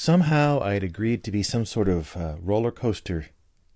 [0.00, 3.26] somehow I had agreed to be some sort of uh, roller coaster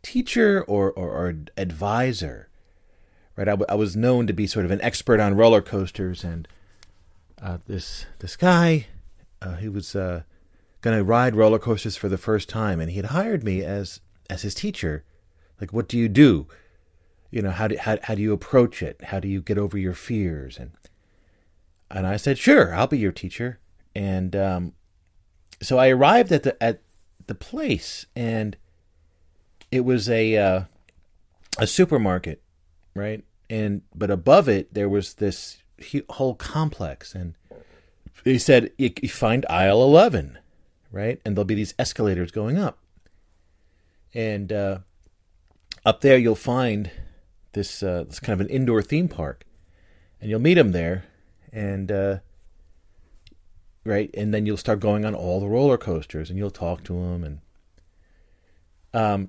[0.03, 2.49] teacher or, or, or advisor.
[3.37, 6.25] Right, I, w- I was known to be sort of an expert on roller coasters,
[6.25, 6.49] and
[7.43, 8.87] uh, this this guy,
[9.43, 10.23] uh, he was uh,
[10.81, 14.01] going to ride roller coasters for the first time, and he had hired me as
[14.31, 15.05] as his teacher.
[15.61, 16.47] Like, what do you do?
[17.31, 19.03] You know, how do how, how do you approach it?
[19.05, 20.59] How do you get over your fears?
[20.59, 20.71] And
[21.91, 23.59] and I said, sure, I'll be your teacher.
[23.95, 24.73] And um,
[25.65, 26.81] so I arrived at the at
[27.27, 28.57] the place, and
[29.71, 30.65] it was a uh,
[31.59, 32.43] a supermarket,
[32.95, 33.25] right?
[33.49, 35.63] And but above it there was this
[36.11, 37.35] whole complex, and
[38.25, 40.39] they said you, you find aisle eleven,
[40.91, 41.21] right?
[41.25, 42.79] And there'll be these escalators going up,
[44.13, 44.79] and uh,
[45.85, 46.91] up there you'll find
[47.53, 49.45] this uh, this kind of an indoor theme park,
[50.21, 51.05] and you'll meet him there,
[51.53, 52.19] and uh,
[53.85, 56.95] right, and then you'll start going on all the roller coasters, and you'll talk to
[56.95, 57.39] them, and
[58.93, 59.29] um,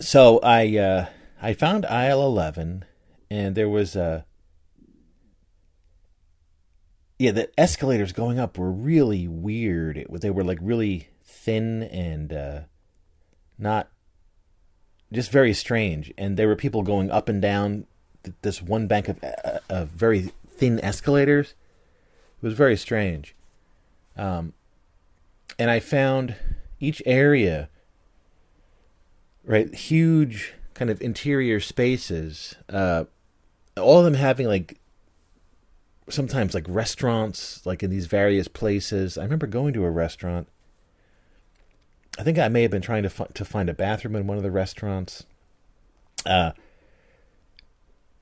[0.00, 1.06] so I uh,
[1.40, 2.84] I found aisle eleven,
[3.30, 4.24] and there was a
[7.18, 9.96] yeah the escalators going up were really weird.
[9.96, 12.60] It, they were like really thin and uh,
[13.58, 13.88] not
[15.12, 16.12] just very strange.
[16.18, 17.86] And there were people going up and down
[18.42, 21.54] this one bank of, uh, of very thin escalators.
[22.44, 23.34] It was very strange.
[24.18, 24.52] Um,
[25.58, 26.36] and I found
[26.78, 27.70] each area,
[29.46, 33.04] right, huge kind of interior spaces, uh,
[33.78, 34.78] all of them having like
[36.10, 39.16] sometimes like restaurants, like in these various places.
[39.16, 40.46] I remember going to a restaurant.
[42.18, 44.36] I think I may have been trying to fi- to find a bathroom in one
[44.36, 45.24] of the restaurants.
[46.26, 46.50] Uh,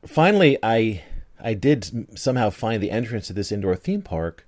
[0.07, 1.03] finally, I
[1.43, 4.47] I did somehow find the entrance to this indoor theme park,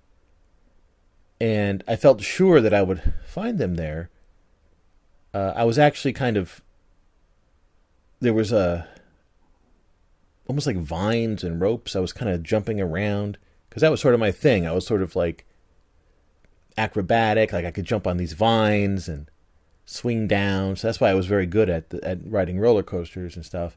[1.41, 4.11] and I felt sure that I would find them there.
[5.33, 6.63] Uh, I was actually kind of
[8.21, 8.89] there was a
[10.47, 11.97] almost like vines and ropes.
[11.97, 13.39] I was kind of jumping around
[13.69, 14.67] because that was sort of my thing.
[14.67, 15.45] I was sort of like
[16.77, 19.29] acrobatic, like I could jump on these vines and
[19.87, 20.77] swing down.
[20.77, 23.77] So that's why I was very good at the, at riding roller coasters and stuff.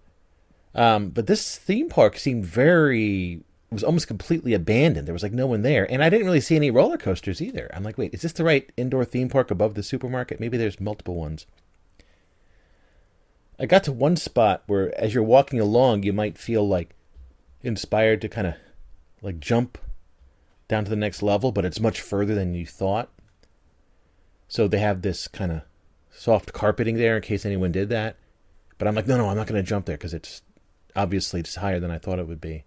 [0.77, 5.07] Um, but this theme park seemed very was almost completely abandoned.
[5.07, 7.69] There was like no one there, and I didn't really see any roller coasters either.
[7.73, 10.39] I'm like, wait, is this the right indoor theme park above the supermarket?
[10.39, 11.45] Maybe there's multiple ones.
[13.59, 16.95] I got to one spot where, as you're walking along, you might feel like
[17.63, 18.53] inspired to kind of
[19.21, 19.77] like jump
[20.67, 23.09] down to the next level, but it's much further than you thought.
[24.47, 25.61] So they have this kind of
[26.11, 28.15] soft carpeting there in case anyone did that.
[28.77, 30.43] But I'm like, no, no, I'm not going to jump there because it's
[30.97, 32.63] obviously it's higher than I thought it would be.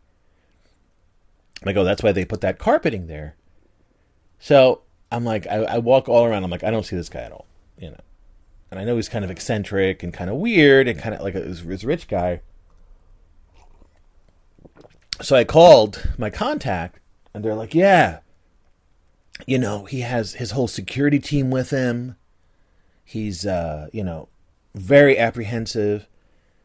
[1.66, 3.36] I go, that's why they put that carpeting there.
[4.38, 4.80] So
[5.12, 6.44] I'm like, I, I walk all around.
[6.44, 7.46] I'm like, I don't see this guy at all,
[7.78, 8.00] you know.
[8.70, 11.34] And I know he's kind of eccentric and kind of weird and kind of like
[11.34, 12.40] a, rich guy.
[15.20, 16.98] So I called my contact,
[17.34, 18.20] and they're like, yeah,
[19.46, 22.16] you know, he has his whole security team with him.
[23.04, 24.28] He's, uh, you know,
[24.74, 26.06] very apprehensive.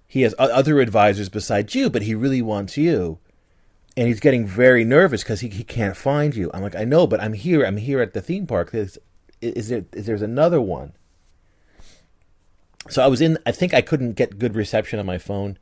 [0.07, 3.19] He has other advisors besides you, but he really wants you.
[3.97, 6.51] And he's getting very nervous because he, he can't find you.
[6.53, 7.65] I'm like, I know, but I'm here.
[7.65, 8.71] I'm here at the theme park.
[8.71, 8.97] There's,
[9.41, 9.85] is there?
[9.93, 10.93] Is there's another one?
[12.89, 13.37] So I was in.
[13.45, 15.57] I think I couldn't get good reception on my phone.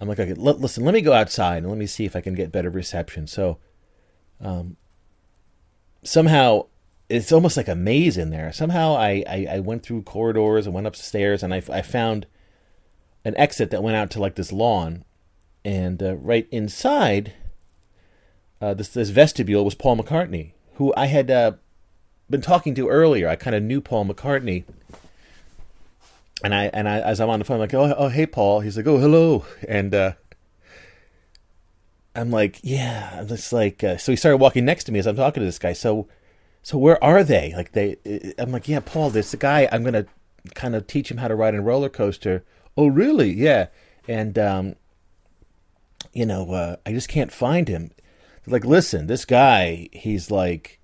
[0.00, 0.84] I'm like, okay, l- listen.
[0.84, 3.26] Let me go outside and let me see if I can get better reception.
[3.26, 3.58] So,
[4.40, 4.76] um,
[6.04, 6.66] somehow
[7.08, 8.52] it's almost like a maze in there.
[8.52, 12.26] Somehow I, I, I went through corridors and went upstairs and I, I found
[13.24, 15.04] an exit that went out to like this lawn,
[15.64, 17.32] and uh, right inside
[18.60, 21.52] uh, this this vestibule was Paul McCartney, who I had uh,
[22.30, 23.28] been talking to earlier.
[23.28, 24.64] I kind of knew Paul McCartney,
[26.44, 28.60] and I and I as I'm on the phone, I'm like, oh, oh hey Paul.
[28.60, 30.12] He's like, oh hello, and uh,
[32.14, 33.16] I'm like, yeah.
[33.18, 35.46] I'm just like, uh, so he started walking next to me as I'm talking to
[35.46, 35.72] this guy.
[35.72, 36.08] So
[36.62, 37.52] so where are they?
[37.56, 37.96] Like they,
[38.38, 39.68] I'm like, yeah, Paul, this guy.
[39.72, 40.06] I'm gonna
[40.54, 42.44] kind of teach him how to ride a roller coaster.
[42.76, 43.32] Oh, really?
[43.32, 43.66] Yeah.
[44.08, 44.76] And um,
[46.12, 47.90] you know, uh, I just can't find him.
[48.46, 50.80] like, listen, this guy, he's like,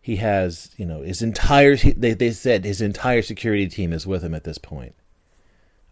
[0.00, 1.76] he has, you know, his entire.
[1.76, 4.94] They they said his entire security team is with him at this point.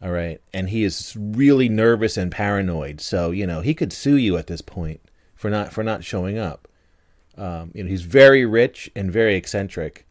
[0.02, 3.00] All right, and he is really nervous and paranoid.
[3.00, 5.00] So you know, he could sue you at this point
[5.34, 6.68] for not for not showing up.
[7.36, 10.06] Um, you know, he's very rich and very eccentric,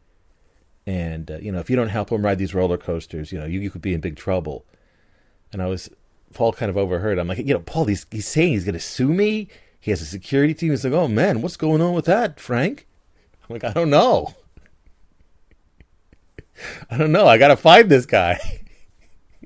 [0.86, 3.46] and uh, you know, if you don't help him ride these roller coasters, you know,
[3.46, 4.66] you, you could be in big trouble.
[5.54, 5.88] And I was,
[6.34, 7.18] Paul kind of overheard.
[7.18, 9.48] I'm like, you know, Paul, he's he's saying he's going to sue me.
[9.80, 10.70] He has a security team.
[10.70, 12.86] He's like, oh man, what's going on with that, Frank?
[13.42, 14.34] I'm like, I don't know.
[16.90, 17.26] I don't know.
[17.26, 18.40] I gotta find this guy.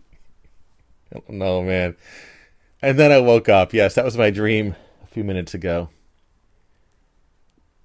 [1.12, 1.96] I don't know, man.
[2.80, 3.72] And then I woke up.
[3.72, 5.88] Yes, that was my dream a few minutes ago.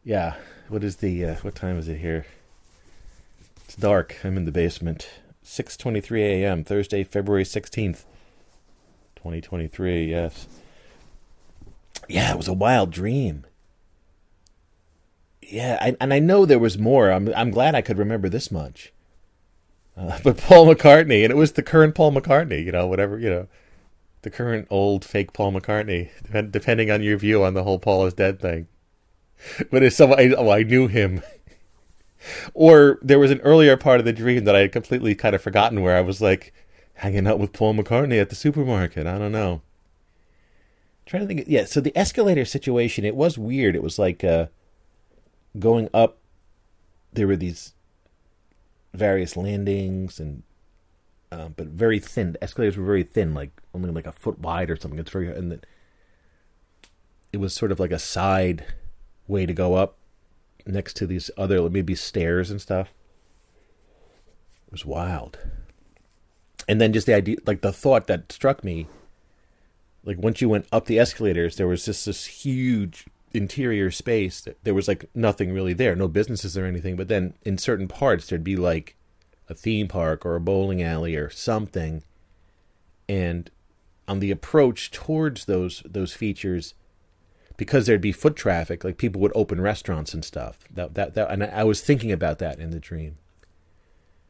[0.03, 0.35] Yeah.
[0.69, 2.25] What is the uh, what time is it here?
[3.65, 4.17] It's dark.
[4.23, 5.09] I'm in the basement.
[5.43, 6.63] 6:23 a.m.
[6.63, 8.03] Thursday, February 16th,
[9.23, 10.09] 2023.
[10.09, 10.47] Yes.
[12.09, 13.45] Yeah, it was a wild dream.
[15.41, 17.09] Yeah, I, and I know there was more.
[17.09, 18.91] I'm I'm glad I could remember this much.
[19.95, 23.29] Uh, but Paul McCartney, and it was the current Paul McCartney, you know, whatever, you
[23.29, 23.47] know,
[24.23, 26.09] the current old fake Paul McCartney,
[26.51, 28.67] depending on your view on the whole Paul is dead thing.
[29.71, 31.21] But it's someone, oh, I knew him.
[32.53, 35.41] or there was an earlier part of the dream that I had completely kind of
[35.41, 36.53] forgotten where I was like
[36.95, 39.07] hanging out with Paul McCartney at the supermarket.
[39.07, 39.53] I don't know.
[39.53, 43.75] I'm trying to think, yeah, so the escalator situation, it was weird.
[43.75, 44.47] It was like uh,
[45.57, 46.17] going up,
[47.11, 47.73] there were these
[48.93, 50.43] various landings and
[51.31, 52.33] um, but very thin.
[52.33, 54.99] The escalators were very thin, like only like a foot wide or something.
[54.99, 55.59] It's very and the,
[57.31, 58.65] it was sort of like a side
[59.27, 59.97] way to go up
[60.65, 62.93] next to these other maybe stairs and stuff.
[64.67, 65.39] It was wild.
[66.67, 68.87] And then just the idea, like the thought that struck me,
[70.03, 74.41] like once you went up the escalators, there was just this huge interior space.
[74.41, 76.95] that There was like nothing really there, no businesses or anything.
[76.95, 78.95] But then in certain parts, there'd be like
[79.49, 82.03] a theme park or a bowling alley or something.
[83.09, 83.49] And
[84.07, 86.73] on the approach towards those those features,
[87.57, 90.59] because there'd be foot traffic, like people would open restaurants and stuff.
[90.71, 93.17] That that, that and I was thinking about that in the dream.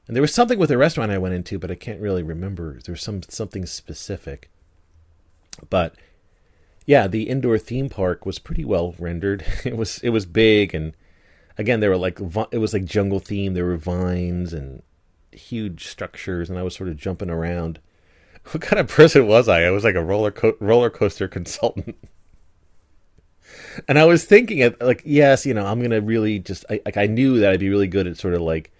[0.07, 2.79] And there was something with a restaurant I went into, but I can't really remember.
[2.83, 4.50] There was some something specific.
[5.69, 5.95] But
[6.85, 9.45] yeah, the indoor theme park was pretty well rendered.
[9.65, 10.94] It was it was big and
[11.57, 12.19] again there were like
[12.51, 13.53] it was like jungle theme.
[13.53, 14.81] There were vines and
[15.31, 17.79] huge structures, and I was sort of jumping around.
[18.51, 19.63] What kind of person was I?
[19.63, 21.95] I was like a roller co- roller coaster consultant.
[23.88, 27.05] and I was thinking, like, yes, you know, I'm gonna really just I, like I
[27.05, 28.73] knew that I'd be really good at sort of like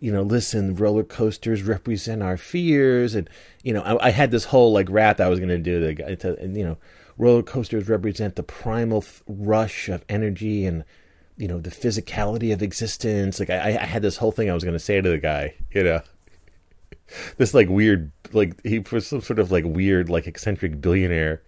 [0.00, 3.28] you know, listen, roller coasters represent our fears, and
[3.62, 6.38] you know, I, I had this whole like rap I was going to do to,
[6.40, 6.78] and you know,
[7.18, 10.84] roller coasters represent the primal rush of energy and
[11.36, 13.38] you know the physicality of existence.
[13.38, 15.54] Like I, I had this whole thing I was going to say to the guy,
[15.72, 16.00] you know,
[17.36, 21.42] this like weird, like he was some sort of like weird, like eccentric billionaire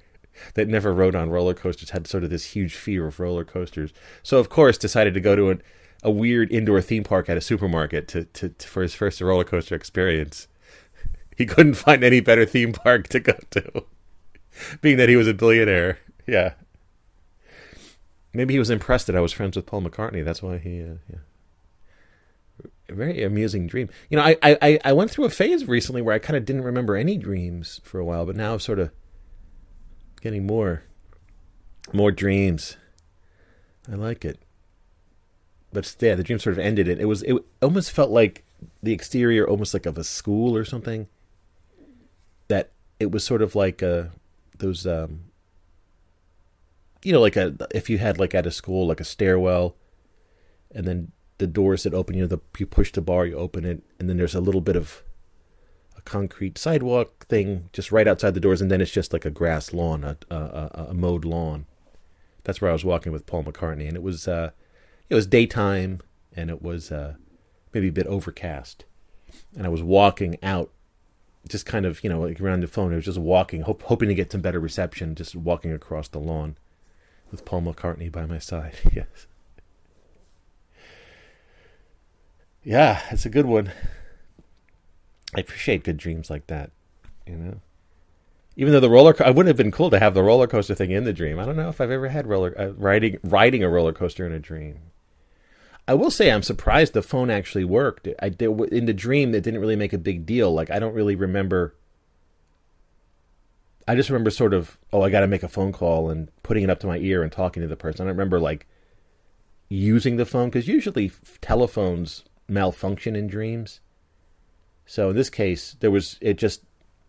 [0.54, 3.92] that never rode on roller coasters had sort of this huge fear of roller coasters.
[4.22, 5.62] So of course decided to go to an,
[6.02, 9.44] a weird indoor theme park at a supermarket to, to, to for his first roller
[9.44, 10.48] coaster experience.
[11.34, 13.84] He couldn't find any better theme park to go to
[14.82, 15.98] being that he was a billionaire.
[16.26, 16.52] Yeah.
[18.34, 20.22] Maybe he was impressed that I was friends with Paul McCartney.
[20.22, 22.66] That's why he, uh, yeah.
[22.90, 23.88] Very amusing dream.
[24.10, 26.64] You know, I, I, I went through a phase recently where I kind of didn't
[26.64, 28.90] remember any dreams for a while, but now I'm sort of
[30.20, 30.82] getting more,
[31.94, 32.76] more dreams.
[33.90, 34.38] I like it.
[35.72, 36.88] But yeah, the dream sort of ended.
[36.88, 38.44] It, it was, it almost felt like
[38.82, 41.08] the exterior, almost like of a school or something.
[42.48, 42.70] That
[43.00, 44.12] it was sort of like a
[44.58, 45.24] those um
[47.02, 49.74] you know like a if you had like at a school like a stairwell
[50.74, 53.64] and then the doors that open you know the you push the bar you open
[53.64, 55.02] it and then there's a little bit of
[55.96, 59.30] a concrete sidewalk thing just right outside the doors and then it's just like a
[59.30, 61.66] grass lawn a a, a mowed lawn
[62.44, 64.50] that's where I was walking with Paul McCartney and it was uh
[65.12, 66.00] it was daytime
[66.34, 67.14] and it was uh
[67.72, 68.86] maybe a bit overcast
[69.56, 70.70] and I was walking out
[71.48, 72.92] just kind of you know like around the phone.
[72.92, 76.18] I was just walking, hope, hoping to get some better reception, just walking across the
[76.18, 76.56] lawn
[77.30, 78.74] with Paul McCartney by my side.
[78.92, 79.26] yes.
[82.64, 83.72] Yeah, it's a good one.
[85.34, 86.70] I appreciate good dreams like that.
[87.26, 87.60] You know,
[88.56, 90.90] even though the roller, I wouldn't have been cool to have the roller coaster thing
[90.90, 91.38] in the dream.
[91.38, 94.32] I don't know if I've ever had roller uh, riding riding a roller coaster in
[94.32, 94.78] a dream.
[95.86, 98.08] I will say I'm surprised the phone actually worked.
[98.20, 100.52] I in the dream it didn't really make a big deal.
[100.52, 101.74] Like I don't really remember.
[103.88, 106.62] I just remember sort of oh I got to make a phone call and putting
[106.62, 108.02] it up to my ear and talking to the person.
[108.02, 108.66] I don't remember like
[109.68, 111.10] using the phone because usually
[111.40, 113.80] telephones malfunction in dreams.
[114.86, 116.62] So in this case, there was it just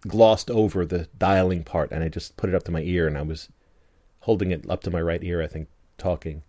[0.08, 3.18] glossed over the dialing part and I just put it up to my ear and
[3.18, 3.50] I was
[4.22, 6.44] holding it up to my right ear, I think, talking.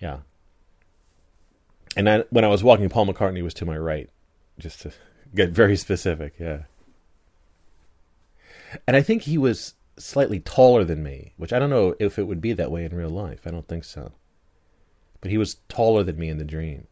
[0.00, 0.18] Yeah.
[1.96, 4.08] And I, when I was walking, Paul McCartney was to my right,
[4.58, 4.92] just to
[5.34, 6.34] get very specific.
[6.38, 6.62] Yeah.
[8.86, 12.24] And I think he was slightly taller than me, which I don't know if it
[12.24, 13.46] would be that way in real life.
[13.46, 14.12] I don't think so.
[15.20, 16.86] But he was taller than me in the dream.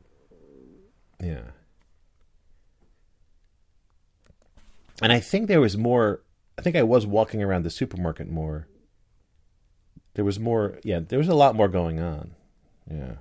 [1.18, 1.50] Yeah.
[5.02, 6.20] And I think there was more.
[6.58, 8.68] I think I was walking around the supermarket more.
[10.14, 10.78] There was more.
[10.84, 12.32] Yeah, there was a lot more going on.
[12.90, 13.14] Yeah.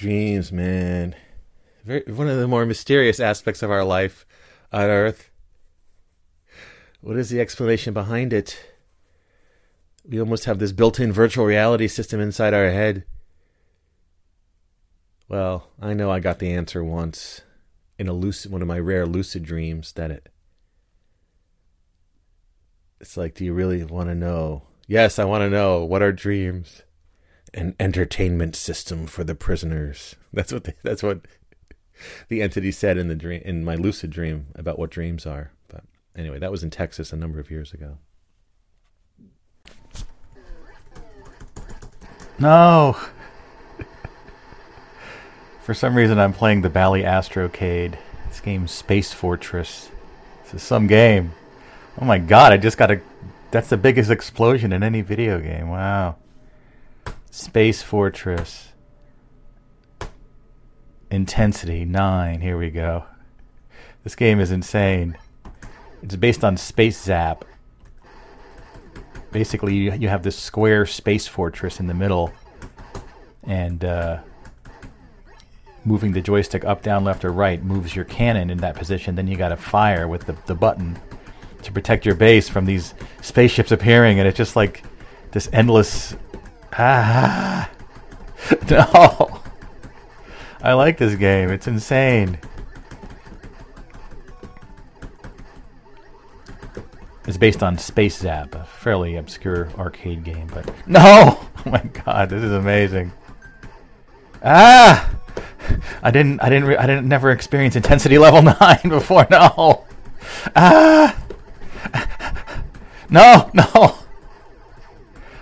[0.00, 1.14] Dreams, man.
[1.84, 4.24] Very, one of the more mysterious aspects of our life
[4.72, 5.30] on Earth.
[7.02, 8.58] What is the explanation behind it?
[10.08, 13.04] We almost have this built in virtual reality system inside our head.
[15.28, 17.42] Well, I know I got the answer once
[17.98, 20.30] in a lucid, one of my rare lucid dreams that it.
[23.02, 24.62] It's like, do you really want to know?
[24.86, 25.84] Yes, I want to know.
[25.84, 26.84] What are dreams?
[27.52, 30.16] An entertainment system for the prisoners.
[30.32, 30.64] That's what.
[30.64, 31.20] They, that's what
[32.28, 35.52] the entity said in the dream in my lucid dream about what dreams are.
[35.68, 35.84] But
[36.16, 37.98] anyway, that was in Texas a number of years ago.
[42.38, 42.96] No.
[45.62, 47.98] For some reason, I'm playing the Bally Astrocade.
[48.28, 49.90] This game, Space Fortress.
[50.44, 51.32] This is some game.
[52.00, 52.52] Oh my god!
[52.52, 53.00] I just got a.
[53.50, 55.68] That's the biggest explosion in any video game.
[55.68, 56.16] Wow.
[57.30, 58.68] Space Fortress.
[61.10, 62.40] Intensity 9.
[62.40, 63.04] Here we go.
[64.04, 65.18] This game is insane.
[66.02, 67.44] It's based on Space Zap.
[69.32, 72.32] Basically, you, have this square space fortress in the middle,
[73.44, 74.18] and uh,
[75.84, 79.14] moving the joystick up, down, left, or right moves your cannon in that position.
[79.14, 80.98] Then you got to fire with the, the button
[81.62, 84.82] to protect your base from these spaceships appearing, and it's just like
[85.32, 86.16] this endless.
[86.72, 87.70] Ah!
[88.70, 89.40] No!
[90.62, 91.50] I like this game.
[91.50, 92.38] It's insane.
[97.26, 101.02] It's based on Space Zap, a fairly obscure arcade game, but no!
[101.04, 103.12] Oh my god, this is amazing.
[104.42, 105.10] Ah!
[106.02, 109.26] I didn't I didn't re- I didn't never experience intensity level 9 before.
[109.30, 109.84] No.
[110.56, 111.16] Ah!
[113.10, 113.99] No, no.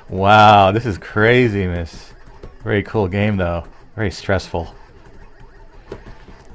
[0.09, 2.15] Wow, this is crazy, miss.
[2.65, 3.65] Very cool game though.
[3.95, 4.75] Very stressful.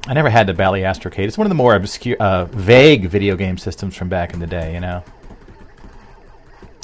[0.05, 1.27] I never had the Bally Astrocade.
[1.27, 4.47] It's one of the more obscure, uh, vague video game systems from back in the
[4.47, 4.73] day.
[4.73, 5.03] You know,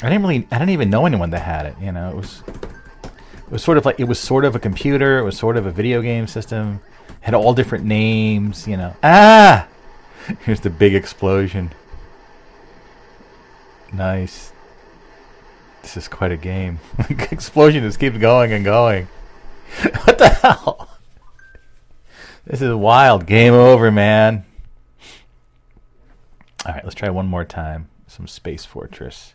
[0.02, 1.76] I didn't really, I didn't even know anyone that had it.
[1.82, 2.42] You know, it was,
[3.04, 5.18] it was sort of like it was sort of a computer.
[5.18, 6.80] It was sort of a video game system.
[7.20, 8.66] Had all different names.
[8.66, 9.68] You know, ah,
[10.44, 11.72] here's the big explosion.
[13.92, 14.49] Nice.
[15.82, 16.78] This is quite a game.
[17.30, 19.08] explosion just keeps going and going.
[20.04, 20.88] what the hell?
[22.44, 23.26] This is wild.
[23.26, 24.44] Game over, man.
[26.66, 27.88] All right, let's try one more time.
[28.06, 29.34] Some Space Fortress.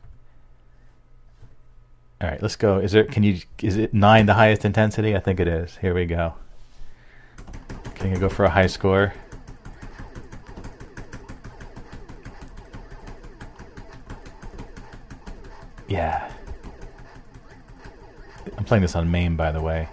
[2.21, 2.79] All right, let's go.
[2.79, 3.03] Is there?
[3.03, 3.39] Can you?
[3.61, 5.15] Is it nine the highest intensity?
[5.15, 5.77] I think it is.
[5.77, 6.33] Here we go.
[7.95, 9.13] Can you go for a high score?
[15.87, 16.31] Yeah.
[18.57, 19.89] I'm playing this on MAME, by the way.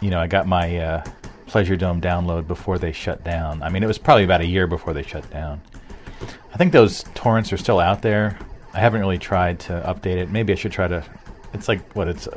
[0.00, 1.04] You know, I got my uh,
[1.46, 3.62] Pleasure Dome download before they shut down.
[3.62, 5.60] I mean, it was probably about a year before they shut down.
[6.52, 8.38] I think those torrents are still out there.
[8.72, 10.30] I haven't really tried to update it.
[10.30, 11.04] Maybe I should try to.
[11.52, 12.28] It's like what it's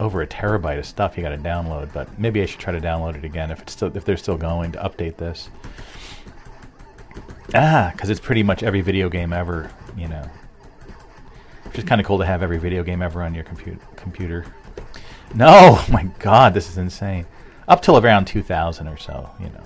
[0.00, 2.80] over a terabyte of stuff you got to download, but maybe I should try to
[2.80, 5.50] download it again if it's still if they're still going to update this.
[7.54, 10.28] Ah, because it's pretty much every video game ever, you know.
[11.68, 13.78] Which is kind of cool to have every video game ever on your computer.
[13.96, 14.46] Computer.
[15.34, 17.26] No, my God, this is insane
[17.68, 19.62] up till around 2000 or so, you know.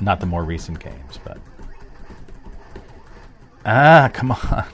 [0.00, 1.38] Not the more recent games, but.
[3.64, 4.66] Ah, come on.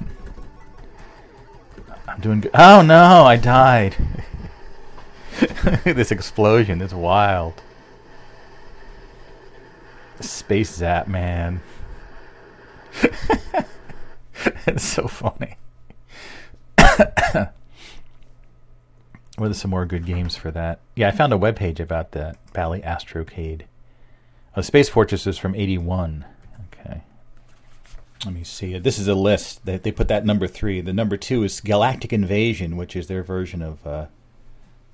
[2.09, 2.53] I'm doing good.
[2.55, 3.97] Oh no, I died.
[5.85, 7.63] this explosion is wild.
[10.21, 11.61] Space Zap, man.
[14.67, 15.57] it's so funny.
[19.39, 20.81] What are some more good games for that?
[20.95, 23.63] Yeah, I found a web page about the Bally Astrocade.
[24.55, 26.27] Oh, Space Fortress is from 81.
[26.73, 27.03] Okay.
[28.27, 28.79] Let me see.
[28.79, 29.65] This is a list.
[29.65, 30.83] They, they put that number three.
[30.83, 34.07] The number two is Galactic Invasion, which is their version of uh,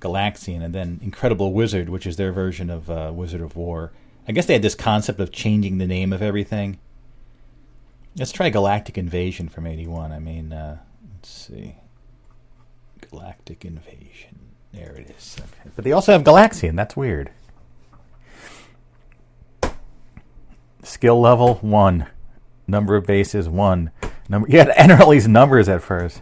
[0.00, 3.92] Galaxian, and then Incredible Wizard, which is their version of uh, Wizard of Wor.
[4.28, 6.78] I guess they had this concept of changing the name of everything.
[8.16, 10.12] Let's try Galactic Invasion from 81.
[10.12, 10.78] I mean, uh,
[11.16, 11.74] let's see.
[13.10, 14.38] Galactic Invasion.
[14.72, 15.36] There it is.
[15.38, 15.70] Okay.
[15.74, 16.76] But they also have Galaxian.
[16.76, 17.30] That's weird.
[20.82, 22.06] Skill level one.
[22.66, 23.90] Number of bases one.
[24.28, 24.48] Number.
[24.50, 26.20] You had to enter all these numbers at first.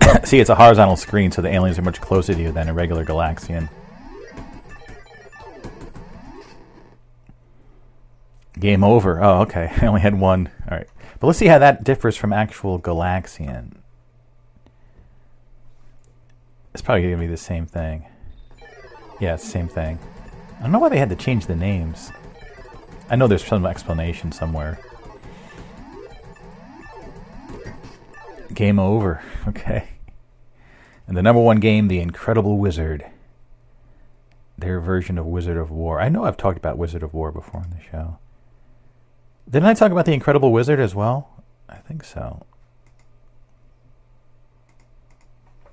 [0.24, 2.74] See, it's a horizontal screen, so the aliens are much closer to you than a
[2.74, 3.68] regular Galaxian.
[8.58, 9.22] Game over.
[9.22, 9.70] Oh, okay.
[9.82, 10.50] I only had one.
[10.70, 10.88] All right.
[11.24, 13.76] But let's see how that differs from actual Galaxian.
[16.74, 18.04] It's probably going to be the same thing.
[19.20, 19.98] Yeah, same thing.
[20.58, 22.12] I don't know why they had to change the names.
[23.08, 24.78] I know there's some explanation somewhere.
[28.52, 29.22] Game over.
[29.48, 29.88] Okay.
[31.06, 33.06] And the number one game, The Incredible Wizard.
[34.58, 36.02] Their version of Wizard of Wor.
[36.02, 38.18] I know I've talked about Wizard of Wor before on the show.
[39.48, 41.30] Didn't I talk about The Incredible Wizard as well?
[41.68, 42.44] I think so.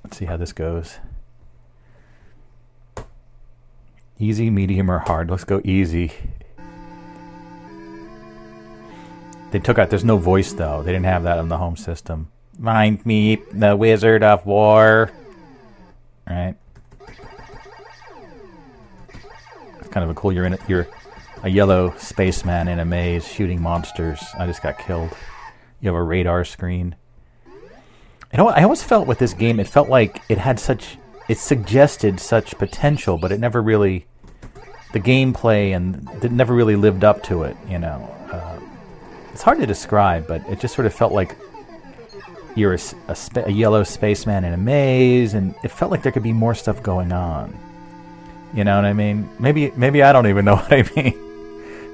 [0.04, 1.00] Let's see how this goes.
[4.20, 5.32] Easy, medium, or hard.
[5.32, 6.12] Let's go easy.
[9.52, 10.84] They took out, there's no voice though.
[10.84, 12.30] They didn't have that on the home system.
[12.58, 15.12] Mind me, the Wizard of Wor.
[16.30, 16.56] Right?
[19.80, 20.88] It's kind of a cool, you're in it, you're
[21.44, 24.24] a yellow spaceman in a maze shooting monsters.
[24.38, 25.16] I just got killed.
[25.80, 26.96] You have a radar screen.
[28.32, 28.48] You know?
[28.48, 32.58] I always felt with this game, it felt like it had such, it suggested such
[32.58, 34.06] potential, but it never really,
[34.94, 37.58] the gameplay and it never really lived up to it.
[37.68, 38.60] You know, uh,
[39.32, 41.36] it's hard to describe, but it just sort of felt like
[42.56, 46.24] you're a, a, a yellow spaceman in a maze, and it felt like there could
[46.24, 47.58] be more stuff going on.
[48.54, 49.30] You know what I mean?
[49.40, 51.31] Maybe, maybe I don't even know what I mean.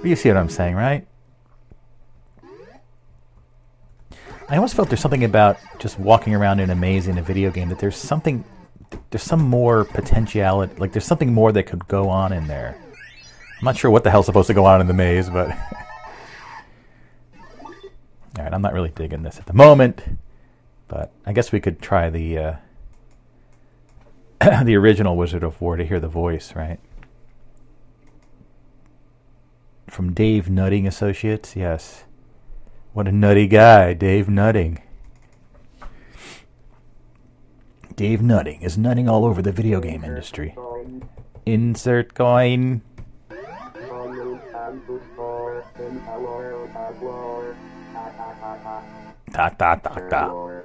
[0.03, 1.07] You see what I'm saying, right?
[4.49, 7.51] I almost felt there's something about just walking around in a maze in a video
[7.51, 8.45] game that there's something,
[9.09, 12.77] there's some more potentiality, like there's something more that could go on in there.
[13.59, 15.49] I'm not sure what the hell's supposed to go on in the maze, but.
[18.37, 20.03] Alright, I'm not really digging this at the moment,
[20.87, 22.55] but I guess we could try the uh,
[24.63, 26.79] the original Wizard of Wor to hear the voice, right?
[29.87, 32.03] From Dave Nutting Associates, yes.
[32.93, 34.81] What a nutty guy, Dave Nutting.
[37.95, 40.55] Dave Nutting is nutting all over the video game industry.
[41.45, 42.81] Insert coin.
[49.33, 50.61] Ta ta ta ta.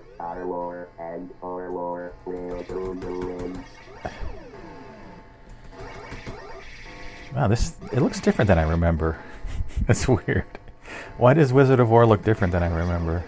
[7.35, 9.19] Wow, this it looks different than I remember.
[9.87, 10.45] That's weird.
[11.17, 13.25] Why does Wizard of Wor look different than I remember?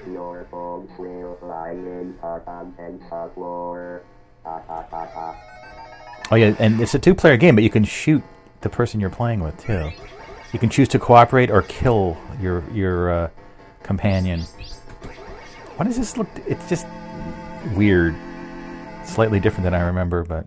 [6.30, 8.22] Oh yeah, and it's a two-player game, but you can shoot
[8.60, 9.90] the person you're playing with too.
[10.52, 13.30] You can choose to cooperate or kill your your uh,
[13.82, 14.40] companion.
[15.76, 16.28] Why does this look?
[16.46, 16.86] It's just
[17.74, 18.14] weird.
[19.04, 20.46] Slightly different than I remember, but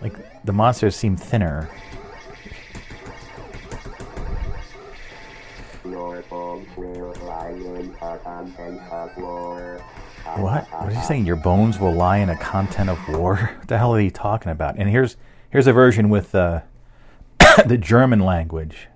[0.00, 1.68] like the monsters seem thinner.
[10.36, 10.64] What?
[10.70, 11.26] What is he saying?
[11.26, 13.36] Your bones will lie in a content of war?
[13.58, 14.76] What the hell are you talking about?
[14.78, 15.16] And here's
[15.50, 16.60] here's a version with uh,
[17.66, 18.88] the German language.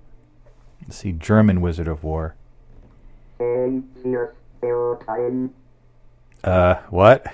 [0.83, 2.35] Let's see, German Wizard of Wor.
[6.43, 7.27] Uh, what?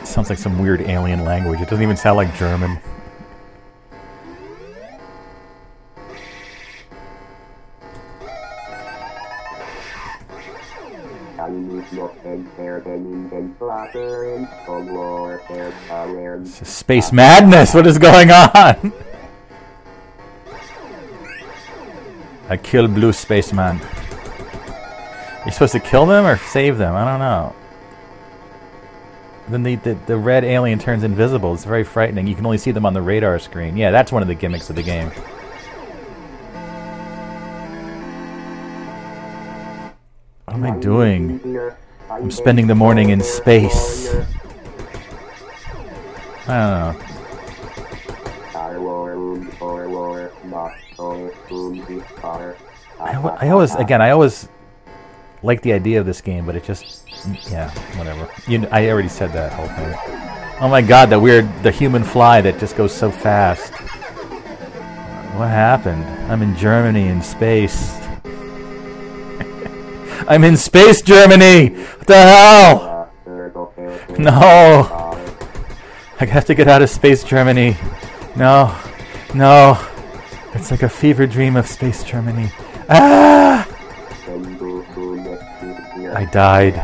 [0.00, 1.60] It sounds like some weird alien language.
[1.60, 2.78] It doesn't even sound like German.
[16.46, 17.74] Space madness!
[17.74, 18.92] What is going on?
[22.48, 23.80] I kill blue spaceman.
[25.44, 26.94] You're supposed to kill them or save them?
[26.94, 27.54] I don't know.
[29.48, 31.54] Then the, the, the red alien turns invisible.
[31.54, 32.26] It's very frightening.
[32.26, 33.76] You can only see them on the radar screen.
[33.76, 35.10] Yeah, that's one of the gimmicks of the game.
[40.48, 41.58] Am I doing?
[42.10, 44.14] I'm spending the morning in space.
[46.48, 47.06] I don't know.
[53.00, 54.48] I, I always, again, I always
[55.42, 57.06] like the idea of this game, but it just,
[57.50, 58.28] yeah, whatever.
[58.46, 59.94] You, I already said that whole thing.
[60.60, 63.74] Oh my god, the weird, the human fly that just goes so fast.
[65.34, 66.04] What happened?
[66.30, 68.05] I'm in Germany in space.
[70.28, 71.68] I'm in space Germany.
[71.68, 73.10] What the hell?
[74.18, 75.06] No.
[76.18, 77.76] I have to get out of space Germany.
[78.34, 78.74] No.
[79.34, 79.78] No.
[80.54, 82.50] It's like a fever dream of space Germany.
[82.88, 83.68] Ah!
[86.14, 86.76] I died.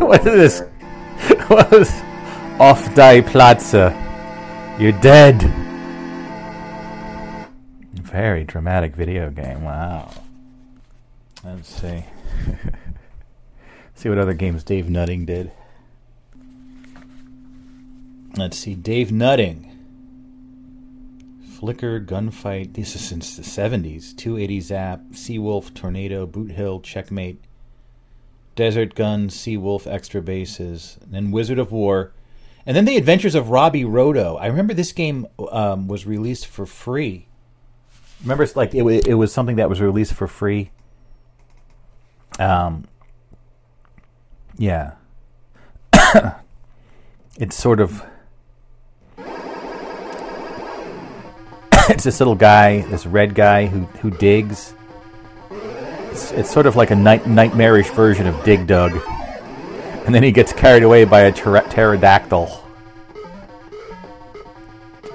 [0.00, 0.62] what is this?
[1.48, 1.90] What is
[2.58, 4.13] off die Platze?
[4.76, 5.40] You're dead.
[7.92, 9.62] Very dramatic video game.
[9.62, 10.10] Wow.
[11.44, 12.02] Let's see.
[13.94, 15.52] see what other games Dave Nutting did.
[18.36, 18.74] Let's see.
[18.74, 19.70] Dave Nutting.
[21.56, 22.74] Flicker, Gunfight.
[22.74, 24.16] This is since the 70s.
[24.16, 27.38] 280 Zap, Seawolf, Tornado, Boot Hill, Checkmate,
[28.56, 32.12] Desert Gun, Seawolf, Extra Bases, and then Wizard of Wor.
[32.66, 34.36] And then The Adventures of Robbie Roto.
[34.36, 37.28] I remember this game um, was released for free.
[38.22, 40.70] Remember, like it, it was something that was released for free.
[42.38, 42.86] Um,
[44.56, 44.92] yeah.
[47.38, 48.04] it's sort of
[51.88, 54.72] it's this little guy, this red guy who who digs.
[56.10, 58.92] It's, it's sort of like a night, nightmarish version of Dig Dug,
[60.04, 62.62] and then he gets carried away by a ter- pterodactyl.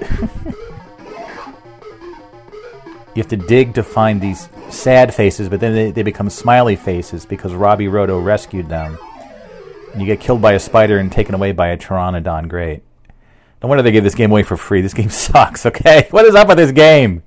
[3.14, 6.76] you have to dig to find these sad faces, but then they, they become smiley
[6.76, 8.98] faces because Robbie Roto rescued them.
[9.92, 12.48] And you get killed by a spider and taken away by a pteranodon.
[12.48, 12.82] Great.
[13.62, 14.80] No wonder they gave this game away for free.
[14.80, 15.66] This game sucks.
[15.66, 17.22] Okay, what is up with this game?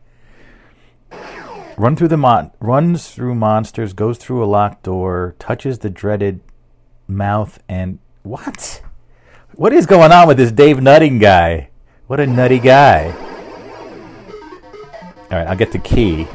[1.76, 6.42] Run through the mon- runs through monsters, goes through a locked door, touches the dreaded
[7.08, 8.82] mouth, and what?
[9.56, 11.70] What is going on with this Dave Nutting guy?
[12.08, 13.12] What a nutty guy!
[15.32, 16.28] All right, I'll get the key.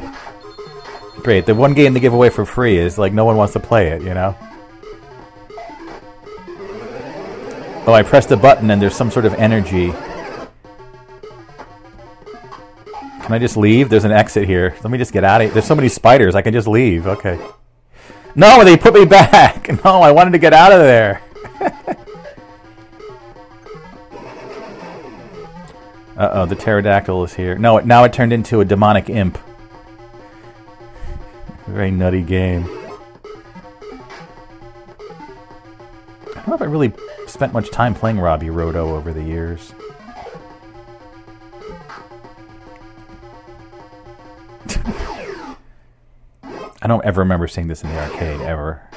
[1.23, 1.47] Great.
[1.47, 3.89] The one game they give away for free is like no one wants to play
[3.89, 4.03] it.
[4.03, 4.37] You know.
[7.87, 9.93] Oh, I pressed the button and there's some sort of energy.
[13.23, 13.89] Can I just leave?
[13.89, 14.75] There's an exit here.
[14.83, 15.55] Let me just get out of here.
[15.55, 16.35] There's so many spiders.
[16.35, 17.07] I can just leave.
[17.07, 17.39] Okay.
[18.39, 19.69] No, they put me back.
[19.85, 21.21] No, I wanted to get out of there.
[26.17, 27.59] uh oh, the pterodactyl is here.
[27.59, 29.39] No, now it turned into a demonic imp.
[31.67, 32.65] Very nutty game.
[36.31, 36.93] I don't know if I really
[37.27, 39.75] spent much time playing Robbie Roto over the years.
[46.81, 48.89] I don't ever remember seeing this in the arcade ever.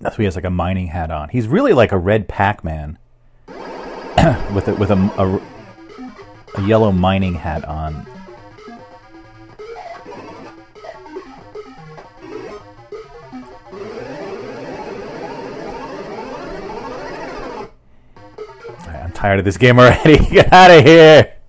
[0.00, 1.30] That's why he has like a mining hat on.
[1.30, 2.98] He's really like a red Pac-Man
[3.48, 8.06] with a, with a, a, a yellow mining hat on.
[18.86, 20.18] I'm tired of this game already.
[20.30, 21.39] Get out of here.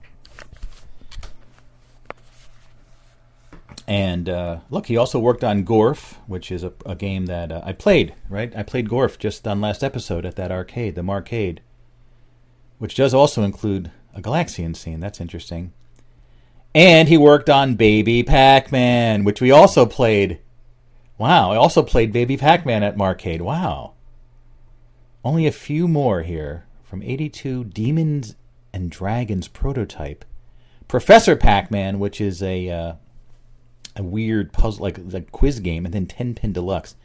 [3.92, 7.60] And uh, look, he also worked on Gorf, which is a, a game that uh,
[7.66, 8.16] I played.
[8.30, 11.60] Right, I played Gorf just on last episode at that arcade, the Marcade,
[12.78, 15.02] which does also include a Galaxian scene.
[15.02, 15.74] That's interesting.
[16.74, 20.40] And he worked on Baby Pac-Man, which we also played.
[21.18, 23.42] Wow, I also played Baby Pac-Man at Marcade.
[23.42, 23.96] Wow.
[25.22, 28.36] Only a few more here from 82 Demons
[28.72, 30.24] and Dragons prototype.
[30.88, 32.94] Professor Pac-Man, which is a uh,
[34.02, 36.96] a weird puzzle like like quiz game, and then Ten Pin Deluxe.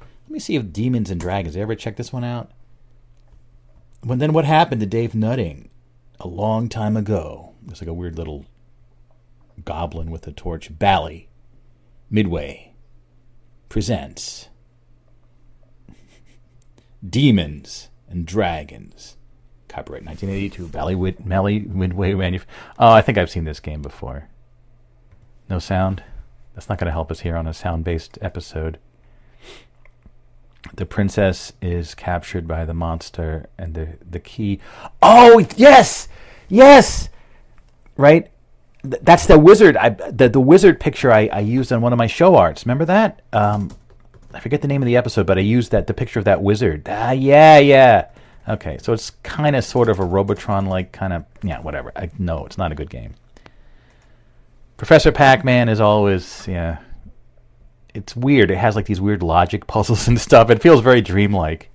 [0.00, 1.56] Let me see if Demons and Dragons.
[1.56, 2.50] Ever check this one out?
[4.02, 5.68] But then what happened to Dave Nutting
[6.20, 7.52] a long time ago?
[7.68, 8.44] It's like a weird little
[9.64, 10.76] goblin with a torch.
[10.78, 11.28] Bally
[12.10, 12.72] Midway
[13.68, 14.48] presents
[17.08, 19.16] Demons and Dragons.
[19.68, 20.68] Copyright 1982.
[20.68, 22.44] Bally Midway Manuf-
[22.78, 24.28] Oh, I think I've seen this game before.
[25.50, 26.02] No sound?
[26.56, 28.78] That's not going to help us here on a sound based episode.
[30.74, 34.58] The princess is captured by the monster, and the, the key.
[35.02, 36.08] Oh, yes!
[36.48, 37.08] Yes!
[37.96, 38.30] Right?
[38.82, 39.76] Th- That's the wizard.
[39.76, 42.64] I, the, the wizard picture I, I used on one of my show arts.
[42.64, 43.20] Remember that?
[43.32, 43.70] Um,
[44.32, 46.42] I forget the name of the episode, but I used that the picture of that
[46.42, 46.88] wizard.
[46.90, 48.08] Ah, yeah, yeah.
[48.48, 51.92] Okay, so it's kind of sort of a Robotron like kind of yeah, whatever.
[51.96, 53.14] I no, it's not a good game.
[54.76, 56.78] Professor Pac-Man is always yeah.
[57.94, 58.50] It's weird.
[58.50, 60.50] It has like these weird logic puzzles and stuff.
[60.50, 61.70] It feels very dreamlike.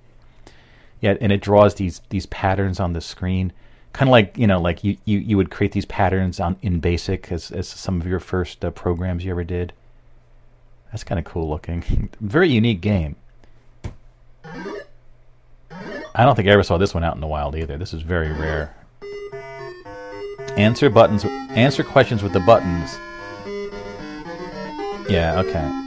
[1.00, 3.52] Yeah, and it draws these these patterns on the screen,
[3.92, 6.80] kind of like you know, like you, you, you would create these patterns on in
[6.80, 9.72] BASIC as as some of your first uh, programs you ever did.
[10.92, 12.10] That's kind of cool looking.
[12.20, 13.16] Very unique game.
[16.14, 17.78] I don't think I ever saw this one out in the wild either.
[17.78, 18.74] This is very rare.
[20.56, 21.24] Answer buttons.
[21.50, 22.98] Answer questions with the buttons.
[25.10, 25.40] Yeah.
[25.40, 25.78] Okay.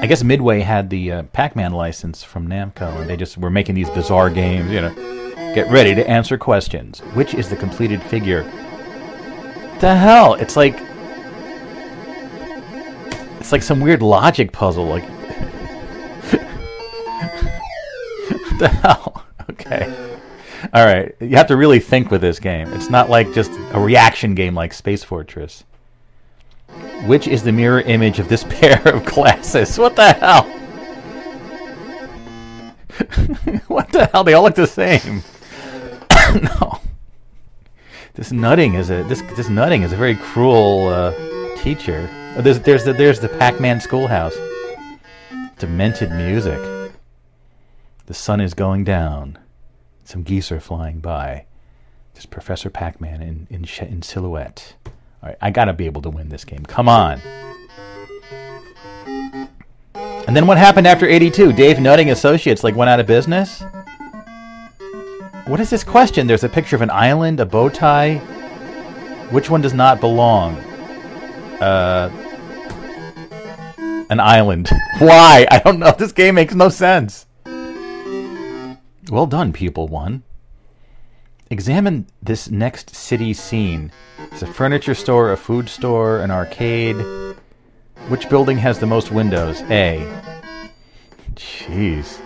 [0.00, 3.76] I guess Midway had the uh, Pac-Man license from Namco, and they just were making
[3.76, 4.70] these bizarre games.
[4.72, 4.94] You know,
[5.54, 6.98] get ready to answer questions.
[7.14, 8.42] Which is the completed figure?
[9.80, 10.34] The hell!
[10.34, 10.76] It's like
[13.38, 14.86] it's like some weird logic puzzle.
[14.86, 15.06] Like
[18.58, 19.18] the hell?
[19.50, 20.11] Okay.
[20.72, 21.14] All right.
[21.20, 22.72] You have to really think with this game.
[22.72, 25.64] It's not like just a reaction game like Space Fortress.
[27.06, 29.78] Which is the mirror image of this pair of glasses?
[29.78, 30.44] What the hell?
[33.68, 34.24] what the hell?
[34.24, 35.22] They all look the same.
[36.42, 36.80] no.
[38.14, 41.12] This nutting is a this this nutting is a very cruel uh,
[41.56, 42.08] teacher.
[42.36, 44.36] Oh, there's there's the there's the Pac-Man schoolhouse.
[45.58, 46.60] Demented music.
[48.06, 49.38] The sun is going down.
[50.04, 51.46] Some geese are flying by.
[52.14, 54.74] Just Professor Pac-Man in in, sh- in silhouette.
[55.22, 56.64] All right, I gotta be able to win this game.
[56.64, 57.20] Come on.
[59.94, 61.52] And then what happened after 82?
[61.52, 63.62] Dave Nutting Associates like went out of business?
[65.46, 66.26] What is this question?
[66.26, 68.16] There's a picture of an island, a bow tie.
[69.30, 70.56] Which one does not belong?
[71.60, 72.10] Uh
[74.10, 74.68] an island.
[74.98, 75.46] Why?
[75.50, 75.92] I don't know.
[75.98, 77.26] This game makes no sense.
[79.12, 80.22] Well done, Pupil 1.
[81.50, 83.92] Examine this next city scene.
[84.30, 86.96] It's a furniture store, a food store, an arcade.
[88.08, 89.60] Which building has the most windows?
[89.68, 90.00] A.
[91.34, 92.22] Jeez.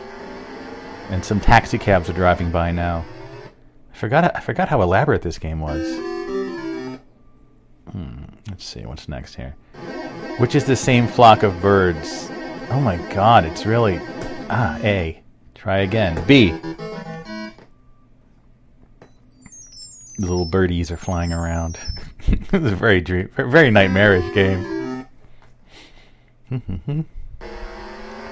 [1.11, 3.05] And some taxi cabs are driving by now.
[3.93, 4.37] I forgot.
[4.37, 5.85] I forgot how elaborate this game was.
[7.91, 9.57] Hmm, let's see what's next here.
[10.39, 12.31] Which is the same flock of birds?
[12.71, 13.45] Oh my God!
[13.45, 13.99] It's really
[14.49, 15.21] ah A.
[15.67, 16.23] Try again.
[16.29, 16.53] B.
[20.17, 21.77] The little birdies are flying around.
[22.29, 25.09] this is a very dream, very nightmarish game.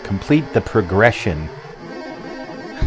[0.04, 1.48] Complete the progression.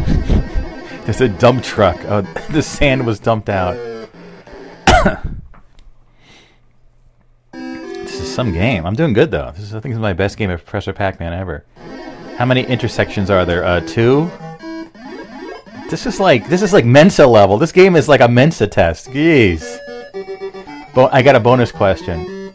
[1.04, 2.02] There's a dump truck.
[2.06, 3.76] Oh, the sand was dumped out.
[7.52, 8.86] this is some game.
[8.86, 9.52] I'm doing good though.
[9.54, 11.66] This is, I think, this is my best game of Professor Pac-Man ever.
[12.38, 13.64] How many intersections are there?
[13.64, 14.30] Uh, two.
[15.90, 17.58] This is like this is like Mensa level.
[17.58, 19.08] This game is like a Mensa test.
[19.08, 19.78] Jeez.
[20.94, 22.54] Bo- I got a bonus question.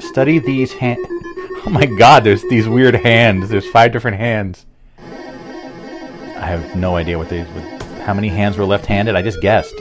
[0.00, 0.98] Study these hand.
[1.66, 2.24] Oh my God!
[2.24, 3.48] There's these weird hands.
[3.50, 4.64] There's five different hands.
[4.98, 7.46] I have no idea what these.
[8.04, 9.14] How many hands were left-handed?
[9.16, 9.74] I just guessed.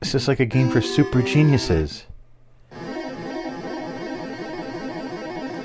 [0.00, 2.05] This is like a game for super geniuses.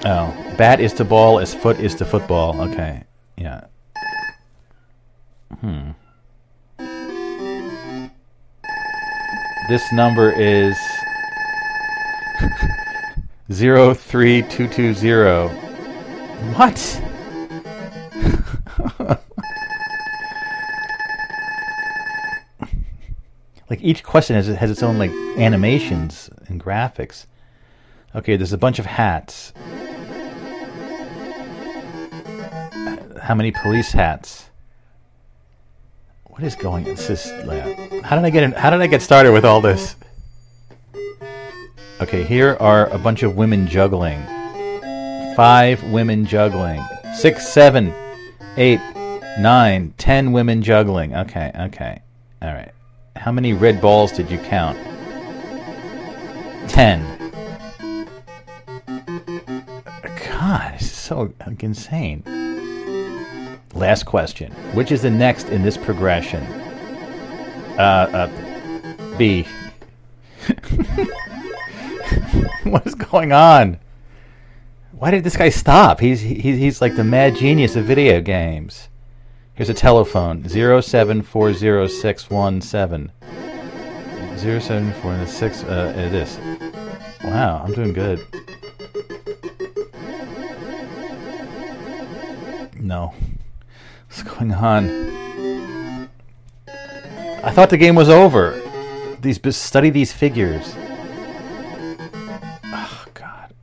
[0.03, 2.59] Oh, bat is to ball as foot is to football.
[2.59, 3.03] Okay,
[3.37, 3.65] yeah.
[5.59, 5.91] Hmm.
[9.69, 10.75] This number is
[13.51, 15.49] zero three two two zero.
[16.55, 17.01] What?
[23.69, 27.27] like each question has has its own like animations and graphics.
[28.13, 29.53] Okay, there's a bunch of hats.
[33.21, 34.49] How many police hats?
[36.25, 36.83] What is going?
[36.83, 37.29] This is
[38.03, 39.95] how did I get in, How did I get started with all this?
[42.01, 44.21] Okay, here are a bunch of women juggling.
[45.35, 46.83] Five women juggling.
[47.13, 47.93] Six, seven,
[48.57, 48.81] eight,
[49.39, 51.15] nine, ten women juggling.
[51.15, 52.01] Okay, okay,
[52.41, 52.71] all right.
[53.15, 54.77] How many red balls did you count?
[56.67, 57.20] Ten.
[60.41, 62.23] God, this is so insane.
[63.75, 64.51] Last question.
[64.73, 66.41] Which is the next in this progression?
[67.77, 68.27] Uh, uh,
[69.17, 69.43] B.
[72.63, 73.79] what is going on?
[74.93, 75.99] Why did this guy stop?
[75.99, 78.89] He's he, he's like the mad genius of video games.
[79.53, 80.41] Here's a telephone.
[80.45, 83.11] 0740617.
[84.39, 86.39] 07406 uh it is.
[87.23, 88.25] Wow, I'm doing good.
[92.81, 93.13] No.
[94.07, 96.09] What's going on?
[97.43, 98.59] I thought the game was over.
[99.21, 100.73] These study these figures.
[102.65, 103.53] Oh god.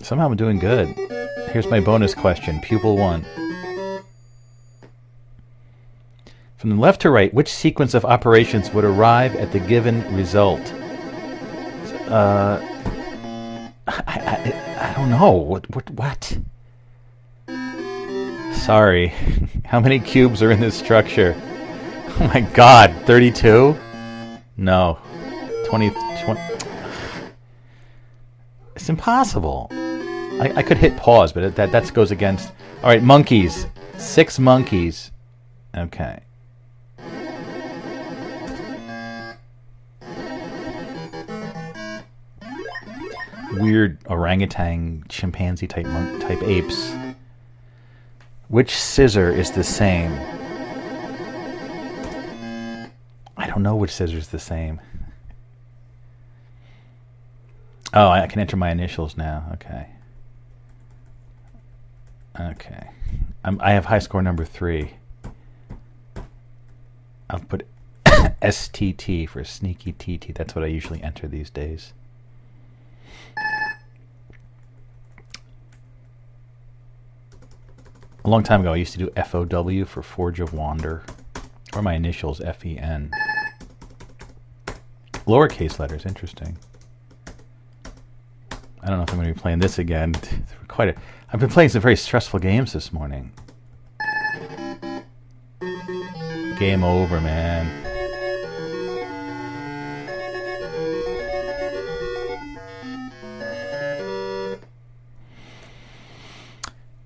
[0.00, 0.88] Somehow I'm doing good.
[1.52, 3.24] Here's my bonus question, pupil 1.
[6.58, 10.60] From the left to right, which sequence of operations would arrive at the given result?
[12.10, 12.60] Uh
[13.88, 15.32] I, I, I don't know.
[15.32, 15.68] What?
[15.74, 15.90] What?
[15.90, 16.38] What?
[18.54, 19.08] Sorry.
[19.64, 21.34] How many cubes are in this structure?
[22.20, 23.76] Oh my god, 32?
[24.56, 24.98] No.
[25.66, 25.90] 20,
[26.24, 26.40] 20.
[28.74, 29.68] It's impossible.
[29.70, 32.52] I, I could hit pause, but that that goes against.
[32.82, 33.66] All right, monkeys.
[33.96, 35.10] Six monkeys.
[35.76, 36.20] Okay.
[43.52, 46.94] Weird orangutan, chimpanzee type monk, type apes.
[48.48, 50.12] Which scissor is the same?
[53.36, 54.80] I don't know which scissor is the same.
[57.94, 59.50] Oh, I can enter my initials now.
[59.54, 59.86] Okay.
[62.38, 62.90] Okay.
[63.44, 64.94] I'm, I have high score number three.
[67.30, 67.66] I'll put
[68.04, 70.34] STT for sneaky TT.
[70.34, 71.92] That's what I usually enter these days.
[78.24, 81.02] A long time ago, I used to do FOW for Forge of Wander,
[81.74, 83.10] or my initials FEN.
[85.26, 86.58] Lowercase letters, interesting.
[88.82, 90.14] I don't know if I'm going to be playing this again.
[90.68, 90.94] Quite a,
[91.32, 93.32] I've been playing some very stressful games this morning.
[96.58, 97.84] Game over, man.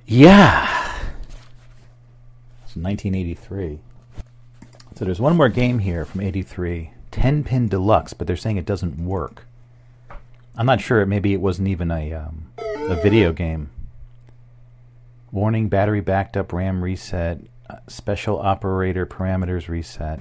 [0.07, 0.72] Yeah.
[2.73, 3.81] It's 1983.
[4.97, 6.93] So there's one more game here from 83.
[7.11, 9.47] 10 pin deluxe, but they're saying it doesn't work.
[10.57, 11.05] I'm not sure.
[11.05, 13.69] Maybe it wasn't even a um, a video game.
[15.31, 20.21] Warning: battery backed up, RAM reset, uh, special operator parameters reset.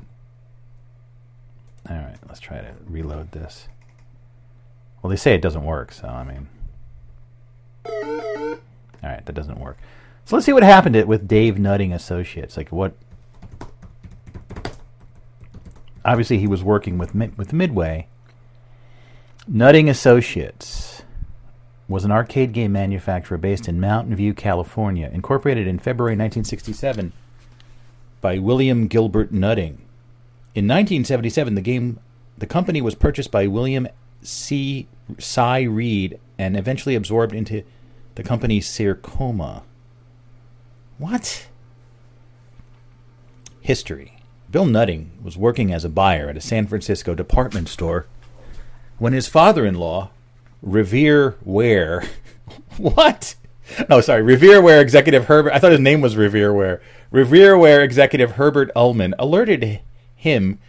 [1.90, 3.70] All right, let's try to reload this.
[5.02, 6.50] Well, they say it doesn't work, so I mean,
[7.86, 9.78] all right, that doesn't work.
[10.25, 12.55] So let's see what happened with Dave Nutting Associates.
[12.55, 12.93] Like what?
[16.03, 18.07] Obviously, he was working with with Midway
[19.47, 21.01] Nutting Associates
[21.88, 27.12] was an arcade game manufacturer based in Mountain View, California, incorporated in February 1967
[28.21, 29.81] by William Gilbert Nutting.
[30.53, 31.99] In 1977, the game
[32.38, 33.88] the company was purchased by William
[34.21, 34.88] C.
[35.17, 37.63] Si Reed and eventually absorbed into
[38.15, 39.63] the company Sircoma.
[41.02, 41.48] What?
[43.60, 44.20] History.
[44.52, 48.06] Bill Nutting was working as a buyer at a San Francisco department store
[49.00, 50.12] when his father-in-law,
[50.62, 52.04] Revere Ware,
[52.78, 53.34] what?
[53.90, 55.54] No, sorry, Revere Ware executive Herbert.
[55.54, 56.84] I thought his name was Revere Ware.
[57.10, 59.80] Revere Ware executive Herbert Ullman alerted
[60.16, 60.60] him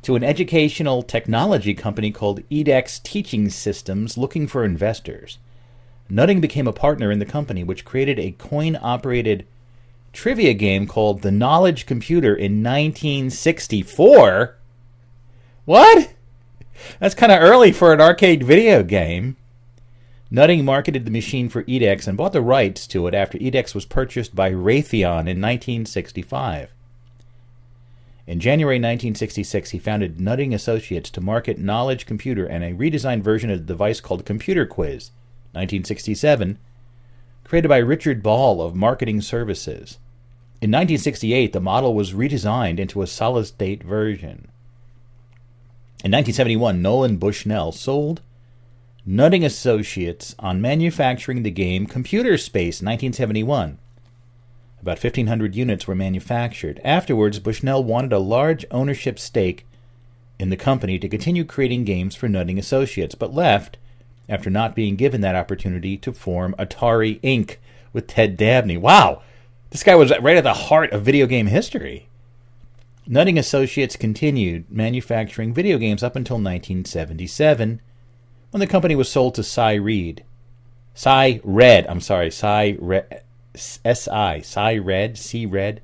[0.00, 5.36] to an educational technology company called Edex Teaching Systems looking for investors.
[6.08, 9.44] Nutting became a partner in the company, which created a coin operated
[10.16, 14.56] trivia game called The Knowledge Computer in 1964.
[15.66, 16.14] What?
[16.98, 19.36] That's kind of early for an arcade video game.
[20.30, 23.84] Nutting marketed the machine for Edex and bought the rights to it after Edex was
[23.84, 26.72] purchased by Raytheon in 1965.
[28.26, 33.50] In January 1966, he founded Nutting Associates to market Knowledge Computer and a redesigned version
[33.50, 35.10] of the device called Computer Quiz,
[35.52, 36.58] 1967,
[37.44, 39.98] created by Richard Ball of Marketing Services.
[40.66, 44.48] In 1968, the model was redesigned into a solid state version.
[46.02, 48.20] In 1971, Nolan Bushnell sold
[49.06, 53.78] Nutting Associates on manufacturing the game Computer Space 1971.
[54.82, 56.80] About 1,500 units were manufactured.
[56.82, 59.64] Afterwards, Bushnell wanted a large ownership stake
[60.40, 63.76] in the company to continue creating games for Nutting Associates, but left
[64.28, 67.58] after not being given that opportunity to form Atari Inc.
[67.92, 68.76] with Ted Dabney.
[68.76, 69.22] Wow!
[69.70, 72.08] This guy was right at the heart of video game history.
[73.06, 77.80] Nutting Associates continued manufacturing video games up until 1977,
[78.50, 80.24] when the company was sold to Si Reed.
[80.94, 83.22] Si Red, I'm sorry, Si Red,
[83.54, 85.82] S-I, Si Red, C Red.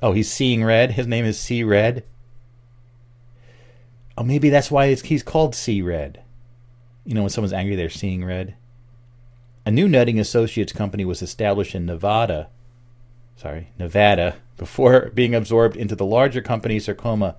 [0.00, 0.92] Oh, he's seeing red.
[0.92, 2.04] His name is C Red.
[4.16, 6.22] Oh, maybe that's why he's called C Red.
[7.04, 8.54] You know, when someone's angry, they're seeing red.
[9.64, 12.48] A new Nutting Associates company was established in Nevada.
[13.38, 17.36] Sorry, Nevada before being absorbed into the larger company Sircoma,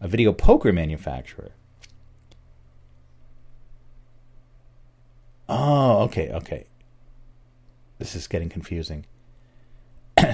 [0.00, 1.50] a video poker manufacturer.
[5.48, 6.68] Oh, okay, okay.
[7.98, 9.06] This is getting confusing.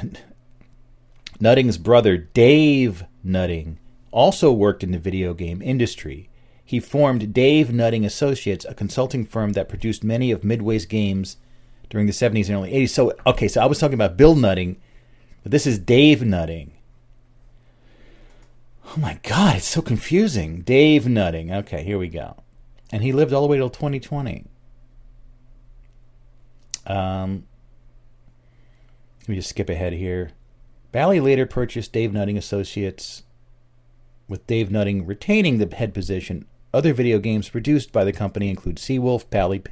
[1.40, 3.78] Nutting's brother, Dave Nutting,
[4.10, 6.28] also worked in the video game industry.
[6.62, 11.38] He formed Dave Nutting Associates, a consulting firm that produced many of Midway's games
[11.88, 12.90] during the 70s and early 80s.
[12.90, 14.76] So, okay, so I was talking about Bill Nutting,
[15.46, 16.72] but this is Dave Nutting.
[18.84, 20.62] Oh my God, it's so confusing.
[20.62, 21.52] Dave Nutting.
[21.52, 22.38] Okay, here we go.
[22.90, 24.46] And he lived all the way till 2020.
[26.88, 27.44] Um,
[29.20, 30.32] let me just skip ahead here.
[30.90, 33.22] Bally later purchased Dave Nutting Associates,
[34.26, 36.44] with Dave Nutting retaining the head position.
[36.74, 39.62] Other video games produced by the company include Seawolf, Bally,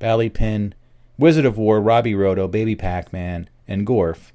[0.00, 0.74] Bally Pin,
[1.16, 4.32] Wizard of Wor, Robby Roto, Baby Pac Man, and Gorf.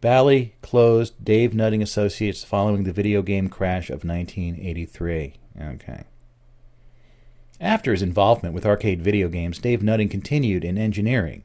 [0.00, 5.34] Bally closed Dave Nutting Associates following the video game crash of 1983.
[5.60, 6.04] Okay.
[7.60, 11.42] After his involvement with arcade video games, Dave Nutting continued in engineering.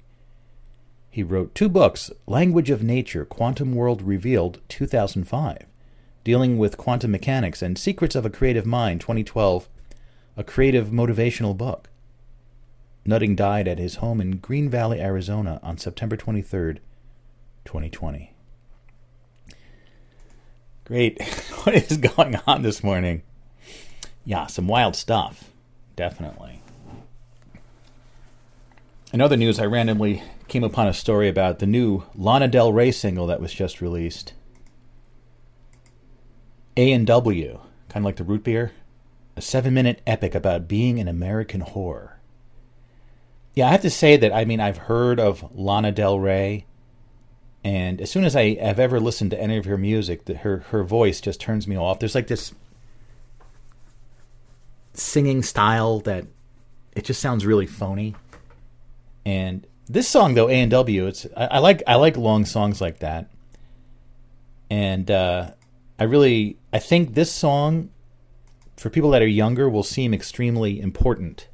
[1.10, 5.66] He wrote two books Language of Nature, Quantum World Revealed, 2005,
[6.24, 9.68] dealing with quantum mechanics, and Secrets of a Creative Mind, 2012,
[10.38, 11.90] a creative motivational book.
[13.06, 16.76] Nutting died at his home in Green Valley, Arizona on September 23,
[17.66, 18.35] 2020.
[20.86, 21.22] Great.
[21.64, 23.24] what is going on this morning?
[24.24, 25.50] Yeah, some wild stuff.
[25.96, 26.62] Definitely.
[29.12, 32.92] In other news, I randomly came upon a story about the new Lana Del Rey
[32.92, 34.34] single that was just released.
[36.78, 37.60] A and W,
[37.90, 38.74] kind of like the root beer,
[39.36, 42.12] a seven-minute epic about being an American whore.
[43.56, 46.66] Yeah, I have to say that I mean I've heard of Lana Del Rey
[47.66, 50.60] and as soon as I have ever listened to any of her music, the, her
[50.70, 51.98] her voice just turns me off.
[51.98, 52.54] There's like this
[54.94, 56.28] singing style that
[56.96, 58.14] it just sounds really phony.
[59.26, 62.82] And this song though, A and W, it's I, I, like I like long songs
[62.82, 63.32] like that.
[64.70, 65.50] And uh,
[65.98, 67.90] I really I think this song
[68.78, 71.48] for people that are younger will seem extremely important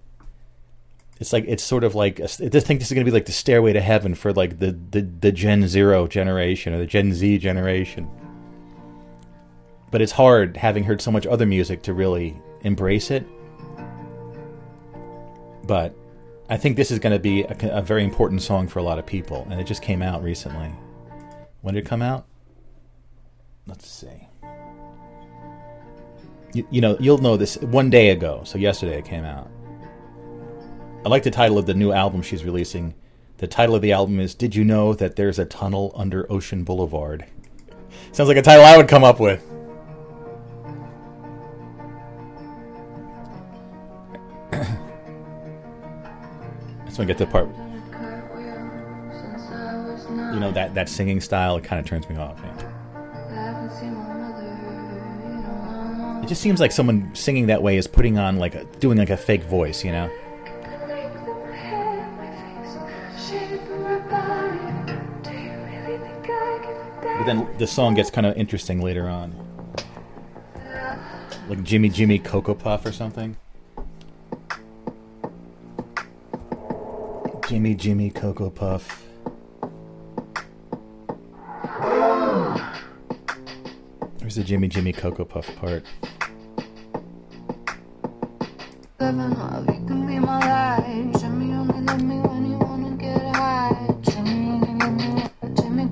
[1.21, 3.27] it's like it's sort of like I just think this is going to be like
[3.27, 7.13] the stairway to heaven for like the, the the Gen Zero generation or the Gen
[7.13, 8.09] Z generation.
[9.91, 13.23] But it's hard having heard so much other music to really embrace it.
[15.65, 15.95] But
[16.49, 18.97] I think this is going to be a, a very important song for a lot
[18.97, 20.73] of people, and it just came out recently.
[21.61, 22.25] When did it come out?
[23.67, 24.27] Let's see.
[26.53, 28.41] You, you know, you'll know this one day ago.
[28.43, 29.51] So yesterday it came out.
[31.03, 32.93] I like the title of the new album she's releasing.
[33.37, 36.63] The title of the album is Did You Know That There's a Tunnel Under Ocean
[36.63, 37.25] Boulevard?
[38.11, 39.39] Sounds like a title I would come up with.
[46.85, 47.49] That's when I get to the part.
[50.35, 52.39] You know, that, that singing style, it kind of turns me off.
[52.43, 52.67] Yeah.
[56.21, 59.09] It just seems like someone singing that way is putting on like a, doing like
[59.09, 60.11] a fake voice, you know?
[67.21, 69.35] But then the song gets kind of interesting later on.
[71.47, 73.37] Like Jimmy Jimmy Cocoa Puff or something.
[77.47, 79.05] Jimmy Jimmy Cocoa Puff.
[84.17, 85.83] Where's the Jimmy Jimmy Cocoa Puff part?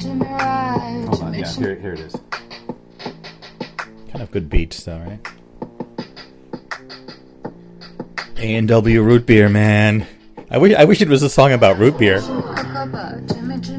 [0.01, 2.15] Here, here it is.
[4.09, 5.19] Kind of good beats, though, right?
[8.37, 10.07] A and W root beer, man.
[10.49, 12.19] I wish I wish it was a song about root beer.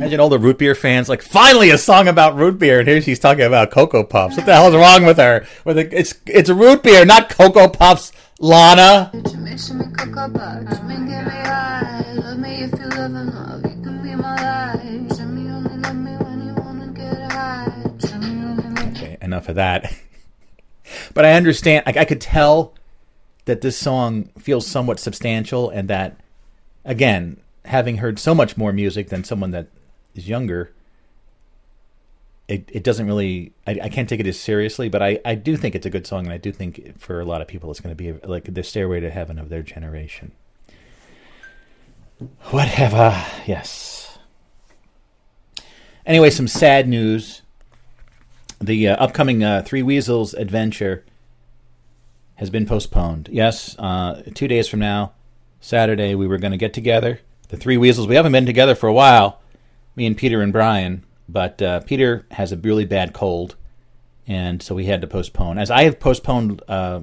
[0.00, 3.00] Imagine all the root beer fans like, finally a song about root beer, and here
[3.00, 4.36] she's talking about Cocoa Puffs.
[4.36, 5.46] What the hell is wrong with her?
[5.64, 9.10] With a, it's it's root beer, not Cocoa Puffs, Lana.
[19.30, 19.92] Enough of that.
[21.14, 21.84] but I understand.
[21.86, 22.74] I, I could tell
[23.44, 26.20] that this song feels somewhat substantial, and that
[26.84, 29.68] again, having heard so much more music than someone that
[30.14, 30.72] is younger,
[32.48, 35.56] it, it doesn't really I, I can't take it as seriously, but I, I do
[35.56, 37.80] think it's a good song, and I do think for a lot of people it's
[37.80, 40.32] going to be like the stairway to heaven of their generation.
[42.50, 44.18] Whatever, yes.
[46.04, 47.42] Anyway, some sad news
[48.60, 51.04] the uh, upcoming uh, Three Weasels adventure
[52.36, 53.28] has been postponed.
[53.32, 55.12] Yes, uh, two days from now,
[55.60, 58.06] Saturday, we were going to get together the three weasels.
[58.06, 59.40] We haven't been together for a while,
[59.96, 61.04] me and Peter and Brian.
[61.28, 63.56] But uh, Peter has a really bad cold,
[64.26, 65.58] and so we had to postpone.
[65.58, 67.00] As I have postponed uh,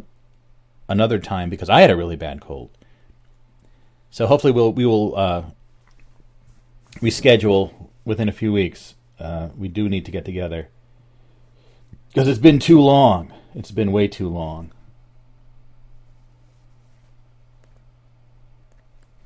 [0.89, 2.69] another time because I had a really bad cold.
[4.09, 5.43] So hopefully we'll we will uh,
[6.95, 7.73] reschedule
[8.05, 8.95] within a few weeks.
[9.55, 10.69] We do need to get together
[12.09, 13.33] because it's been too long.
[13.53, 14.71] It's been way too long.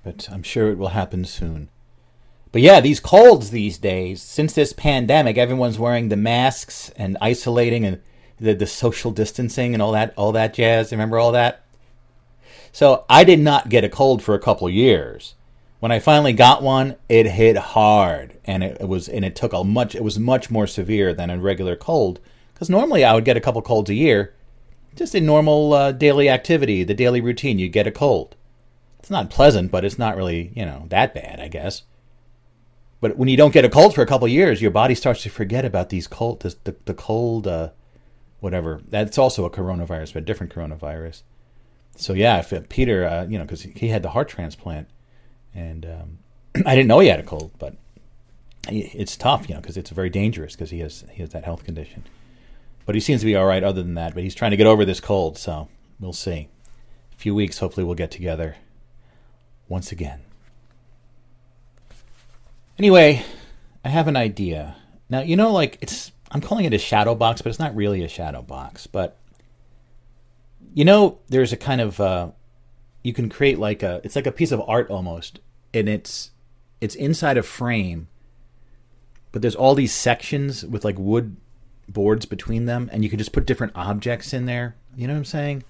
[0.04, 1.70] But I'm sure it will happen soon.
[2.52, 7.86] But yeah, these colds these days, since this pandemic, everyone's wearing the masks and isolating
[7.86, 8.02] and
[8.38, 10.92] the, the social distancing and all that all that jazz.
[10.92, 11.64] Remember all that?
[12.72, 15.36] So I did not get a cold for a couple years.
[15.80, 19.54] When I finally got one, it hit hard, and it, it was and it took
[19.54, 22.20] a much it was much more severe than a regular cold.
[22.62, 24.36] Because normally I would get a couple colds a year,
[24.96, 27.58] just in normal uh, daily activity, the daily routine.
[27.58, 28.36] You get a cold.
[29.00, 31.82] It's not pleasant, but it's not really you know that bad, I guess.
[33.00, 35.30] But when you don't get a cold for a couple years, your body starts to
[35.32, 37.72] forget about these cold, the, the, the cold, uh,
[38.42, 38.80] whatever.
[38.88, 41.24] That's also a coronavirus, but a different coronavirus.
[41.96, 44.88] So yeah, if uh, Peter, uh, you know, because he had the heart transplant,
[45.56, 46.20] and um,
[46.68, 47.76] I didn't know he had a cold, but
[48.68, 51.64] it's tough, you know, because it's very dangerous because he has he has that health
[51.64, 52.04] condition.
[52.86, 54.14] But he seems to be all right other than that.
[54.14, 55.70] But he's trying to get over this cold, so
[56.00, 56.50] we'll see.
[57.14, 58.56] A few weeks, hopefully, we'll get together
[59.68, 60.22] once again.
[62.78, 63.24] Anyway,
[63.86, 64.76] I have an idea.
[65.10, 68.04] Now, you know, like it's I'm calling it a shadow box, but it's not really
[68.04, 68.88] a shadow box.
[68.88, 69.18] But
[70.74, 72.32] you know, there's a kind of uh,
[73.04, 75.40] you can create like a it's like a piece of art almost,
[75.74, 76.32] and it's
[76.80, 78.08] it's inside a frame,
[79.32, 81.36] but there's all these sections with like wood
[81.94, 84.76] boards between them, and you can just put different objects in there.
[84.96, 85.64] You know what I'm saying?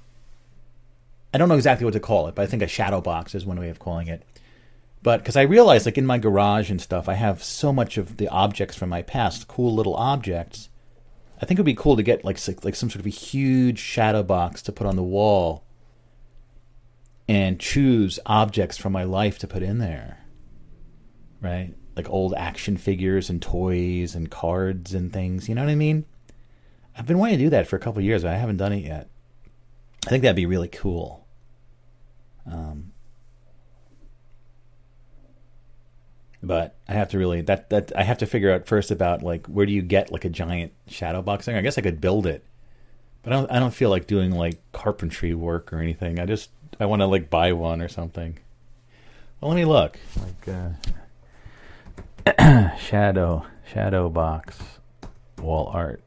[1.33, 3.45] I don't know exactly what to call it, but I think a shadow box is
[3.45, 4.23] one way of calling it.
[5.03, 8.17] But because I realized, like in my garage and stuff, I have so much of
[8.17, 10.69] the objects from my past, cool little objects.
[11.41, 13.79] I think it would be cool to get like like some sort of a huge
[13.79, 15.63] shadow box to put on the wall,
[17.27, 20.19] and choose objects from my life to put in there.
[21.41, 25.49] Right, like old action figures and toys and cards and things.
[25.49, 26.05] You know what I mean?
[26.97, 28.85] I've been wanting to do that for a couple years, but I haven't done it
[28.85, 29.09] yet.
[30.05, 31.25] I think that'd be really cool.
[32.45, 32.91] Um,
[36.43, 39.47] but I have to really that that I have to figure out first about like
[39.47, 41.55] where do you get like a giant shadow box thing?
[41.55, 42.43] I guess I could build it,
[43.21, 46.19] but I don't I don't feel like doing like carpentry work or anything.
[46.19, 48.39] I just I want to like buy one or something.
[49.39, 49.99] Well, let me look.
[50.19, 50.69] Like uh,
[52.79, 54.59] shadow shadow box
[55.41, 56.01] wall art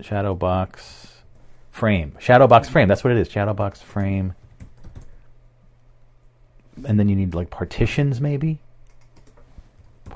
[0.00, 1.22] shadow box
[1.70, 2.88] frame shadow box frame.
[2.88, 3.30] That's what it is.
[3.30, 4.34] Shadow box frame.
[6.86, 8.60] And then you need like partitions maybe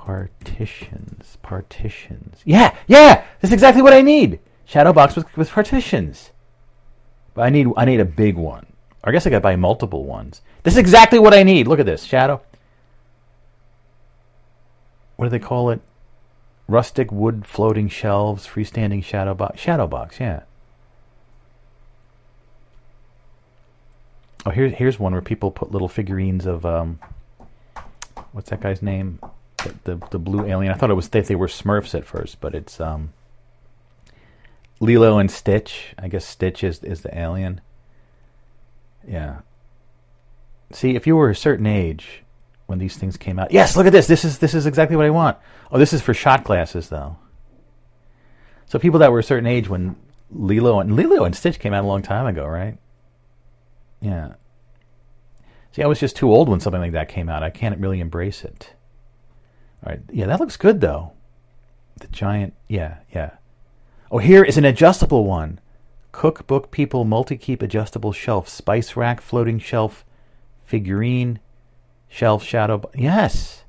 [0.06, 1.36] Partitions.
[1.42, 2.40] Partitions.
[2.44, 3.24] Yeah, yeah!
[3.40, 4.38] That's exactly what I need!
[4.64, 6.30] Shadow box with, with partitions.
[7.34, 8.66] But I need I need a big one.
[9.02, 10.42] I guess I gotta buy multiple ones.
[10.62, 11.66] This is exactly what I need.
[11.66, 12.04] Look at this.
[12.04, 12.40] Shadow.
[15.16, 15.80] What do they call it?
[16.68, 19.60] Rustic wood floating shelves, freestanding shadow box.
[19.60, 20.42] Shadow box, yeah.
[24.44, 27.00] Oh, here's here's one where people put little figurines of um,
[28.32, 29.18] what's that guy's name?
[29.84, 30.72] the, the, blue alien.
[30.72, 33.12] I thought it was they, they were Smurfs at first, but it's um,
[34.80, 35.94] Lilo and Stitch.
[35.98, 37.60] I guess Stitch is is the alien.
[39.06, 39.40] Yeah.
[40.72, 42.22] See, if you were a certain age
[42.66, 44.06] when these things came out, yes, look at this.
[44.06, 45.38] This is this is exactly what I want.
[45.70, 47.16] Oh, this is for shot glasses though.
[48.66, 49.96] So people that were a certain age when
[50.30, 52.78] Lilo and Lilo and Stitch came out a long time ago, right?
[54.00, 54.34] Yeah.
[55.72, 57.42] See, I was just too old when something like that came out.
[57.42, 58.72] I can't really embrace it.
[59.84, 60.00] All right.
[60.10, 61.12] Yeah, that looks good though.
[62.00, 62.54] The giant.
[62.68, 63.32] Yeah, yeah.
[64.10, 65.60] Oh, here is an adjustable one.
[66.12, 68.48] Cookbook People Multi Keep Adjustable Shelf.
[68.48, 70.04] Spice Rack Floating Shelf.
[70.64, 71.40] Figurine.
[72.16, 72.80] Shelf Shadow.
[72.94, 73.64] Yes.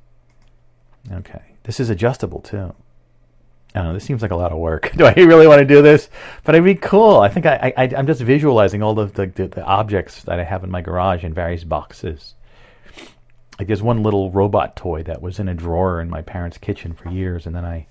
[1.11, 1.41] Okay.
[1.63, 2.73] This is adjustable too.
[3.75, 3.93] I don't know.
[3.93, 4.93] This seems like a lot of work.
[4.95, 6.09] do I really want to do this?
[6.45, 7.19] But it'd be cool.
[7.19, 10.63] I think I, I, I'm just visualizing all the, the, the objects that I have
[10.63, 12.35] in my garage in various boxes.
[13.59, 16.93] Like there's one little robot toy that was in a drawer in my parents' kitchen
[16.93, 17.87] for years, and then I,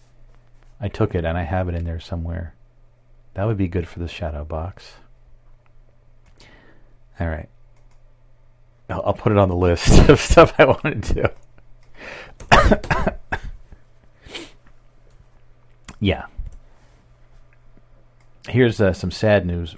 [0.80, 2.54] I took it and I have it in there somewhere.
[3.34, 4.94] That would be good for the shadow box.
[7.20, 7.50] All right.
[8.88, 11.24] I'll, put it on the list of stuff I want to do.
[16.00, 16.26] yeah.
[18.48, 19.76] Here's uh, some sad news.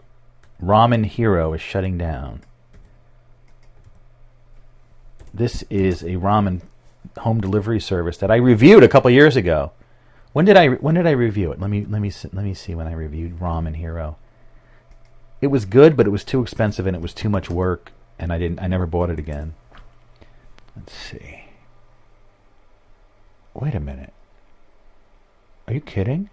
[0.62, 2.42] Ramen Hero is shutting down.
[5.32, 6.62] This is a ramen
[7.18, 9.72] home delivery service that I reviewed a couple years ago.
[10.32, 11.60] When did I when did I review it?
[11.60, 14.16] Let me let me let me see when I reviewed Ramen Hero.
[15.40, 18.32] It was good, but it was too expensive and it was too much work, and
[18.32, 18.60] I didn't.
[18.60, 19.54] I never bought it again.
[20.76, 21.44] Let's see.
[23.54, 24.12] Wait a minute.
[25.66, 26.30] Are you kidding?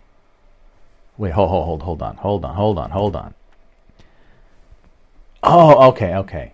[1.17, 3.33] Wait, hold, hold, hold, hold on, hold on, hold on, hold on.
[5.43, 6.53] Oh, okay, okay.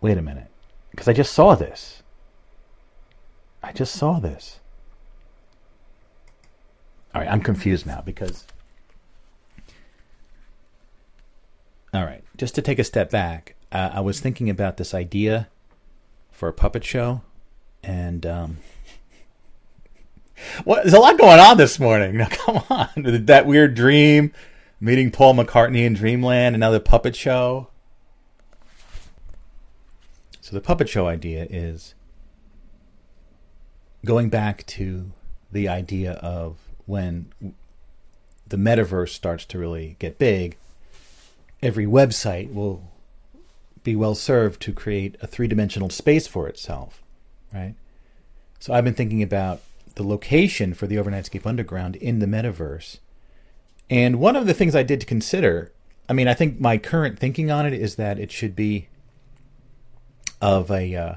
[0.00, 0.48] Wait a minute.
[0.90, 2.02] Because I just saw this.
[3.62, 4.60] I just saw this.
[7.14, 8.46] All right, I'm confused now because.
[11.94, 15.48] All right, just to take a step back, uh, I was thinking about this idea
[16.30, 17.22] for a puppet show,
[17.82, 18.58] and um,
[20.64, 20.82] what?
[20.82, 22.16] There's a lot going on this morning.
[22.18, 22.88] Now, come on,
[23.26, 24.32] that weird dream,
[24.80, 27.68] meeting Paul McCartney in Dreamland, another puppet show.
[30.42, 31.94] So the puppet show idea is
[34.04, 35.12] going back to
[35.50, 37.32] the idea of when
[38.46, 40.56] the metaverse starts to really get big,
[41.62, 42.91] every website will
[43.82, 47.02] be well served to create a three dimensional space for itself,
[47.52, 47.74] right?
[48.60, 49.60] So I've been thinking about
[49.94, 52.98] the location for the Overnightscape Underground in the metaverse.
[53.90, 55.72] And one of the things I did to consider,
[56.08, 58.88] I mean, I think my current thinking on it is that it should be
[60.40, 61.14] of a uh,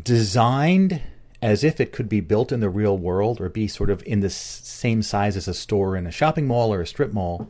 [0.00, 1.02] designed
[1.42, 4.20] as if it could be built in the real world or be sort of in
[4.20, 7.48] the same size as a store in a shopping mall or a strip mall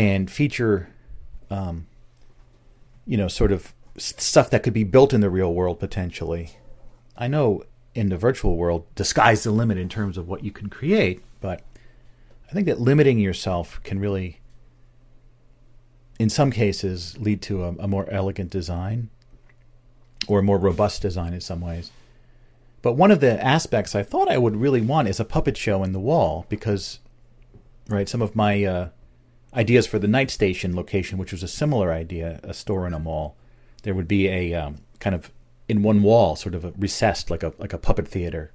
[0.00, 0.88] and feature
[1.50, 1.86] um,
[3.06, 6.52] you know sort of stuff that could be built in the real world potentially
[7.16, 7.62] i know
[7.94, 11.62] in the virtual world disguise the limit in terms of what you can create but
[12.48, 14.40] i think that limiting yourself can really
[16.18, 19.10] in some cases lead to a, a more elegant design
[20.28, 21.90] or a more robust design in some ways.
[22.82, 25.82] But one of the aspects I thought I would really want is a puppet show
[25.82, 26.98] in the wall because,
[27.88, 28.88] right, some of my uh,
[29.54, 32.98] ideas for the night station location, which was a similar idea, a store in a
[32.98, 33.36] mall,
[33.82, 35.30] there would be a um, kind of
[35.68, 38.52] in one wall, sort of a recessed like a like a puppet theater,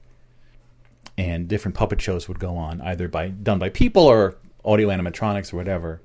[1.17, 5.53] and different puppet shows would go on either by done by people or audio animatronics
[5.53, 6.01] or whatever.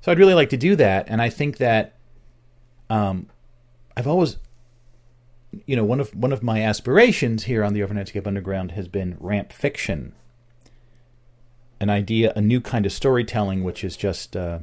[0.00, 1.94] So I'd really like to do that, and I think that
[2.90, 3.28] um,
[3.96, 4.36] I've always,
[5.64, 9.16] you know, one of one of my aspirations here on the Overnightscape Underground has been
[9.20, 10.14] ramp fiction,
[11.82, 14.60] an idea, a new kind of storytelling, which is just uh,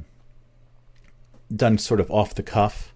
[1.54, 2.92] done sort of off the cuff,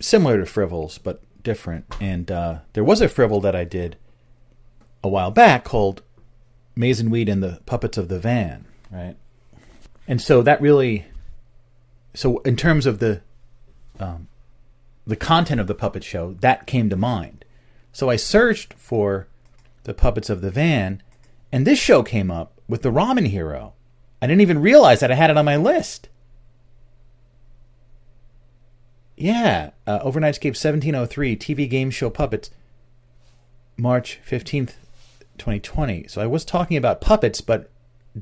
[0.00, 1.86] similar to Frivels but different.
[2.00, 3.96] And uh, there was a Frivol that I did
[5.02, 6.02] a while back called
[6.76, 9.16] Mason Weed and the Puppets of the Van, right?
[10.10, 11.06] and so that really
[12.14, 13.22] so in terms of the
[14.00, 14.26] um,
[15.06, 17.44] the content of the puppet show that came to mind
[17.92, 19.28] so i searched for
[19.84, 21.00] the puppets of the van
[21.52, 23.72] and this show came up with the ramen hero
[24.20, 26.08] i didn't even realize that i had it on my list
[29.16, 32.50] yeah uh, overnightscape 1703 tv game show puppets
[33.76, 34.74] march 15th
[35.38, 37.70] 2020 so i was talking about puppets but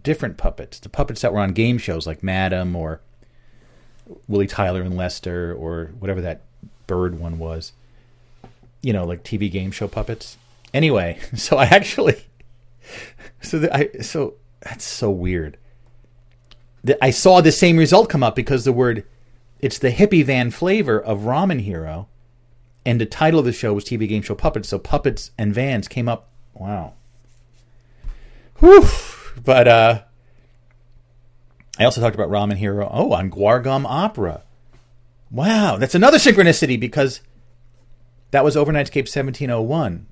[0.03, 3.01] different puppets, the puppets that were on game shows like Madame or
[4.26, 6.43] Willie Tyler and Lester or whatever that
[6.87, 7.72] bird one was.
[8.81, 10.37] You know, like TV game show puppets.
[10.72, 12.16] Anyway, so I actually,
[13.41, 15.59] so the, I so that's so weird.
[16.82, 19.05] The, I saw the same result come up because the word,
[19.61, 22.09] it's the hippie van flavor of Ramen Hero,
[22.86, 24.68] and the title of the show was TV game show puppets.
[24.68, 26.30] So puppets and vans came up.
[26.55, 26.95] Wow.
[28.61, 28.86] Whew.
[29.45, 30.03] But uh,
[31.78, 32.89] I also talked about Ramen Hero.
[32.93, 34.43] Oh, on Guargum Opera.
[35.30, 37.20] Wow, that's another synchronicity because
[38.30, 40.07] that was Overnightscape 1701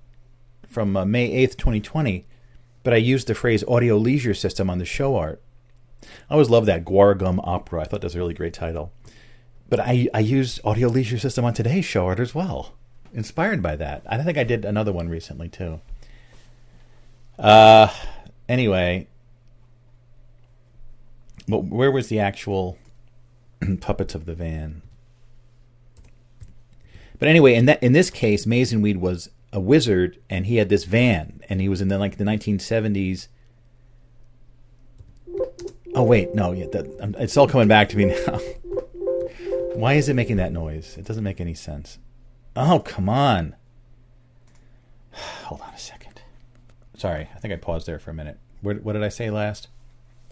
[0.68, 2.26] from uh, May 8th, 2020.
[2.86, 5.42] But I used the phrase audio leisure system on the show art.
[6.30, 7.80] I always loved that Guargum Opera.
[7.80, 8.92] I thought that was a really great title.
[9.68, 12.74] But I, I used audio leisure system on today's show art as well.
[13.12, 14.04] Inspired by that.
[14.08, 15.80] I think I did another one recently too.
[17.36, 17.88] Uh,
[18.48, 19.08] anyway,
[21.48, 22.78] but where was the actual
[23.80, 24.82] puppets of the van?
[27.18, 30.84] But anyway, in that in this case, Weed was a wizard, and he had this
[30.84, 33.28] van, and he was in the like the 1970s.
[35.94, 38.38] Oh wait, no, yeah, that, it's all coming back to me now.
[39.74, 40.98] Why is it making that noise?
[40.98, 41.98] It doesn't make any sense.
[42.54, 43.56] Oh come on!
[45.12, 46.20] Hold on a second.
[46.94, 48.38] Sorry, I think I paused there for a minute.
[48.60, 49.68] What, what did I say last?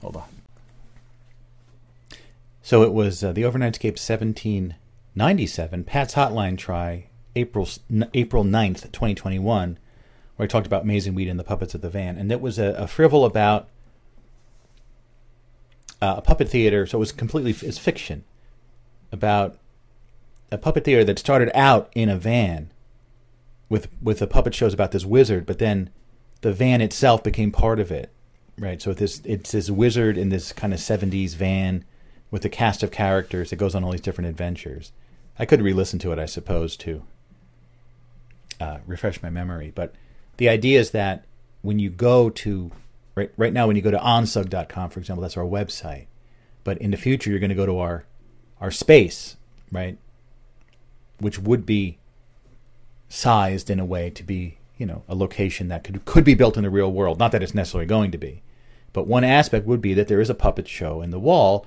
[0.02, 0.28] Hold on.
[2.60, 4.74] So it was uh, the Overnightscape 17
[5.14, 7.06] 97, Pat's Hotline Try,
[7.36, 7.68] April,
[8.14, 9.78] April 9th, 2021,
[10.36, 12.16] where I talked about Amazing Weed and the Puppets of the Van.
[12.16, 13.68] And it was a, a frivol about
[16.00, 18.24] uh, a puppet theater, so it was completely it's fiction
[19.10, 19.58] about
[20.50, 22.70] a puppet theater that started out in a van
[23.68, 25.90] with with the puppet shows about this wizard, but then
[26.42, 28.10] the van itself became part of it,
[28.58, 28.82] right?
[28.82, 31.84] So this it's this wizard in this kind of '70s van
[32.30, 34.92] with a cast of characters that goes on all these different adventures.
[35.38, 37.02] I could re-listen to it, I suppose, to
[38.64, 39.72] uh, refresh my memory.
[39.74, 39.94] But
[40.38, 41.24] the idea is that
[41.62, 42.70] when you go to
[43.14, 46.06] right right now, when you go to onsug.com, for example, that's our website.
[46.64, 48.04] But in the future, you're going to go to our
[48.60, 49.36] our space,
[49.70, 49.98] right?
[51.18, 51.98] Which would be
[53.08, 56.56] sized in a way to be, you know, a location that could could be built
[56.56, 57.18] in the real world.
[57.18, 58.42] Not that it's necessarily going to be,
[58.92, 61.66] but one aspect would be that there is a puppet show in the wall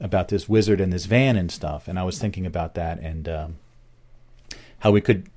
[0.00, 1.88] about this wizard and this van and stuff.
[1.88, 3.56] And I was thinking about that and um,
[4.80, 5.28] how we could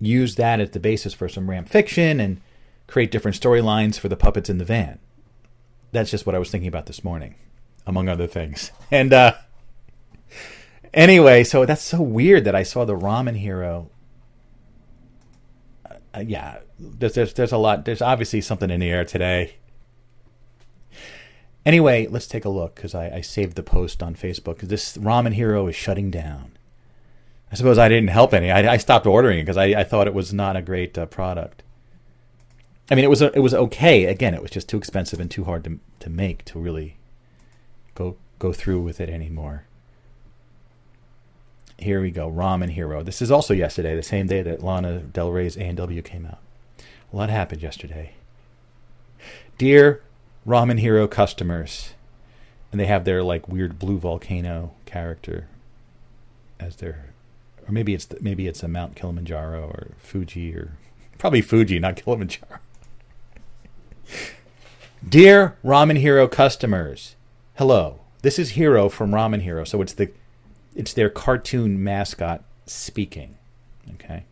[0.00, 2.40] use that as the basis for some ramp fiction and
[2.86, 4.98] create different storylines for the puppets in the van.
[5.92, 7.34] That's just what I was thinking about this morning,
[7.86, 8.72] among other things.
[8.92, 9.34] And uh,
[10.92, 13.88] anyway, so that's so weird that I saw the Ramen Hero.
[16.12, 17.84] Uh, yeah, there's, there's there's a lot.
[17.84, 19.54] There's obviously something in the air today.
[21.64, 24.58] Anyway, let's take a look because I, I, saved the post on Facebook.
[24.60, 26.49] This Ramen Hero is shutting down.
[27.52, 28.50] I suppose I didn't help any.
[28.50, 31.06] I, I stopped ordering it because I, I, thought it was not a great uh,
[31.06, 31.64] product.
[32.90, 34.04] I mean, it was a, it was okay.
[34.04, 36.96] Again, it was just too expensive and too hard to to make to really
[37.94, 39.64] go go through with it anymore.
[41.78, 43.02] Here we go, Ramen Hero.
[43.02, 46.38] This is also yesterday, the same day that Lana Del Rey's A&W came out.
[47.10, 48.12] A lot happened yesterday.
[49.56, 50.02] Dear
[50.46, 51.94] Ramen Hero customers,
[52.70, 55.48] and they have their like weird blue volcano character
[56.58, 57.09] as their,
[57.70, 60.72] or maybe it's the, maybe it's a Mount Kilimanjaro or Fuji or
[61.18, 62.58] probably Fuji, not Kilimanjaro.
[65.08, 67.14] Dear Ramen Hero customers,
[67.56, 68.00] hello.
[68.22, 70.10] This is Hero from Ramen Hero, so it's the
[70.74, 73.36] it's their cartoon mascot speaking.
[73.94, 74.24] Okay.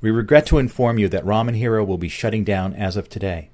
[0.00, 3.50] We regret to inform you that Ramen Hero will be shutting down as of today.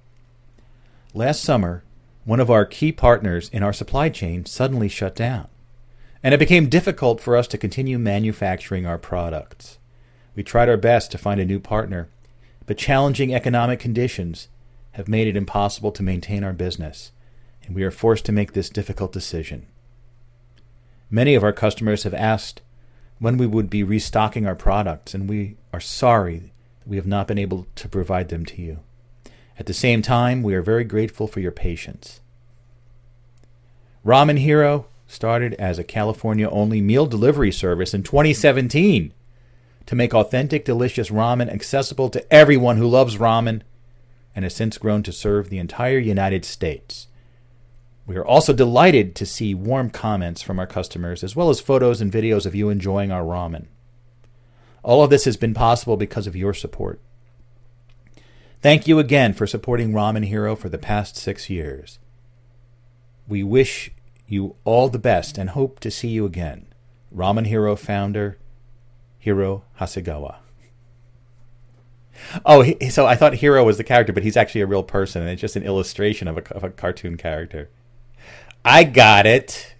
[1.13, 1.83] Last summer,
[2.25, 5.49] one of our key partners in our supply chain suddenly shut down,
[6.23, 9.79] and it became difficult for us to continue manufacturing our products.
[10.35, 12.09] We tried our best to find a new partner,
[12.67, 14.49] but challenging economic conditions
[14.93, 17.13] have made it impossible to maintain our business,
[17.65, 19.67] and we are forced to make this difficult decision.
[21.11, 22.63] Many of our customers have asked
[23.19, 27.29] when we would be restocking our products, and we are sorry that we have not
[27.29, 28.81] been able to provide them to you.
[29.59, 32.21] At the same time, we are very grateful for your patience.
[34.05, 39.13] Ramen Hero started as a California only meal delivery service in 2017
[39.87, 43.63] to make authentic, delicious ramen accessible to everyone who loves ramen
[44.35, 47.09] and has since grown to serve the entire United States.
[48.07, 52.01] We are also delighted to see warm comments from our customers as well as photos
[52.01, 53.67] and videos of you enjoying our ramen.
[54.83, 57.01] All of this has been possible because of your support.
[58.61, 61.99] Thank you again for supporting Ramen Hero for the past six years.
[63.29, 63.91] We wish
[64.33, 66.67] you all the best and hope to see you again.
[67.15, 68.39] Ramen Hero founder,
[69.19, 70.37] Hiro Hasegawa.
[72.47, 75.23] Oh, he, so I thought Hero was the character, but he's actually a real person,
[75.23, 77.69] and it's just an illustration of a, of a cartoon character.
[78.65, 79.75] I got it.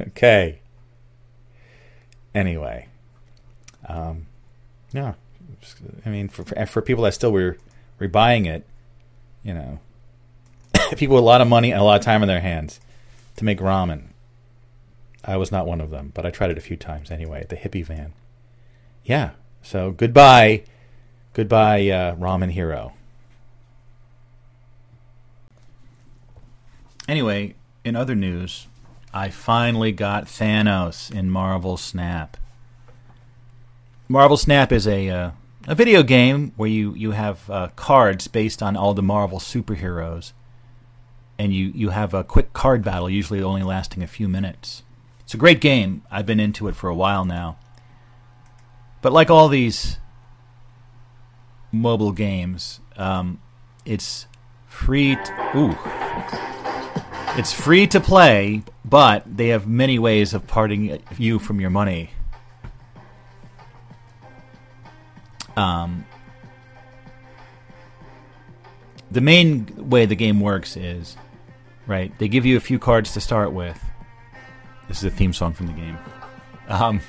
[0.00, 0.58] Okay.
[2.34, 2.88] Anyway,
[3.88, 4.26] um,
[4.92, 5.14] yeah.
[6.04, 7.56] I mean, for for people that still were
[8.00, 8.66] rebuying it,
[9.44, 9.78] you know,
[10.96, 12.80] people with a lot of money and a lot of time in their hands
[13.36, 14.08] to make ramen.
[15.24, 17.48] I was not one of them, but I tried it a few times anyway at
[17.48, 18.12] the hippie van.
[19.04, 19.30] Yeah,
[19.62, 20.64] so goodbye,
[21.32, 22.92] goodbye, uh, ramen hero.
[27.06, 27.54] Anyway,
[27.84, 28.66] in other news,
[29.12, 32.36] I finally got Thanos in Marvel Snap.
[34.08, 35.30] Marvel Snap is a uh,
[35.66, 40.32] a video game where you you have uh, cards based on all the Marvel superheroes,
[41.38, 44.82] and you you have a quick card battle, usually only lasting a few minutes.
[45.22, 46.02] It's a great game.
[46.10, 47.58] I've been into it for a while now.
[49.02, 49.98] But like all these
[51.72, 53.40] mobile games, um,
[53.84, 54.26] it's
[54.68, 55.16] free.
[55.16, 55.78] To, ooh,
[57.38, 62.10] it's free to play, but they have many ways of parting you from your money.
[65.56, 66.04] Um,
[69.10, 71.16] the main way the game works is
[71.86, 72.16] right.
[72.18, 73.82] They give you a few cards to start with,
[74.88, 75.98] This is a theme song from the game.
[76.68, 77.00] Um,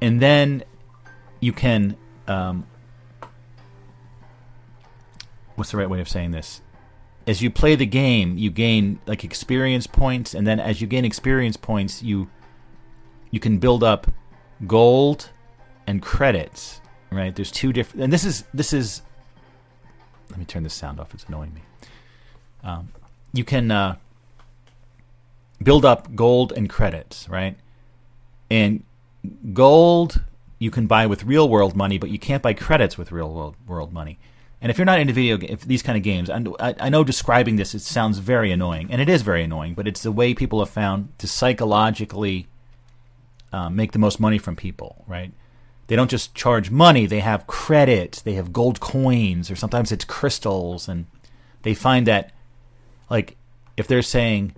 [0.00, 0.64] and then
[1.40, 1.96] you can.
[2.26, 2.66] Um,
[5.54, 6.60] what's the right way of saying this?
[7.26, 11.04] As you play the game, you gain like experience points, and then as you gain
[11.04, 12.30] experience points, you
[13.30, 14.10] you can build up
[14.66, 15.30] gold
[15.86, 16.80] and credits.
[17.10, 17.34] Right?
[17.34, 19.02] There's two different, and this is this is.
[20.30, 21.14] Let me turn this sound off.
[21.14, 21.62] It's annoying me.
[22.62, 22.88] Um,
[23.32, 23.96] you can uh,
[25.62, 27.56] build up gold and credits, right?
[28.50, 28.82] And
[29.52, 30.22] gold
[30.58, 33.56] you can buy with real world money, but you can't buy credits with real world,
[33.66, 34.18] world money.
[34.60, 37.56] And if you're not into video, if these kind of games, I, I know describing
[37.56, 40.58] this it sounds very annoying, and it is very annoying, but it's the way people
[40.58, 42.48] have found to psychologically
[43.52, 45.32] uh, make the most money from people, right?
[45.86, 50.04] They don't just charge money; they have credit, they have gold coins, or sometimes it's
[50.04, 51.06] crystals, and
[51.62, 52.32] they find that,
[53.10, 53.36] like,
[53.76, 54.54] if they're saying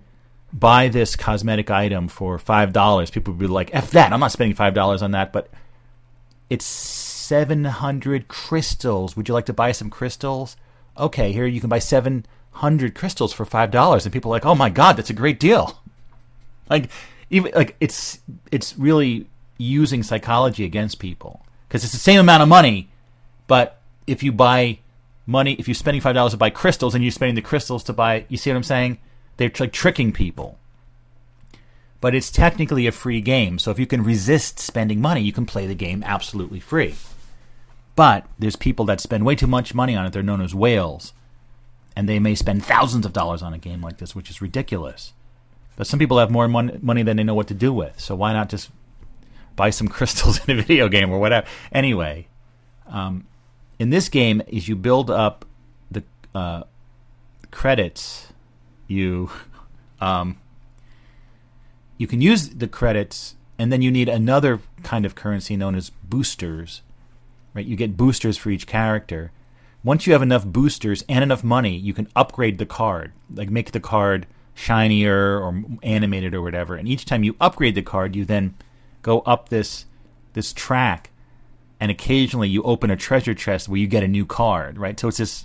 [0.52, 4.12] buy this cosmetic item for five dollars, people would be like, "F that!
[4.12, 5.48] I'm not spending five dollars on that." But
[6.48, 9.16] it's seven hundred crystals.
[9.16, 10.56] Would you like to buy some crystals?
[10.98, 14.46] Okay, here you can buy seven hundred crystals for five dollars, and people are like,
[14.46, 15.78] "Oh my god, that's a great deal!"
[16.68, 16.88] Like,
[17.30, 18.20] even like it's
[18.52, 19.26] it's really
[19.58, 22.88] using psychology against people because it's the same amount of money,
[23.48, 24.78] but if you buy
[25.30, 27.92] money, if you're spending five dollars to buy crystals and you're spending the crystals to
[27.92, 28.98] buy, you see what I'm saying?
[29.36, 30.58] They're like tricking people.
[32.00, 35.46] But it's technically a free game, so if you can resist spending money, you can
[35.46, 36.94] play the game absolutely free.
[37.94, 40.12] But there's people that spend way too much money on it.
[40.12, 41.12] They're known as whales.
[41.94, 45.12] And they may spend thousands of dollars on a game like this, which is ridiculous.
[45.76, 48.00] But some people have more mon- money than they know what to do with.
[48.00, 48.70] So why not just
[49.56, 51.46] buy some crystals in a video game or whatever?
[51.72, 52.28] Anyway,
[52.86, 53.26] um,
[53.80, 55.44] in this game, as you build up
[55.90, 56.04] the
[56.34, 56.62] uh,
[57.50, 58.32] credits
[58.86, 59.30] you
[60.00, 60.38] um,
[61.96, 65.90] you can use the credits, and then you need another kind of currency known as
[65.90, 66.82] boosters.
[67.52, 69.32] Right, you get boosters for each character.
[69.82, 73.72] Once you have enough boosters and enough money, you can upgrade the card, like make
[73.72, 76.76] the card shinier or animated or whatever.
[76.76, 78.54] And each time you upgrade the card, you then
[79.02, 79.86] go up this
[80.32, 81.09] this track,
[81.80, 84.78] and occasionally you open a treasure chest where you get a new card.
[84.78, 85.44] Right, so it's this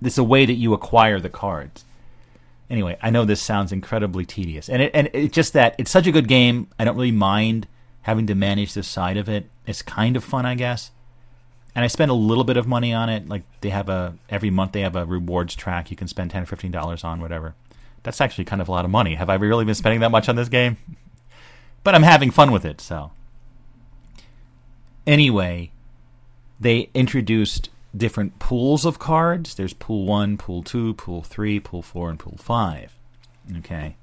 [0.00, 1.84] this a way that you acquire the cards
[2.70, 6.06] anyway, I know this sounds incredibly tedious, and it, and it's just that it's such
[6.06, 6.68] a good game.
[6.78, 7.66] I don't really mind
[8.02, 9.48] having to manage this side of it.
[9.66, 10.90] It's kind of fun, I guess.
[11.74, 13.28] And I spend a little bit of money on it.
[13.28, 16.42] Like they have a every month they have a rewards track you can spend ten
[16.42, 17.54] or fifteen dollars on, whatever.
[18.02, 19.14] That's actually kind of a lot of money.
[19.14, 20.76] Have I really been spending that much on this game?
[21.84, 23.12] But I'm having fun with it, so.
[25.08, 25.70] Anyway,
[26.60, 29.54] they introduced different pools of cards.
[29.54, 32.94] There's pool one, pool two, pool three, pool four, and pool five.
[33.56, 33.96] Okay.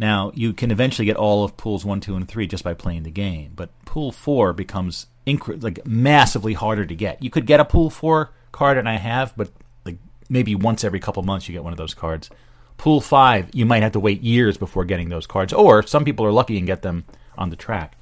[0.00, 3.04] Now you can eventually get all of pools one, two, and three just by playing
[3.04, 7.22] the game, but pool four becomes like massively harder to get.
[7.22, 9.50] You could get a pool four card, and I have, but
[9.84, 9.98] like
[10.28, 12.30] maybe once every couple months you get one of those cards.
[12.78, 16.26] Pool five, you might have to wait years before getting those cards, or some people
[16.26, 17.04] are lucky and get them
[17.38, 17.96] on the track.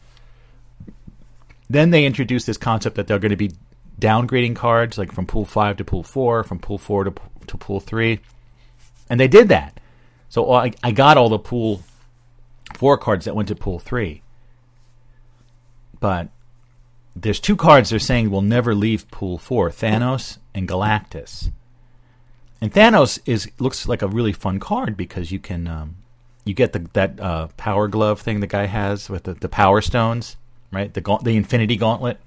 [1.71, 3.53] Then they introduce this concept that they're going to be
[4.01, 7.13] downgrading cards, like from pool five to pool four, from pool four to,
[7.47, 8.21] to pool three.
[9.11, 9.81] And they did that.
[10.29, 11.83] So I, I got all the pool
[12.75, 14.23] four cards that went to pool three.
[16.01, 16.29] But
[17.17, 21.51] there's two cards they're saying will never leave pool four Thanos and Galactus.
[22.61, 25.97] And Thanos is looks like a really fun card because you can um,
[26.45, 29.81] you get the that uh, power glove thing the guy has with the, the power
[29.81, 30.37] stones,
[30.71, 30.93] right?
[30.93, 32.19] The the Infinity Gauntlet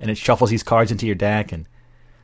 [0.00, 1.66] and it shuffles these cards into your deck, and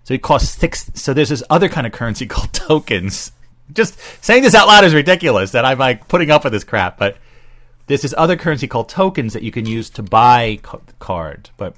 [0.04, 0.90] so it costs six.
[0.94, 3.32] So there's this other kind of currency called tokens.
[3.72, 6.98] Just saying this out loud is ridiculous that I'm like putting up with this crap,
[6.98, 7.16] but
[7.86, 10.58] there's this other currency called tokens that you can use to buy
[10.98, 11.74] cards, but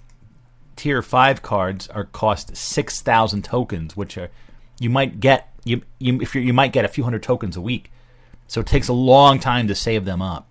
[0.75, 4.31] tier five cards are cost six thousand tokens, which are
[4.81, 7.61] you might get you, you if you you might get a few hundred tokens a
[7.61, 7.93] week.
[8.49, 10.49] So it takes a long time to save them up.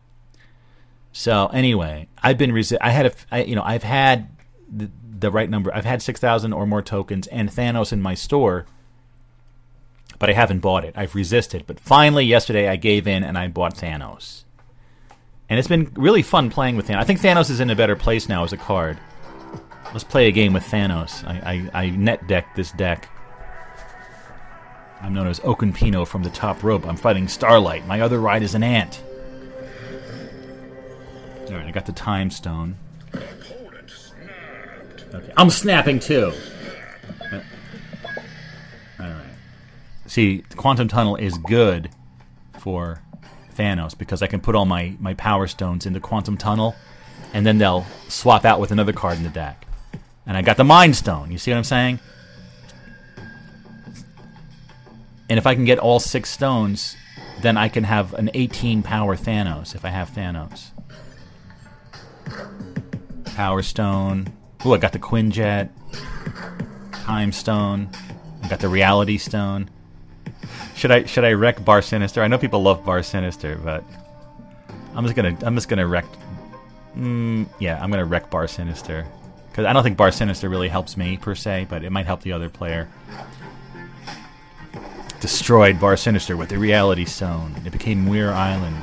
[1.11, 4.29] So anyway, I've been resi- I had a I, you know I've had
[4.71, 4.89] the,
[5.19, 5.73] the right number.
[5.73, 8.65] I've had 6,000 or more tokens and Thanos in my store,
[10.19, 10.93] but I haven't bought it.
[10.97, 11.65] I've resisted.
[11.67, 14.43] But finally, yesterday, I gave in and I bought Thanos.
[15.49, 16.99] And it's been really fun playing with Thanos.
[16.99, 18.97] I think Thanos is in a better place now as a card.
[19.91, 21.27] Let's play a game with Thanos.
[21.27, 23.09] I, I, I net deck this deck.
[25.01, 26.87] I'm known as Oakenpino from the top rope.
[26.87, 27.85] I'm fighting Starlight.
[27.87, 29.03] My other ride is an ant.
[31.51, 32.77] Alright, I got the time stone.
[35.13, 35.33] Okay.
[35.35, 36.31] I'm snapping too.
[37.29, 37.41] Uh,
[38.97, 39.25] all right.
[40.05, 41.89] See, the quantum tunnel is good
[42.57, 43.01] for
[43.53, 46.73] Thanos because I can put all my, my power stones in the quantum tunnel
[47.33, 49.65] and then they'll swap out with another card in the deck.
[50.25, 51.31] And I got the Mind Stone.
[51.31, 51.99] You see what I'm saying?
[55.29, 56.95] And if I can get all six stones,
[57.41, 60.71] then I can have an 18 power Thanos if I have Thanos.
[63.35, 64.27] Power Stone.
[64.65, 65.69] Ooh, I got the Quinjet.
[66.91, 67.89] Time Stone.
[68.43, 69.69] I got the Reality Stone.
[70.75, 72.21] Should I should I wreck Bar Sinister?
[72.21, 73.83] I know people love Bar Sinister, but
[74.95, 76.05] I'm just gonna I'm just gonna wreck.
[76.95, 79.05] Mm, yeah, I'm gonna wreck Bar Sinister
[79.49, 82.21] because I don't think Bar Sinister really helps me per se, but it might help
[82.21, 82.89] the other player.
[85.19, 87.55] Destroyed Bar Sinister with the Reality Stone.
[87.65, 88.77] It became Weir Island.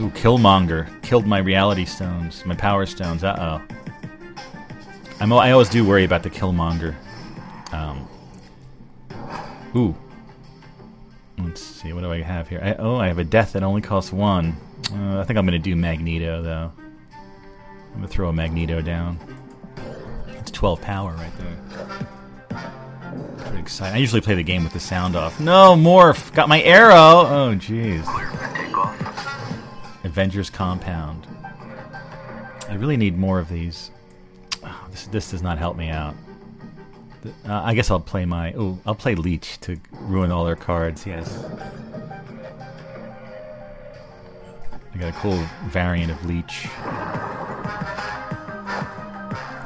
[0.00, 3.22] Ooh, Killmonger killed my Reality Stones, my Power Stones.
[3.22, 3.74] Uh oh.
[5.20, 6.94] I'm, I always do worry about the Killmonger.
[7.72, 8.08] Um,
[9.76, 9.94] ooh.
[11.38, 12.60] Let's see, what do I have here?
[12.62, 14.56] I, oh, I have a death that only costs one.
[14.92, 16.72] Uh, I think I'm going to do Magneto, though.
[17.12, 19.18] I'm going to throw a Magneto down.
[20.28, 22.58] It's 12 power right there.
[23.38, 23.94] Pretty exciting.
[23.94, 25.38] I usually play the game with the sound off.
[25.38, 26.32] No, Morph!
[26.34, 26.94] Got my arrow!
[26.94, 28.04] Oh, jeez.
[30.04, 31.26] Avengers Compound.
[32.68, 33.90] I really need more of these.
[34.62, 36.14] Oh, this, this does not help me out.
[37.46, 38.52] Uh, I guess I'll play my.
[38.52, 41.06] Oh, I'll play Leech to ruin all their cards.
[41.06, 41.42] Yes.
[44.94, 46.68] I got a cool variant of Leech.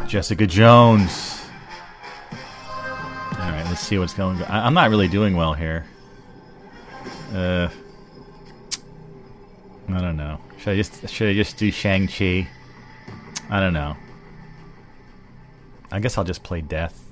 [0.09, 1.43] Jessica Jones.
[3.33, 4.37] All right, let's see what's going.
[4.39, 4.45] on.
[4.45, 5.85] I- I'm not really doing well here.
[7.35, 7.69] Uh,
[9.91, 10.39] I don't know.
[10.59, 12.49] Should I just should I just do Shang Chi?
[13.51, 13.97] I don't know.
[15.91, 17.05] I guess I'll just play Death.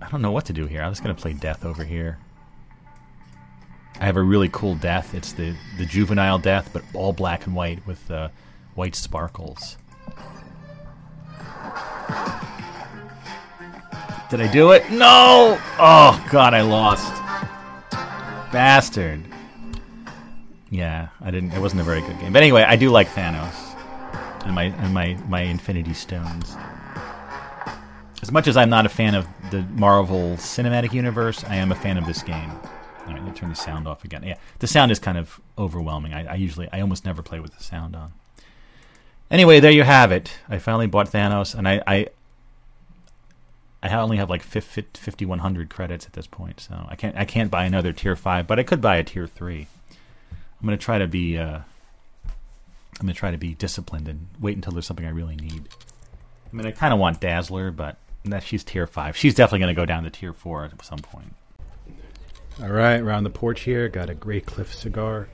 [0.00, 0.82] I don't know what to do here.
[0.82, 2.18] I'm just gonna play Death over here.
[4.00, 5.14] I have a really cool Death.
[5.14, 8.28] It's the the juvenile Death, but all black and white with uh,
[8.74, 9.78] white sparkles.
[14.30, 14.90] Did I do it?
[14.90, 15.58] No!
[15.78, 17.10] Oh god, I lost.
[18.52, 19.24] Bastard.
[20.70, 21.52] Yeah, I didn't.
[21.52, 22.32] It wasn't a very good game.
[22.32, 23.54] But anyway, I do like Thanos
[24.44, 26.56] and my and my my Infinity Stones.
[28.20, 31.74] As much as I'm not a fan of the Marvel Cinematic Universe, I am a
[31.74, 32.50] fan of this game.
[32.50, 34.22] All right, let me turn the sound off again.
[34.24, 36.12] Yeah, the sound is kind of overwhelming.
[36.12, 38.12] I, I usually, I almost never play with the sound on.
[39.30, 40.32] Anyway, there you have it.
[40.48, 42.08] I finally bought Thanos, and I, I,
[43.82, 47.64] I only have like 5100 credits at this point, so I can't, I can't buy
[47.64, 49.68] another tier five, but I could buy a tier three.
[50.60, 51.58] I'm gonna try to be, uh,
[52.28, 55.68] I'm gonna try to be disciplined and wait until there's something I really need.
[56.50, 59.16] I mean, I kind of want Dazzler, but that she's tier five.
[59.16, 61.34] She's definitely to go down to tier four at some point.
[62.60, 65.28] All right, around the porch here, got a Graycliff cigar,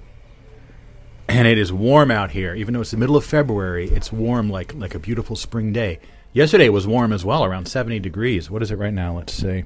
[1.27, 2.55] and it is warm out here.
[2.55, 6.01] Even though it's the middle of February, it's warm like like a beautiful spring day.
[6.35, 8.51] Yesterday was warm as well, around seventy degrees.
[8.51, 9.17] What is it right now?
[9.17, 9.65] Let's see,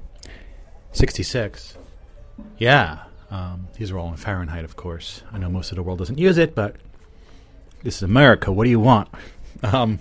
[0.92, 1.76] sixty-six.
[2.58, 3.00] Yeah,
[3.30, 5.22] um, these are all in Fahrenheit, of course.
[5.32, 6.76] I know most of the world doesn't use it, but
[7.82, 8.50] this is America.
[8.50, 9.08] What do you want?
[9.60, 9.98] Um,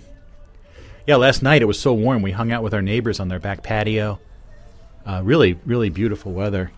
[1.04, 2.22] yeah, last night it was so warm.
[2.22, 4.20] We hung out with our neighbors on their back patio.
[5.04, 6.70] Uh, really, really beautiful weather.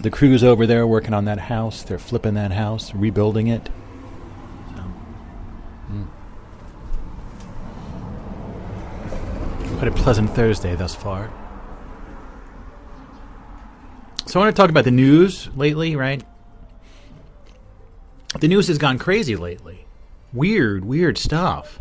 [0.00, 1.82] The crew's over there working on that house.
[1.82, 3.68] They're flipping that house, rebuilding it.
[4.76, 4.84] So,
[5.90, 6.06] mm.
[9.76, 11.30] Quite a pleasant Thursday thus far.
[14.26, 16.22] So I want to talk about the news lately, right?
[18.40, 19.86] The news has gone crazy lately.
[20.32, 21.78] Weird, weird stuff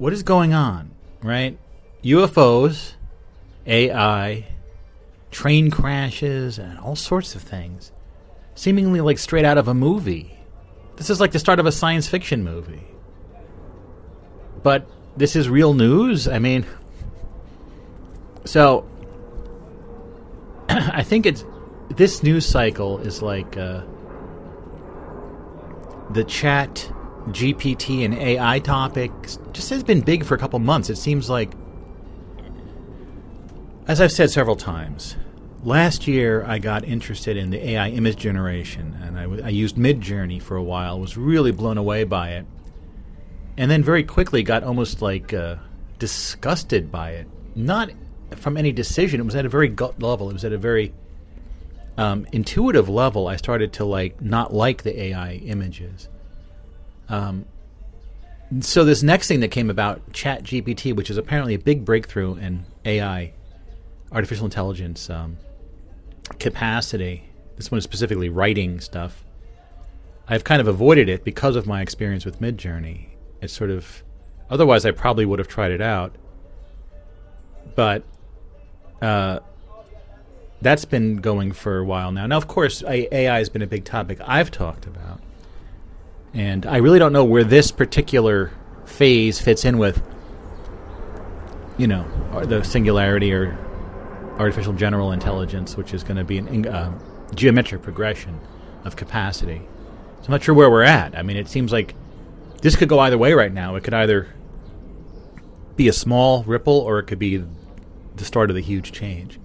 [0.00, 0.90] what is going on,
[1.22, 1.58] right?
[2.02, 2.94] UFOs,
[3.66, 4.46] AI,
[5.30, 7.92] train crashes, and all sorts of things.
[8.54, 10.38] Seemingly like straight out of a movie.
[10.96, 12.86] This is like the start of a science fiction movie.
[14.62, 14.88] But
[15.18, 16.26] this is real news?
[16.26, 16.64] I mean,
[18.46, 18.88] so
[20.92, 21.44] I think it's
[21.96, 23.82] this news cycle is like uh,
[26.10, 26.92] the chat
[27.28, 30.88] GPT and AI topics just has been big for a couple months.
[30.90, 31.52] It seems like,
[33.88, 35.16] as I've said several times,
[35.64, 39.74] last year I got interested in the AI image generation, and I, w- I used
[39.74, 41.00] Midjourney for a while.
[41.00, 42.46] Was really blown away by it,
[43.56, 45.56] and then very quickly got almost like uh,
[45.98, 47.28] disgusted by it.
[47.56, 47.90] Not
[48.38, 50.30] from any decision; it was at a very gut level.
[50.30, 50.92] It was at a very
[51.96, 53.28] um, intuitive level.
[53.28, 56.08] I started to like not like the AI images.
[57.08, 57.46] Um,
[58.60, 62.64] so this next thing that came about, ChatGPT, which is apparently a big breakthrough in
[62.84, 63.32] AI
[64.10, 65.36] artificial intelligence um,
[66.38, 67.24] capacity.
[67.56, 69.24] This one is specifically writing stuff.
[70.26, 73.08] I've kind of avoided it because of my experience with Midjourney.
[73.40, 74.02] It's sort of
[74.48, 76.14] otherwise I probably would have tried it out,
[77.74, 78.04] but
[79.00, 79.40] uh,
[80.60, 82.26] that's been going for a while now.
[82.26, 85.20] Now, of course, AI has been a big topic I've talked about,
[86.34, 88.52] and I really don't know where this particular
[88.84, 90.02] phase fits in with,
[91.78, 92.04] you know,
[92.44, 93.56] the singularity or
[94.38, 96.98] artificial general intelligence, which is going to be an uh,
[97.34, 98.38] geometric progression
[98.84, 99.62] of capacity.
[100.20, 101.16] So I'm not sure where we're at.
[101.16, 101.94] I mean, it seems like
[102.60, 103.76] this could go either way right now.
[103.76, 104.28] It could either
[105.76, 107.42] be a small ripple or it could be
[108.16, 109.38] the start of the huge change.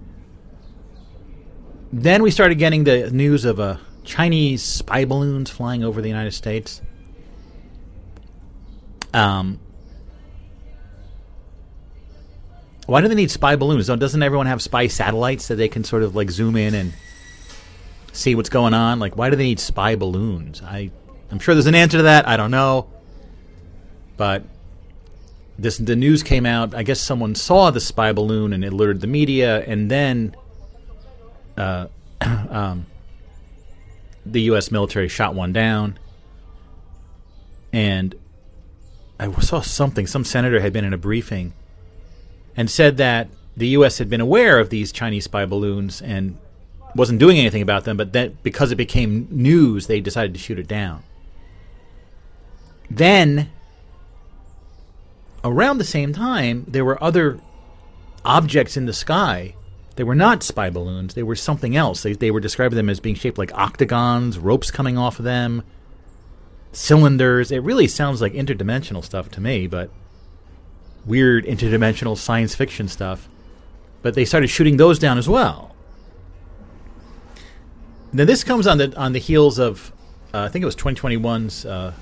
[1.92, 6.34] Then we started getting the news of uh, Chinese spy balloons flying over the United
[6.34, 6.82] States.
[9.14, 9.60] Um,
[12.86, 13.88] why do they need spy balloons?
[13.88, 16.94] Doesn't everyone have spy satellites that they can sort of like zoom in and
[18.12, 19.00] see what's going on?
[19.00, 20.62] Like, why do they need spy balloons?
[20.62, 20.92] I,
[21.32, 22.28] I'm sure there's an answer to that.
[22.28, 22.90] I don't know,
[24.18, 24.44] but
[25.58, 26.76] this the news came out.
[26.76, 30.36] I guess someone saw the spy balloon and it alerted the media, and then
[31.58, 31.88] uh,
[32.22, 32.86] um,
[34.26, 34.72] the U.S.
[34.72, 35.98] military shot one down.
[37.72, 38.16] And
[39.20, 40.08] I saw something.
[40.08, 41.54] Some senator had been in a briefing
[42.56, 43.98] and said that the U.S.
[43.98, 46.38] had been aware of these Chinese spy balloons and
[46.96, 50.60] wasn't doing anything about them, but that because it became news, they decided to shoot
[50.60, 51.04] it down.
[52.90, 53.50] Then,
[55.46, 57.40] around the same time, there were other
[58.26, 59.56] objects in the sky
[59.96, 61.14] they were not spy balloons.
[61.14, 62.04] They were something else.
[62.04, 65.64] They, they were describing them as being shaped like octagons, ropes coming off of them,
[66.74, 67.52] cylinders.
[67.52, 69.90] It really sounds like interdimensional stuff to me, but
[71.06, 73.30] weird interdimensional science fiction stuff.
[74.02, 75.74] But they started shooting those down as well.
[78.12, 79.92] Now this comes on the on the heels of
[80.34, 81.94] uh, I think it was 2021's uh,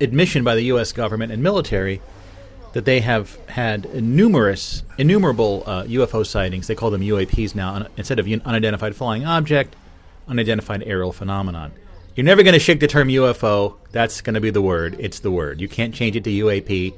[0.00, 0.92] admission by the U.S.
[0.92, 2.00] government and military
[2.72, 6.66] that they have had numerous, innumerable uh, UFO sightings.
[6.66, 9.74] They call them UAPs now, un- instead of un- unidentified flying object,
[10.28, 11.72] unidentified aerial phenomenon.
[12.14, 13.76] You're never going to shake the term UFO.
[13.92, 14.96] That's going to be the word.
[14.98, 15.60] It's the word.
[15.60, 16.94] You can't change it to UAP.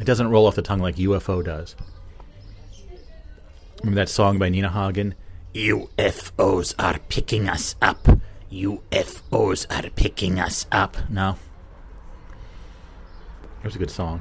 [0.00, 1.74] It doesn't roll off the tongue like UFO does.
[3.80, 5.14] Remember that song by Nina Hagen?
[5.54, 8.08] UFOs are picking us up.
[8.50, 10.96] UFOs are picking us up.
[11.10, 11.36] No.
[13.62, 14.20] It was a good song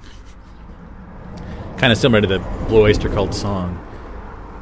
[1.77, 3.79] kind of similar to the Blue Oyster Cult song.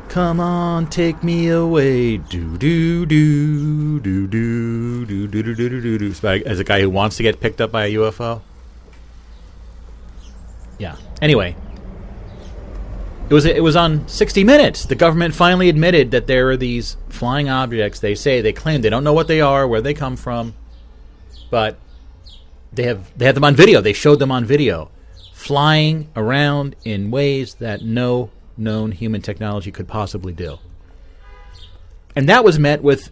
[0.09, 5.97] Come on, take me away, do do do do do do do do do do
[5.97, 6.43] do.
[6.45, 8.41] As a guy who wants to get picked up by a UFO.
[10.79, 10.97] Yeah.
[11.21, 11.55] Anyway,
[13.29, 14.83] it was it was on 60 Minutes.
[14.85, 17.99] The government finally admitted that there are these flying objects.
[17.99, 20.55] They say they claim they don't know what they are, where they come from,
[21.49, 21.77] but
[22.73, 23.79] they have they have them on video.
[23.79, 24.89] They showed them on video
[25.41, 30.59] flying around in ways that no known human technology could possibly do.
[32.15, 33.09] And that was met with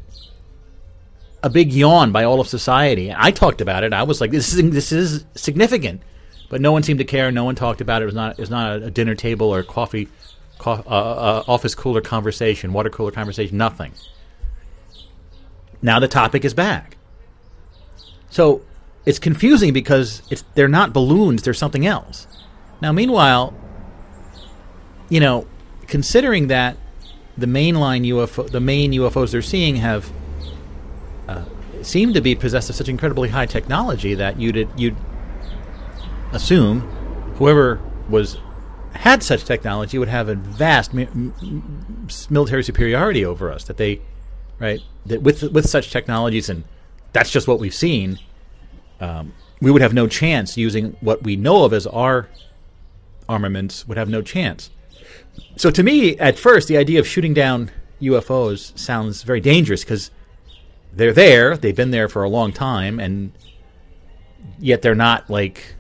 [1.41, 3.11] a big yawn by all of society.
[3.15, 3.93] I talked about it.
[3.93, 6.01] I was like, "This is this is significant,"
[6.49, 7.31] but no one seemed to care.
[7.31, 8.03] No one talked about it.
[8.03, 10.07] It was not it was not a dinner table or coffee,
[10.59, 13.57] co- uh, uh, office cooler conversation, water cooler conversation.
[13.57, 13.93] Nothing.
[15.81, 16.97] Now the topic is back.
[18.29, 18.61] So
[19.09, 22.27] it's confusing because it's they're not balloons; they're something else.
[22.79, 23.55] Now, meanwhile,
[25.09, 25.47] you know,
[25.87, 26.77] considering that
[27.35, 30.11] the mainline UFO, the main UFOs they're seeing have
[31.27, 31.43] uh,
[31.81, 34.95] seem to be possessed of such incredibly high technology that you'd you'd
[36.31, 36.81] assume
[37.37, 38.37] whoever was
[38.93, 41.07] had such technology would have a vast mi-
[42.29, 43.63] military superiority over us.
[43.63, 44.01] That they,
[44.59, 46.63] right, that with with such technologies, and
[47.11, 48.19] that's just what we've seen
[48.99, 52.29] um, we would have no chance using what we know of as our
[53.27, 54.69] armaments would have no chance.
[55.55, 57.71] So to me, at first, the idea of shooting down
[58.01, 60.11] UFOs sounds very dangerous because
[60.91, 63.31] they're there, they've been there for a long time, and
[64.57, 65.75] yet they're not like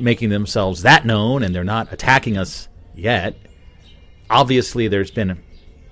[0.00, 3.36] making themselves that known, and they're not attacking us yet.
[4.28, 5.42] Obviously, there's been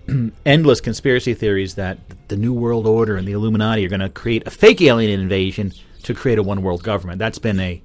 [0.47, 1.99] endless conspiracy theories that
[2.29, 5.73] the New World Order and the Illuminati are going to create a fake alien invasion
[6.03, 7.19] to create a one world government.
[7.19, 7.83] That's been a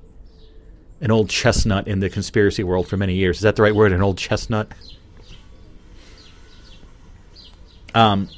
[0.99, 3.37] an old chestnut in the conspiracy world for many years.
[3.37, 3.91] Is that the right word?
[3.91, 4.71] An old chestnut?
[7.93, 8.29] Um,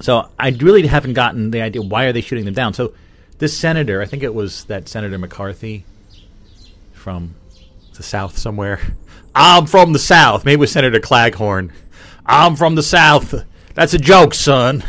[0.00, 2.74] so I really haven't gotten the idea why are they shooting them down.
[2.74, 2.94] So
[3.38, 5.84] this senator, I think it was that Senator McCarthy
[6.92, 7.34] from
[7.94, 8.80] the South somewhere.
[9.34, 10.44] I'm from the South.
[10.44, 11.72] Maybe it was Senator Claghorn.
[12.24, 13.44] I'm from the South.
[13.74, 14.84] That's a joke, son.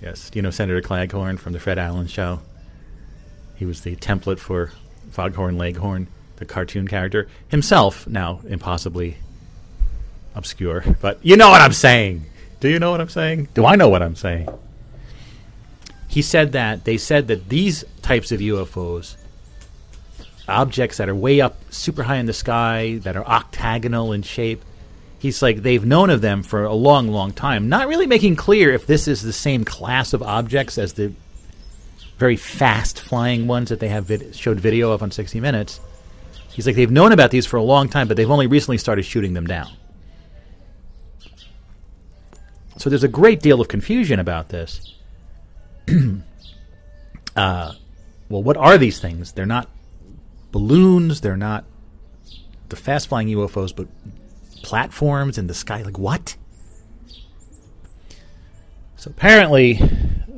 [0.00, 2.40] yes, do you know Senator Claghorn from the Fred Allen Show?
[3.60, 4.72] He was the template for
[5.10, 6.06] Foghorn Leghorn,
[6.36, 7.28] the cartoon character.
[7.48, 9.18] Himself, now impossibly
[10.34, 10.82] obscure.
[11.02, 12.24] But you know what I'm saying.
[12.60, 13.48] Do you know what I'm saying?
[13.52, 14.48] Do I know what I'm saying?
[16.08, 19.16] He said that they said that these types of UFOs,
[20.48, 24.64] objects that are way up super high in the sky, that are octagonal in shape,
[25.18, 27.68] he's like they've known of them for a long, long time.
[27.68, 31.12] Not really making clear if this is the same class of objects as the
[32.20, 35.80] very fast flying ones that they have vid- showed video of on 60 Minutes.
[36.50, 39.04] He's like they've known about these for a long time, but they've only recently started
[39.04, 39.70] shooting them down.
[42.76, 44.94] So there's a great deal of confusion about this.
[47.36, 47.72] uh,
[48.28, 49.32] well, what are these things?
[49.32, 49.70] They're not
[50.52, 51.22] balloons.
[51.22, 51.64] They're not
[52.68, 53.88] the fast flying UFOs, but
[54.62, 55.82] platforms in the sky.
[55.82, 56.36] Like what?
[58.96, 59.80] So apparently,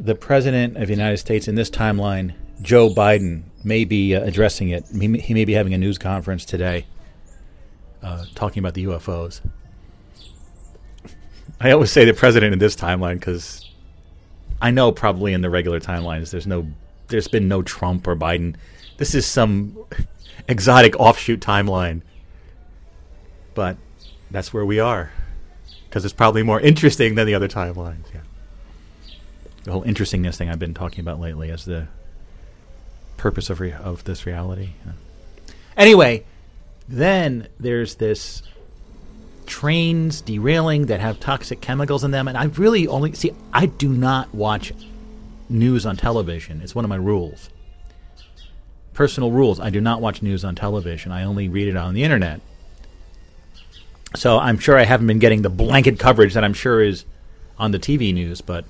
[0.02, 4.70] the president of the United States in this timeline, Joe Biden, may be uh, addressing
[4.70, 4.84] it.
[4.92, 6.86] He may, he may be having a news conference today,
[8.02, 9.40] uh, talking about the UFOs.
[11.60, 13.70] I always say the president in this timeline because
[14.60, 16.66] I know probably in the regular timelines there's no
[17.06, 18.56] there's been no Trump or Biden.
[18.96, 19.78] This is some
[20.48, 22.02] exotic offshoot timeline.
[23.54, 23.76] But
[24.30, 25.12] that's where we are
[25.84, 28.12] because it's probably more interesting than the other timelines.
[28.12, 28.22] Yeah.
[29.64, 31.88] The whole interestingness thing I've been talking about lately is the
[33.16, 34.70] purpose of re- of this reality.
[35.76, 36.24] Anyway,
[36.88, 38.42] then there's this
[39.46, 42.28] trains derailing that have toxic chemicals in them.
[42.28, 44.72] And I really only see, I do not watch
[45.48, 46.60] news on television.
[46.62, 47.50] It's one of my rules.
[48.94, 49.60] Personal rules.
[49.60, 51.12] I do not watch news on television.
[51.12, 52.40] I only read it on the internet.
[54.14, 57.04] So I'm sure I haven't been getting the blanket coverage that I'm sure is
[57.58, 58.64] on the TV news, but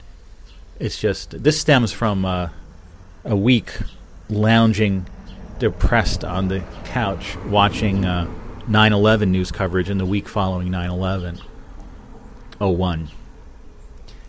[0.83, 2.49] it's just this stems from uh,
[3.25, 3.73] a week
[4.29, 5.07] lounging
[5.61, 8.29] depressed on the couch watching uh,
[8.67, 11.41] 9 11 news coverage in the week following 9 11
[12.59, 13.09] 01.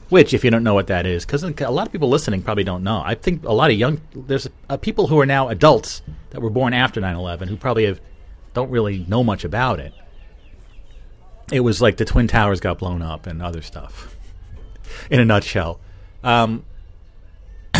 [0.09, 2.63] Which, if you don't know what that is, because a lot of people listening probably
[2.63, 3.01] don't know.
[3.03, 6.51] I think a lot of young, there's uh, people who are now adults that were
[6.51, 7.99] born after 9 11 who probably have,
[8.53, 9.91] don't really know much about it.
[11.51, 14.15] It was like the Twin Towers got blown up and other stuff,
[15.09, 15.79] in a nutshell.
[16.23, 16.63] Um,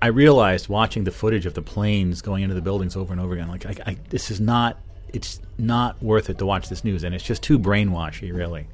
[0.00, 3.34] I realized watching the footage of the planes going into the buildings over and over
[3.34, 4.78] again, like, I, I, this is not,
[5.12, 8.68] it's not worth it to watch this news, and it's just too brainwashy, really.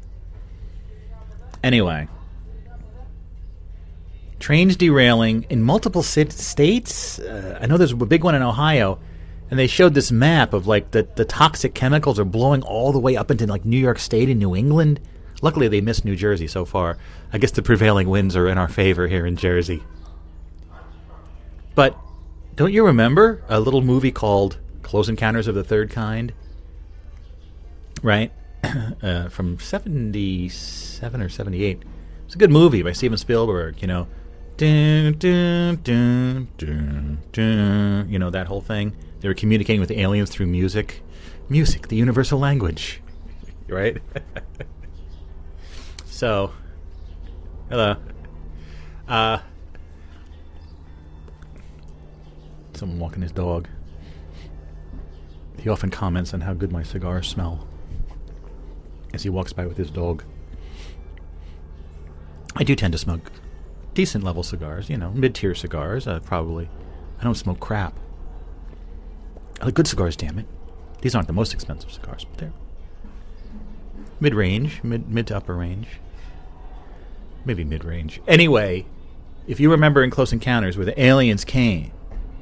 [1.62, 2.08] Anyway,
[4.38, 7.18] trains derailing in multiple sit- states.
[7.18, 8.98] Uh, I know there's a big one in Ohio,
[9.50, 12.98] and they showed this map of like the, the toxic chemicals are blowing all the
[12.98, 15.00] way up into like New York State and New England.
[15.42, 16.96] Luckily, they missed New Jersey so far.
[17.32, 19.82] I guess the prevailing winds are in our favor here in Jersey.
[21.74, 21.98] But
[22.54, 26.32] don't you remember a little movie called Close Encounters of the Third Kind?
[28.02, 28.32] Right?
[29.02, 31.82] uh, from 77 or 78.
[32.26, 34.06] It's a good movie by Steven Spielberg, you know.
[34.56, 35.80] Dun, dun,
[37.32, 38.96] dun, you know, that whole thing.
[39.20, 41.02] They were communicating with aliens through music.
[41.48, 43.02] Music, the universal language.
[43.68, 44.00] right?
[46.14, 46.52] so,
[47.68, 47.96] hello.
[49.08, 49.38] Uh,
[52.72, 53.66] someone walking his dog.
[55.58, 57.66] He often comments on how good my cigars smell
[59.12, 60.22] as he walks by with his dog.
[62.54, 63.32] I do tend to smoke
[63.94, 66.70] decent level cigars, you know, mid tier cigars, uh, probably.
[67.18, 67.98] I don't smoke crap.
[69.60, 70.46] I like good cigars, damn it.
[71.00, 72.52] These aren't the most expensive cigars, but they're
[74.20, 75.88] mid range, mid mid to upper range.
[77.44, 78.20] Maybe mid range.
[78.26, 78.86] Anyway,
[79.46, 81.92] if you remember in Close Encounters where the aliens came,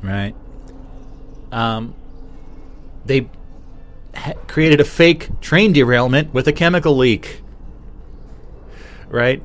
[0.03, 0.35] right?
[1.51, 1.95] Um,
[3.05, 3.29] they
[4.15, 7.43] ha- created a fake train derailment with a chemical leak,
[9.09, 9.43] right?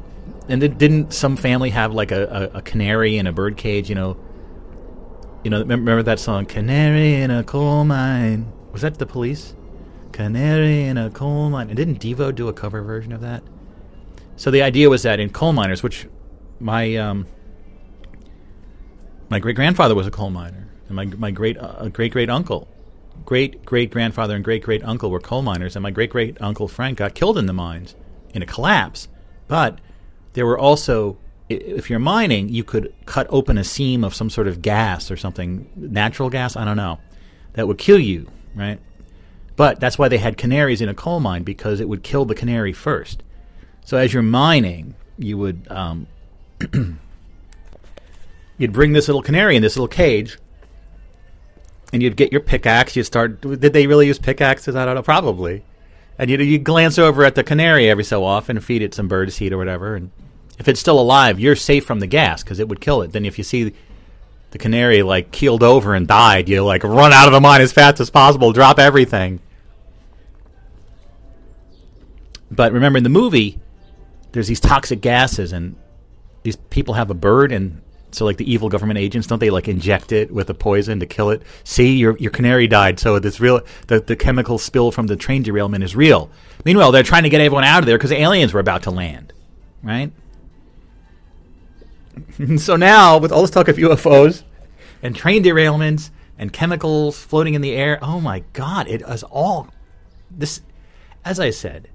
[0.47, 3.89] And then didn't some family have like a, a, a canary in a bird cage?
[3.89, 4.17] You know,
[5.43, 5.59] you know.
[5.59, 8.51] Remember that song, "Canary in a Coal Mine"?
[8.71, 9.55] Was that the Police?
[10.11, 11.67] Canary in a coal mine.
[11.67, 13.43] And didn't Devo do a cover version of that?
[14.37, 16.07] So the idea was that in coal miners, which
[16.59, 17.25] my um,
[19.29, 22.67] my great grandfather was a coal miner, and my my great uh, great great uncle,
[23.25, 26.67] great great grandfather and great great uncle were coal miners, and my great great uncle
[26.67, 27.95] Frank got killed in the mines
[28.33, 29.07] in a collapse.
[29.47, 29.79] But
[30.33, 31.17] there were also,
[31.49, 35.17] if you're mining, you could cut open a seam of some sort of gas or
[35.17, 36.99] something, natural gas, I don't know,
[37.53, 38.79] that would kill you, right?
[39.55, 42.35] But that's why they had canaries in a coal mine because it would kill the
[42.35, 43.23] canary first.
[43.87, 46.07] So as you're mining, you would um,
[48.57, 50.37] you'd bring this little canary in this little cage,
[51.93, 52.97] and you'd get your pickaxe.
[52.97, 53.39] You'd start.
[53.39, 54.75] Did they really use pickaxes?
[54.75, 55.03] I don't know.
[55.03, 55.63] Probably.
[56.19, 59.31] And you you glance over at the canary every so often, feed it some bird
[59.31, 60.11] seed or whatever, and
[60.59, 63.13] if it's still alive, you're safe from the gas because it would kill it.
[63.13, 63.71] Then if you see
[64.51, 67.71] the canary like keeled over and died, you like run out of the mine as
[67.71, 69.39] fast as possible, drop everything.
[72.51, 73.61] But remember in the movie,
[74.37, 75.75] there's these toxic gases, and
[76.43, 77.81] these people have a bird, and
[78.11, 81.07] so like the evil government agents, don't they like inject it with a poison to
[81.07, 81.41] kill it?
[81.63, 85.41] See, your your canary died, so this real the, the chemical spill from the train
[85.41, 86.29] derailment is real.
[86.65, 88.91] Meanwhile, they're trying to get everyone out of there because the aliens were about to
[88.91, 89.33] land,
[89.81, 90.11] right?
[92.57, 94.43] so now, with all this talk of UFOs
[95.01, 99.69] and train derailments and chemicals floating in the air, oh my God, it is all
[100.29, 100.61] this.
[101.25, 101.89] As I said,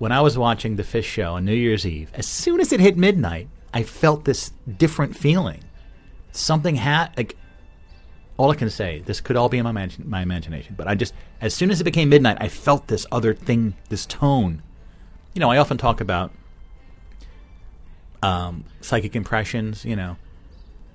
[0.00, 2.80] when I was watching the Phish Show on New Year's Eve, as soon as it
[2.80, 5.62] hit midnight, I felt this different feeling.
[6.32, 7.36] Something had like.
[8.38, 10.94] All I can say, this could all be in my, imagine, my imagination, but I
[10.94, 11.12] just,
[11.42, 14.62] as soon as it became midnight, I felt this other thing, this tone.
[15.34, 16.32] You know, I often talk about
[18.22, 20.16] um, psychic impressions, you know.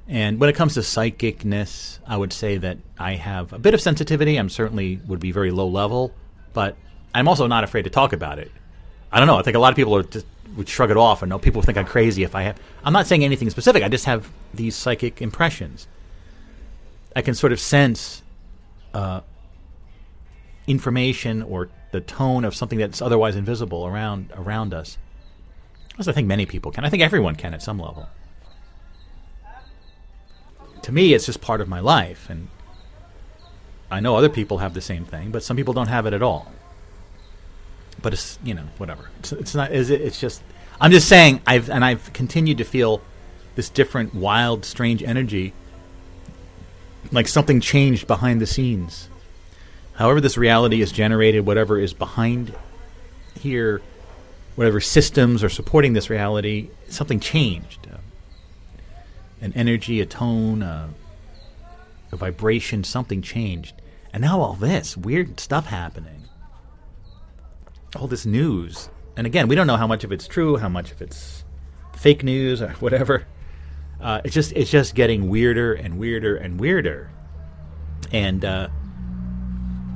[0.07, 3.81] And when it comes to psychicness, I would say that I have a bit of
[3.81, 4.37] sensitivity.
[4.37, 6.11] I'm certainly would be very low level,
[6.53, 6.75] but
[7.13, 8.51] I'm also not afraid to talk about it.
[9.15, 9.37] I don't know.
[9.37, 10.25] I think a lot of people just,
[10.57, 12.59] would shrug it off, and know people think I'm crazy if I have.
[12.83, 13.81] I'm not saying anything specific.
[13.81, 15.87] I just have these psychic impressions.
[17.15, 18.23] I can sort of sense
[18.93, 19.21] uh,
[20.67, 24.97] information or the tone of something that's otherwise invisible around around us.
[25.97, 26.83] As I think many people can.
[26.83, 28.09] I think everyone can at some level.
[30.81, 32.49] To me, it's just part of my life, and
[33.89, 36.21] I know other people have the same thing, but some people don't have it at
[36.21, 36.51] all.
[38.01, 39.09] But it's you know whatever.
[39.19, 39.71] It's, it's not.
[39.71, 40.01] Is it?
[40.01, 40.41] It's just.
[40.79, 41.41] I'm just saying.
[41.47, 43.01] I've and I've continued to feel
[43.55, 45.53] this different, wild, strange energy,
[47.11, 49.09] like something changed behind the scenes.
[49.93, 52.53] However, this reality is generated, whatever is behind
[53.39, 53.81] here
[54.55, 57.87] whatever systems are supporting this reality, something changed.
[57.91, 57.97] Uh,
[59.41, 60.89] an energy, a tone, a
[62.11, 63.75] vibration, something changed.
[64.13, 66.23] And now all this weird stuff happening.
[67.95, 68.89] All this news.
[69.17, 71.43] And again, we don't know how much of it's true, how much of it's
[71.95, 73.25] fake news or whatever.
[74.01, 77.09] Uh, it's just it's just getting weirder and weirder and weirder.
[78.11, 78.67] And uh,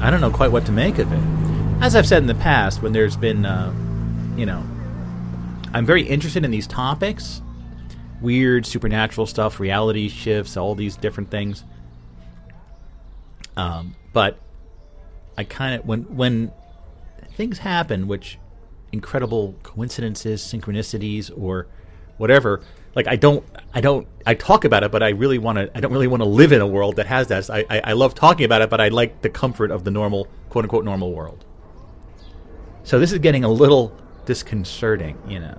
[0.00, 1.42] I don't know quite what to make of it
[1.82, 3.74] as I've said in the past, when there's been, uh,
[4.36, 4.64] you know,
[5.74, 7.42] I'm very interested in these topics
[8.20, 11.64] weird supernatural stuff, reality shifts, all these different things.
[13.56, 14.38] Um, but
[15.36, 16.52] I kind of when when
[17.34, 18.38] things happen, which
[18.92, 21.66] incredible coincidences, synchronicities, or
[22.18, 22.62] whatever.
[22.94, 25.70] Like I don't, I don't, I talk about it, but I really want to.
[25.74, 27.48] I don't really want to live in a world that has that.
[27.48, 30.28] I, I, I love talking about it, but I like the comfort of the normal,
[30.50, 31.44] quote unquote, normal world.
[32.84, 33.96] So this is getting a little
[34.26, 35.58] disconcerting, you know.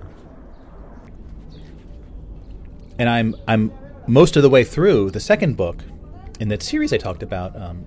[2.98, 3.72] And I'm I'm
[4.06, 5.82] most of the way through the second book
[6.38, 7.86] in that series I talked about, um,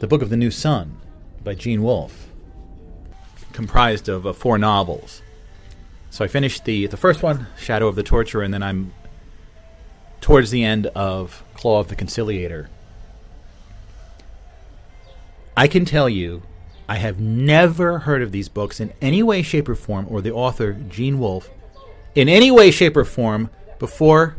[0.00, 0.96] the Book of the New Sun
[1.44, 2.28] by Gene Wolfe,
[3.52, 5.20] comprised of uh, four novels.
[6.08, 8.94] So I finished the the first one, Shadow of the Torturer, and then I'm
[10.22, 12.70] towards the end of Claw of the Conciliator.
[15.54, 16.42] I can tell you
[16.88, 20.32] I have never heard of these books in any way, shape, or form, or the
[20.32, 21.50] author, Gene Wolfe,
[22.14, 24.36] in any way, shape, or form before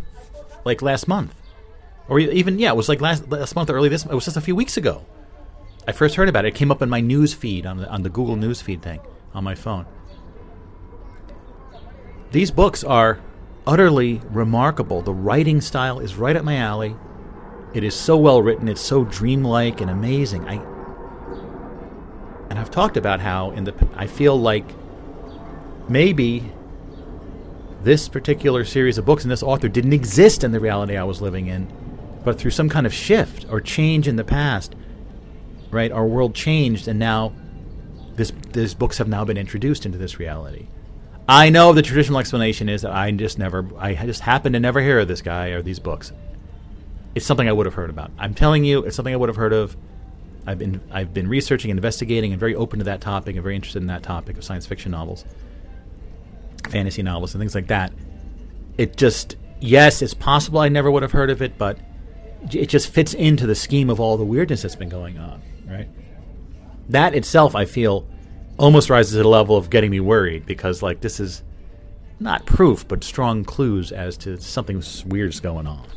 [0.66, 1.36] like last month.
[2.10, 4.38] Or even, yeah, it was like last, last month or early this It was just
[4.38, 5.06] a few weeks ago.
[5.88, 6.50] I first heard about it.
[6.50, 9.00] It came up in my news feed on the, on the Google News feed thing
[9.34, 9.86] on my phone.
[12.32, 13.20] These books are
[13.66, 15.02] utterly remarkable.
[15.02, 16.96] The writing style is right up my alley.
[17.74, 18.68] It is so well written.
[18.68, 20.48] It's so dreamlike and amazing.
[20.48, 20.56] I
[22.50, 24.66] and I've talked about how in the I feel like
[25.88, 26.52] maybe
[27.82, 31.22] this particular series of books and this author didn't exist in the reality I was
[31.22, 31.72] living in,
[32.24, 34.76] but through some kind of shift or change in the past,
[35.72, 35.92] right?
[35.92, 37.34] Our world changed, and now
[38.16, 40.68] this these books have now been introduced into this reality.
[41.28, 44.82] I know the traditional explanation is that I just never, I just happened to never
[44.82, 46.12] hear of this guy or these books.
[47.16, 48.12] It's something I would have heard about.
[48.18, 49.78] I'm telling you, it's something I would have heard of
[50.46, 53.56] I've been I've been researching and investigating and very open to that topic and very
[53.56, 55.26] interested in that topic of science fiction novels,
[56.70, 57.94] fantasy novels, and things like that.
[58.78, 61.78] It just yes, it's possible I never would have heard of it, but
[62.52, 65.90] it just fits into the scheme of all the weirdness that's been going on, right?
[66.90, 68.08] That itself, I feel,
[68.58, 71.44] almost rises to the level of getting me worried because, like, this is
[72.20, 75.88] not proof, but strong clues as to something weird's going on.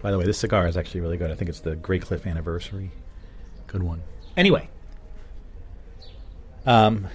[0.00, 1.30] By the way, this cigar is actually really good.
[1.30, 2.90] I think it's the Graycliff Anniversary.
[3.66, 4.02] Good one.
[4.36, 4.68] Anyway,
[6.64, 7.08] um,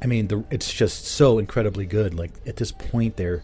[0.00, 2.14] I mean, the, it's just so incredibly good.
[2.14, 3.42] Like at this point, they're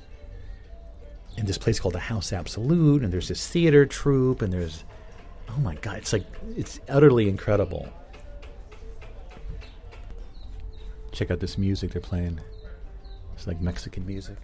[1.41, 4.85] in this place called the House Absolute, and there's this theater troupe, and there's
[5.49, 6.27] oh my god, it's like
[6.57, 7.89] it's utterly incredible.
[11.13, 12.41] Check out this music they're playing.
[13.35, 14.37] It's like Mexican music.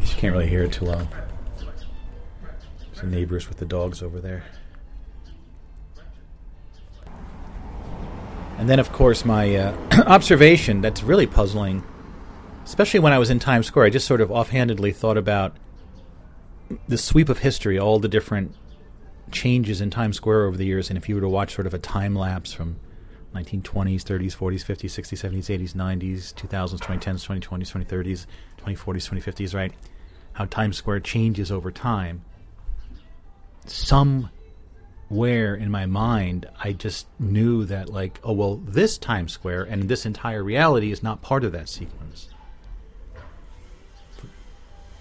[0.00, 1.08] You can't really hear it too well.
[2.94, 4.44] The neighbors with the dogs over there.
[8.58, 9.76] And then, of course, my uh,
[10.06, 11.84] observation that's really puzzling,
[12.64, 15.56] especially when I was in Times Square, I just sort of offhandedly thought about
[16.88, 18.54] the sweep of history, all the different
[19.30, 20.90] changes in Times Square over the years.
[20.90, 22.80] And if you were to watch sort of a time lapse from
[23.32, 28.26] 1920s, 30s, 40s, 50s, 60s, 70s, 80s, 90s, 2000s, 2010s, 2020s, 2030s,
[28.58, 29.72] 2040s, 2050s, right?
[30.32, 32.22] How Times Square changes over time.
[35.08, 39.88] Somewhere in my mind, I just knew that, like, oh, well, this Times Square and
[39.88, 42.28] this entire reality is not part of that sequence.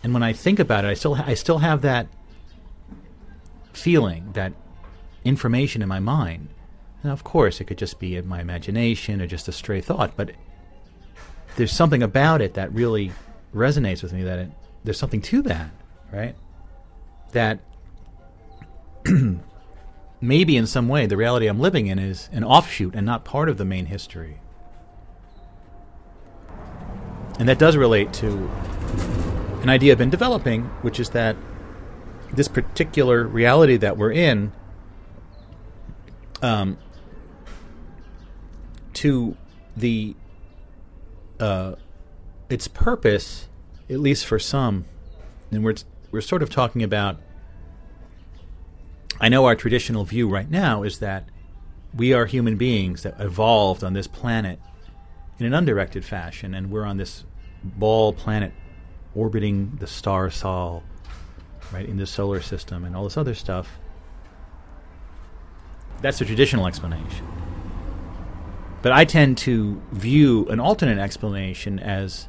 [0.04, 2.08] And when I think about it, I still, ha- I still have that
[3.74, 4.54] feeling, that
[5.26, 6.48] information in my mind
[7.04, 10.18] now, of course, it could just be in my imagination or just a stray thought,
[10.18, 10.32] but
[11.56, 13.12] there's something about it that really
[13.54, 14.24] resonates with me.
[14.24, 14.52] That it,
[14.84, 15.70] there's something to that,
[16.12, 16.36] right?
[17.32, 17.60] That
[20.19, 23.49] maybe in some way the reality I'm living in is an offshoot and not part
[23.49, 24.39] of the main history.
[27.39, 28.49] And that does relate to
[29.61, 31.35] an idea I've been developing, which is that
[32.34, 34.52] this particular reality that we're in
[36.41, 36.77] um,
[38.94, 39.38] to
[39.76, 40.15] the
[41.39, 41.76] uh,
[42.49, 43.48] its purpose,
[43.89, 44.85] at least for some,
[45.52, 45.76] and we're
[46.11, 47.19] we're sort of talking about.
[49.19, 51.27] I know our traditional view right now is that
[51.95, 54.60] we are human beings that evolved on this planet
[55.39, 57.23] in an undirected fashion, and we're on this
[57.64, 58.53] ball planet
[59.15, 60.84] orbiting the star Sol,
[61.73, 63.80] right in the solar system, and all this other stuff.
[66.02, 67.27] That's the traditional explanation.
[68.84, 72.27] But I tend to view an alternate explanation as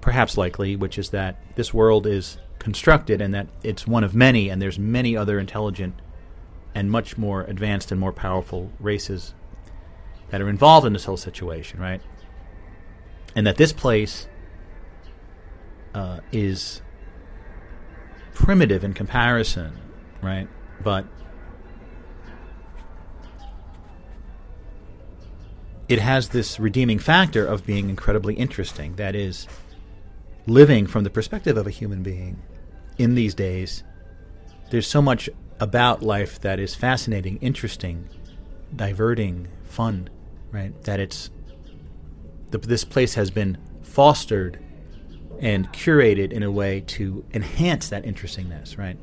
[0.00, 4.48] perhaps likely, which is that this world is constructed and that it's one of many,
[4.48, 5.94] and there's many other intelligent
[6.74, 9.34] and much more advanced and more powerful races
[10.30, 12.00] that are involved in this whole situation, right?
[13.34, 14.28] And that this place
[15.94, 16.82] uh, is
[18.34, 19.76] primitive in comparison,
[20.22, 20.48] right?
[20.82, 21.06] But
[25.88, 28.96] it has this redeeming factor of being incredibly interesting.
[28.96, 29.48] That is,
[30.46, 32.42] living from the perspective of a human being
[32.98, 33.82] in these days,
[34.70, 35.30] there's so much
[35.60, 38.08] about life that is fascinating, interesting,
[38.74, 40.08] diverting, fun,
[40.52, 40.80] right?
[40.84, 41.30] That it's
[42.50, 44.58] the, this place has been fostered
[45.40, 48.98] and curated in a way to enhance that interestingness, right?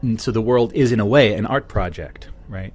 [0.00, 2.74] And so the world is in a way an art project, right?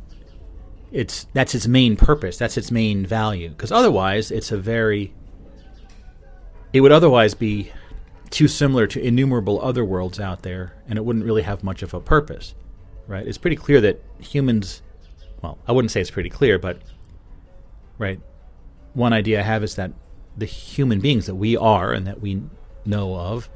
[0.92, 3.50] It's that's its main purpose, that's its main value.
[3.50, 5.14] Because otherwise, it's a very
[6.72, 7.72] it would otherwise be
[8.30, 11.94] too similar to innumerable other worlds out there, and it wouldn't really have much of
[11.94, 12.56] a purpose,
[13.08, 13.28] right?
[13.28, 14.82] It's pretty clear that humans,
[15.41, 16.82] well, I wouldn't say it's pretty clear, but
[17.98, 18.20] right,
[18.94, 19.91] one idea I have is that
[20.36, 22.41] the human beings that we are and that we
[22.86, 23.49] know of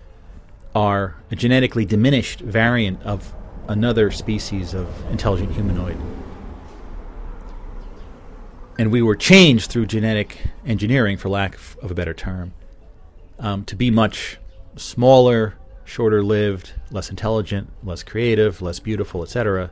[0.73, 3.33] are a genetically diminished variant of
[3.67, 5.97] another species of intelligent humanoid.
[8.79, 12.53] And we were changed through genetic engineering, for lack of a better term,
[13.37, 14.37] um, to be much
[14.81, 15.55] smaller,
[15.85, 19.71] shorter lived, less intelligent, less creative, less beautiful, etc.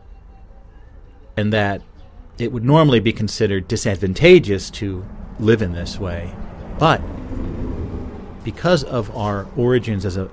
[1.38, 1.82] And that
[2.38, 5.06] it would normally be considered disadvantageous to
[5.40, 6.34] live in this way.
[6.78, 7.02] But
[8.44, 10.30] because of our origins as a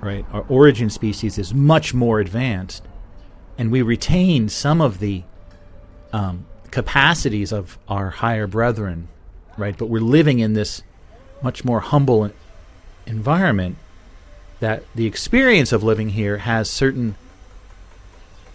[0.00, 0.24] right?
[0.32, 2.84] Our origin species is much more advanced,
[3.58, 5.24] and we retain some of the
[6.12, 9.08] um, capacities of our higher brethren,
[9.56, 9.76] right?
[9.76, 10.82] But we're living in this
[11.42, 12.30] much more humble
[13.06, 13.76] environment
[14.60, 17.14] that the experience of living here has certain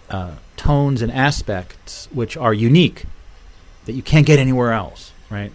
[0.10, 3.06] uh, tones and aspects which are unique
[3.86, 5.52] that you can't get anywhere else, right?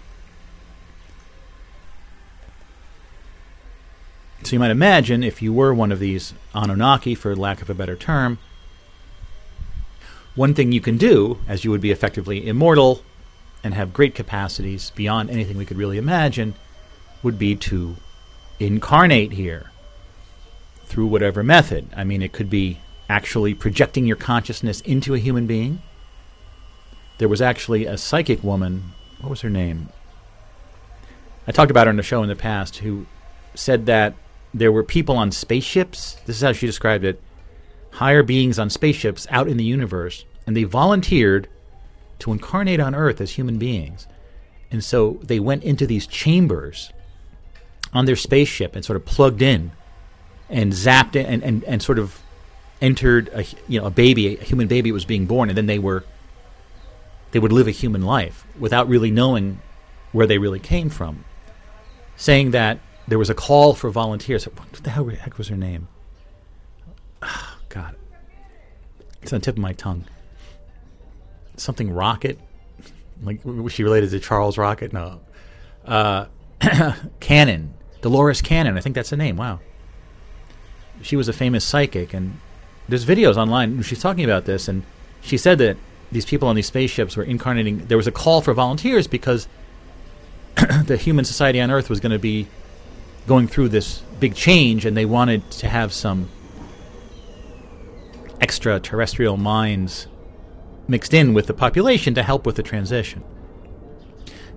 [4.43, 7.75] So you might imagine if you were one of these Anunnaki, for lack of a
[7.75, 8.39] better term,
[10.37, 13.03] one thing you can do, as you would be effectively immortal
[13.65, 16.55] and have great capacities beyond anything we could really imagine,
[17.23, 17.97] would be to
[18.59, 19.71] incarnate here
[20.85, 21.89] through whatever method.
[21.97, 22.79] I mean, it could be
[23.09, 25.83] actually projecting your consciousness into a human being.
[27.19, 29.89] There was actually a psychic woman, what was her name?
[31.47, 33.07] I talked about her on the show in the past, who
[33.55, 34.15] said that
[34.53, 36.17] there were people on spaceships.
[36.27, 37.21] This is how she described it
[37.93, 41.49] higher beings on spaceships out in the universe, and they volunteered
[42.19, 44.07] to incarnate on Earth as human beings.
[44.71, 46.93] And so they went into these chambers
[47.93, 49.73] on their spaceship and sort of plugged in
[50.49, 52.21] and zapped it and, and, and sort of
[52.81, 55.79] entered a you know a baby a human baby was being born and then they
[55.79, 56.05] were
[57.37, 59.61] they would live a human life without really knowing
[60.13, 61.25] where they really came from.
[62.17, 64.45] Saying that there was a call for volunteers.
[64.45, 65.89] What the hell heck was her name?
[67.23, 67.95] Oh, god.
[69.23, 70.05] It's on the tip of my tongue.
[71.59, 72.39] Something rocket?
[73.23, 74.93] Like was she related to charles rocket?
[74.93, 75.21] No.
[75.85, 76.27] Uh,
[77.21, 79.61] cannon dolores cannon i think that's the name wow
[81.03, 82.39] she was a famous psychic, and
[82.89, 83.83] there's videos online.
[83.83, 84.83] She's talking about this, and
[85.21, 85.77] she said that
[86.11, 87.87] these people on these spaceships were incarnating.
[87.87, 89.49] There was a call for volunteers because
[90.85, 92.49] the human society on Earth was going to be
[93.27, 96.29] going through this big change, and they wanted to have some
[98.41, 100.07] extraterrestrial minds
[100.89, 103.25] mixed in with the population to help with the transition.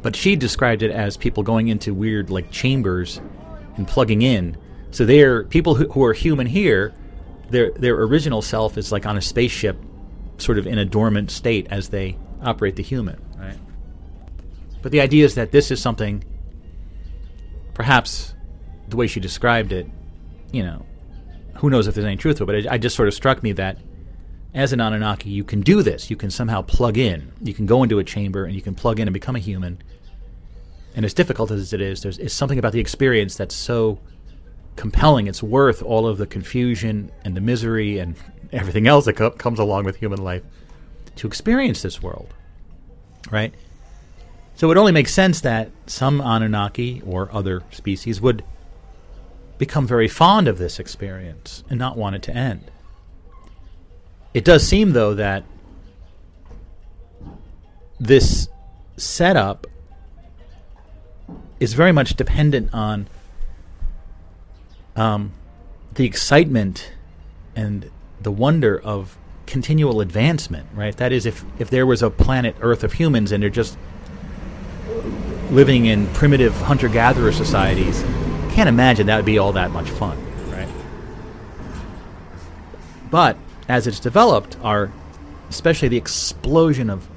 [0.02, 3.20] But she described it as people going into weird, like, chambers
[3.76, 4.58] and plugging in
[4.92, 6.94] so they're people who, who are human here.
[7.50, 9.78] Their their original self is like on a spaceship,
[10.38, 13.20] sort of in a dormant state as they operate the human.
[13.38, 13.58] Right.
[14.82, 16.24] But the idea is that this is something.
[17.74, 18.34] Perhaps,
[18.90, 19.88] the way she described it,
[20.52, 20.86] you know,
[21.58, 22.46] who knows if there's any truth to it.
[22.46, 23.78] But it, it just sort of struck me that
[24.54, 26.10] as an Anunnaki, you can do this.
[26.10, 27.32] You can somehow plug in.
[27.42, 29.82] You can go into a chamber and you can plug in and become a human.
[30.96, 34.00] And as difficult as it is, there's something about the experience that's so
[34.76, 35.28] compelling.
[35.28, 38.16] It's worth all of the confusion and the misery and
[38.52, 40.42] everything else that co- comes along with human life
[41.18, 42.34] to experience this world.
[43.30, 43.54] Right?
[44.56, 48.44] So it only makes sense that some Anunnaki or other species would
[49.58, 52.72] become very fond of this experience and not want it to end.
[54.40, 55.44] It does seem, though, that
[58.00, 58.48] this
[58.96, 59.68] setup
[61.60, 63.10] is very much dependent on
[64.96, 65.34] um,
[65.96, 66.94] the excitement
[67.54, 67.92] and
[68.22, 70.96] the wonder of continual advancement, right?
[70.96, 73.78] That is, if, if there was a planet Earth of humans and they're just
[75.52, 78.04] living in primitive hunter gatherer societies,
[78.54, 80.18] can't imagine that would be all that much fun,
[80.50, 80.70] right?
[83.12, 83.36] But
[83.70, 84.92] as it's developed, our
[85.50, 87.08] especially the explosion of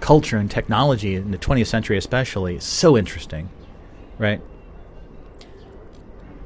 [0.00, 3.48] culture and technology in the 20th century, especially, is so interesting,
[4.18, 4.40] right?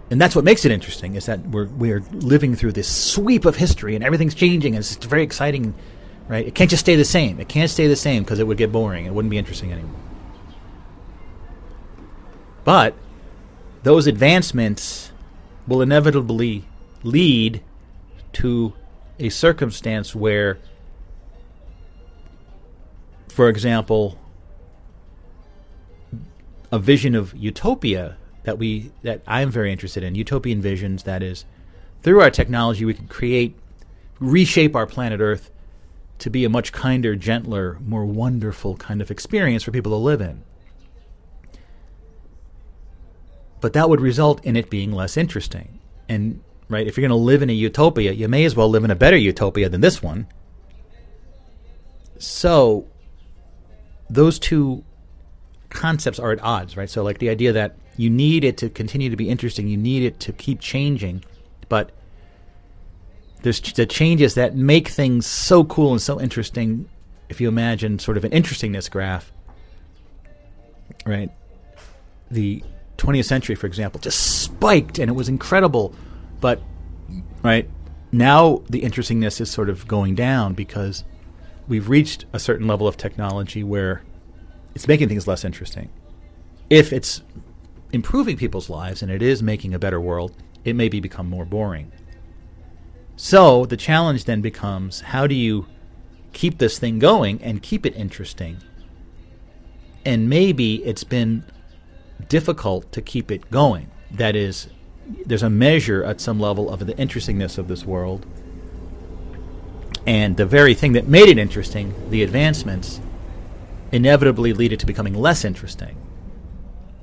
[0.09, 3.57] and that's what makes it interesting is that we're we're living through this sweep of
[3.57, 5.75] history and everything's changing and it's very exciting
[6.29, 6.47] right?
[6.47, 7.41] It can't just stay the same.
[7.41, 9.07] It can't stay the same because it would get boring.
[9.07, 10.01] It wouldn't be interesting anymore.
[12.65, 12.95] But
[13.83, 15.13] those advancements
[15.67, 16.65] will inevitably
[17.03, 17.63] lead
[18.41, 18.75] to
[19.19, 20.59] a circumstance where
[23.29, 24.19] for example
[26.71, 31.03] a vision of utopia that we that I'm very interested in utopian visions.
[31.03, 31.45] That is,
[32.03, 33.57] through our technology, we can create,
[34.21, 35.51] reshape our planet Earth
[36.19, 40.21] to be a much kinder, gentler, more wonderful kind of experience for people to live
[40.21, 40.43] in.
[43.61, 45.81] But that would result in it being less interesting.
[46.09, 48.85] And right, if you're going to live in a utopia, you may as well live
[48.85, 50.27] in a better utopia than this one.
[52.19, 52.87] So,
[54.09, 54.85] those two
[55.69, 56.89] concepts are at odds, right?
[56.89, 59.69] So, like the idea that you need it to continue to be interesting.
[59.69, 61.25] You need it to keep changing,
[61.69, 61.93] but
[63.43, 66.89] there's the changes that make things so cool and so interesting.
[67.29, 69.33] If you imagine sort of an interestingness graph,
[71.05, 71.31] right?
[72.31, 72.63] The
[72.99, 75.95] 20th century, for example, just spiked and it was incredible,
[76.41, 76.61] but
[77.43, 77.69] right
[78.13, 81.05] now the interestingness is sort of going down because
[81.69, 84.03] we've reached a certain level of technology where
[84.75, 85.91] it's making things less interesting.
[86.69, 87.23] If it's
[87.93, 90.33] improving people's lives and it is making a better world,
[90.65, 91.93] it maybe become more boring.
[93.17, 95.67] So the challenge then becomes how do you
[96.33, 98.59] keep this thing going and keep it interesting?
[100.05, 101.45] And maybe it's been
[102.29, 103.91] difficult to keep it going.
[104.11, 104.69] That is,
[105.25, 108.27] there's a measure at some level of the interestingness of this world.
[110.07, 113.01] And the very thing that made it interesting, the advancements,
[113.91, 115.97] inevitably lead it to becoming less interesting.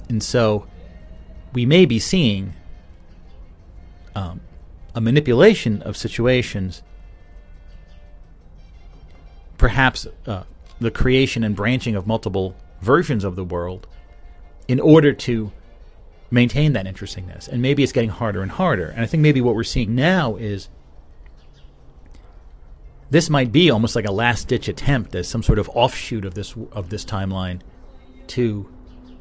[0.09, 0.67] And so
[1.53, 2.53] we may be seeing
[4.15, 4.41] um,
[4.95, 6.81] a manipulation of situations,
[9.57, 10.43] perhaps uh,
[10.79, 13.87] the creation and branching of multiple versions of the world
[14.67, 15.51] in order to
[16.33, 17.47] maintain that interestingness.
[17.47, 18.87] And maybe it's getting harder and harder.
[18.87, 20.67] And I think maybe what we're seeing now is
[23.11, 26.33] this might be almost like a last ditch attempt as some sort of offshoot of
[26.33, 27.61] this of this timeline
[28.27, 28.67] to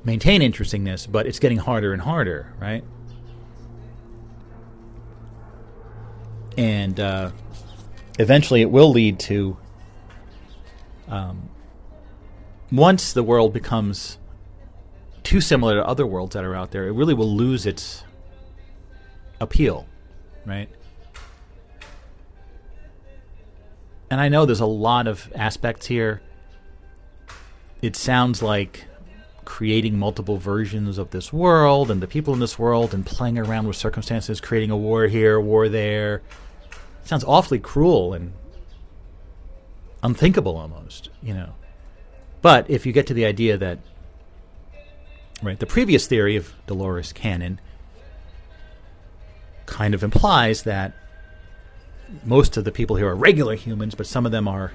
[0.05, 2.83] maintain interestingness, but it's getting harder and harder, right?
[6.57, 7.31] And uh,
[8.19, 9.59] eventually, it will lead to
[11.09, 11.51] um,
[12.71, 14.17] once the world becomes
[15.23, 18.05] too similar to other worlds that are out there, it really will lose its
[19.41, 19.87] appeal,
[20.45, 20.69] right?
[24.11, 26.21] And I know there's a lot of aspects here.
[27.81, 28.85] It sounds like
[29.45, 33.67] creating multiple versions of this world and the people in this world and playing around
[33.67, 36.23] with circumstances, creating a war here, war there.
[37.03, 38.33] It sounds awfully cruel and
[40.03, 41.55] unthinkable almost, you know.
[42.41, 43.79] But if you get to the idea that
[45.43, 47.61] right, the previous theory of Dolores Cannon
[49.67, 50.95] kind of implies that
[52.25, 54.73] most of the people here are regular humans, but some of them are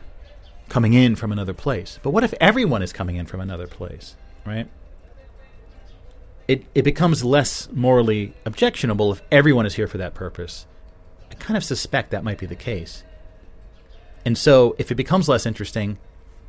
[0.70, 2.00] coming in from another place.
[2.04, 4.16] But what if everyone is coming in from another place,
[4.46, 4.68] right?
[6.48, 10.66] It it becomes less morally objectionable if everyone is here for that purpose.
[11.30, 13.04] I kind of suspect that might be the case.
[14.26, 15.98] And so if it becomes less interesting,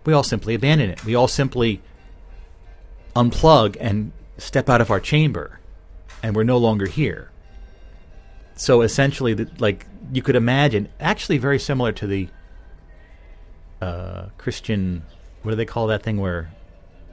[0.05, 1.05] we all simply abandon it.
[1.05, 1.82] We all simply
[3.19, 5.59] unplug and step out of our chamber
[6.23, 7.31] and we're no longer here.
[8.55, 12.28] So essentially, the, like you could imagine, actually very similar to the
[13.81, 15.05] uh, Christian.
[15.43, 16.19] What do they call that thing?
[16.19, 16.51] Where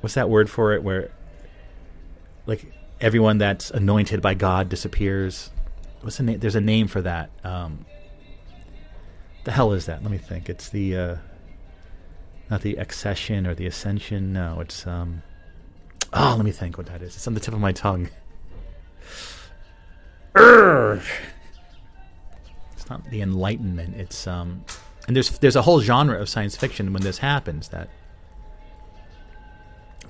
[0.02, 0.84] what's that word for it?
[0.84, 1.12] Where
[2.46, 2.66] like
[3.00, 5.52] everyone that's anointed by God disappears.
[6.02, 6.40] What's the name?
[6.40, 7.30] There's a name for that.
[7.44, 7.86] Um,
[9.44, 10.02] the hell is that?
[10.02, 10.50] Let me think.
[10.50, 11.16] It's the uh,
[12.50, 14.34] not the accession or the ascension.
[14.34, 15.22] No, it's um.
[16.14, 17.16] Oh, let me think what that is.
[17.16, 18.10] It's on the tip of my tongue.
[20.34, 21.06] Urgh
[22.86, 23.96] it's not the Enlightenment.
[23.96, 24.64] It's um,
[25.08, 27.90] and there's there's a whole genre of science fiction when this happens that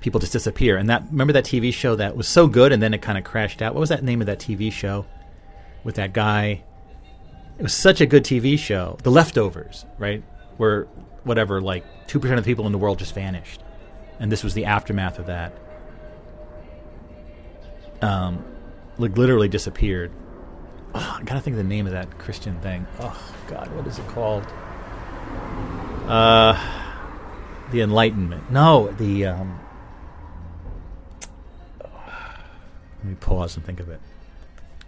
[0.01, 0.77] people just disappear.
[0.77, 3.23] And that remember that TV show that was so good and then it kind of
[3.23, 3.73] crashed out.
[3.73, 5.05] What was that name of that TV show
[5.85, 6.63] with that guy?
[7.57, 8.97] It was such a good TV show.
[9.03, 10.21] The Leftovers, right?
[10.57, 10.85] Where
[11.23, 13.61] whatever, like two percent of the people in the world just vanished,
[14.19, 15.57] and this was the aftermath of that.
[18.01, 18.45] Um,
[18.97, 20.11] like literally disappeared
[20.95, 22.87] oh, I gotta think of the name of that Christian thing.
[22.99, 24.45] Oh God, what is it called?
[26.07, 26.57] Uh,
[27.71, 28.49] the Enlightenment.
[28.51, 29.27] No, the.
[29.27, 29.59] Um,
[31.81, 33.99] let me pause and think of it.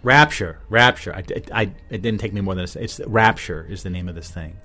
[0.02, 1.14] Rapture, Rapture.
[1.14, 4.14] I, I, it didn't take me more than a, it's Rapture is the name of
[4.14, 4.58] this thing.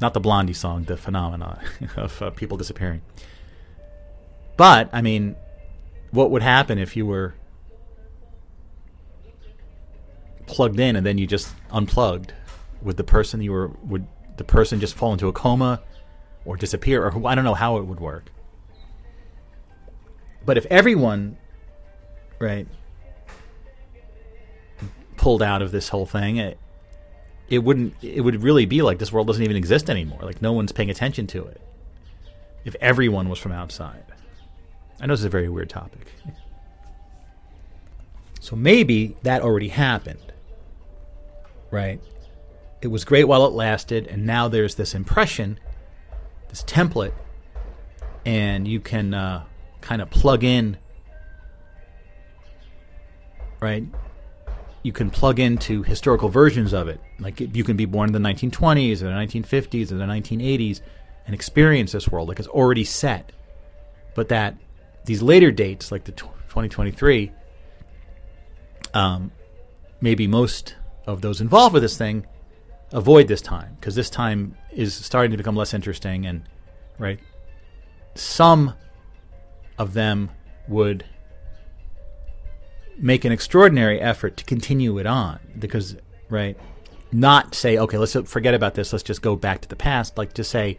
[0.00, 1.60] Not the Blondie song, the phenomenon
[1.96, 3.02] of uh, people disappearing.
[4.56, 5.36] But I mean,
[6.16, 7.34] what would happen if you were
[10.46, 12.32] plugged in and then you just unplugged?
[12.82, 14.06] Would the person you were would
[14.36, 15.82] the person just fall into a coma
[16.44, 17.04] or disappear?
[17.04, 18.30] Or I don't know how it would work.
[20.44, 21.36] But if everyone
[22.38, 22.66] right
[25.16, 26.58] pulled out of this whole thing it,
[27.48, 30.20] it wouldn't it would really be like this world doesn't even exist anymore.
[30.22, 31.60] Like no one's paying attention to it.
[32.64, 34.15] If everyone was from outside
[35.00, 36.12] i know this is a very weird topic
[38.40, 40.32] so maybe that already happened
[41.70, 42.00] right?
[42.80, 45.58] It was great while it lasted, and now there's this impression,
[46.48, 47.12] this template,
[48.24, 49.44] and you can uh,
[49.80, 50.76] kind of plug in,
[53.60, 53.84] right?
[54.82, 57.00] You can plug into historical versions of it.
[57.18, 60.80] Like you can be born in the 1920s or the 1950s or the 1980s
[61.26, 63.32] and experience this world like it's already set.
[64.14, 64.56] But that
[65.06, 67.32] these later dates, like the 2023,
[68.94, 69.32] um,
[70.00, 70.76] maybe most
[71.06, 72.26] of those involved with this thing
[72.92, 76.48] avoid this time because this time is starting to become less interesting and
[76.98, 77.18] right
[78.14, 78.72] some
[79.76, 80.30] of them
[80.68, 81.04] would
[82.96, 85.96] make an extraordinary effort to continue it on because
[86.28, 86.56] right
[87.12, 88.92] not say, okay, let's forget about this.
[88.92, 90.18] Let's just go back to the past.
[90.18, 90.78] Like to say,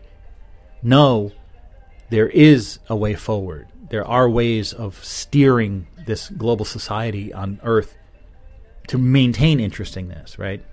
[0.83, 1.31] no,
[2.09, 3.67] there is a way forward.
[3.89, 7.95] There are ways of steering this global society on Earth
[8.87, 10.63] to maintain interestingness, right?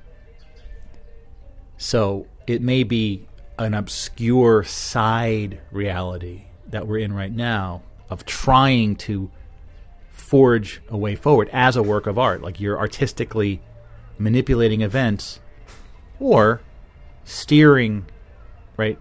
[1.76, 3.26] So it may be
[3.58, 9.30] an obscure side reality that we're in right now of trying to
[10.10, 12.42] forge a way forward as a work of art.
[12.42, 13.60] Like you're artistically
[14.18, 15.40] manipulating events
[16.18, 16.60] or
[17.24, 18.06] steering,
[18.76, 18.98] right?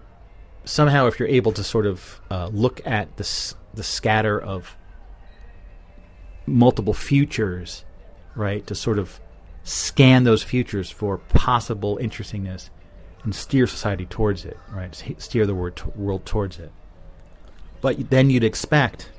[0.64, 4.76] Somehow, if you're able to sort of uh, look at the, s- the scatter of
[6.46, 7.84] multiple futures,
[8.34, 9.20] right, to sort of
[9.62, 12.70] scan those futures for possible interestingness
[13.22, 14.94] and steer society towards it, right?
[15.18, 16.70] Steer the world, towards it.
[17.80, 19.10] But then you'd expect,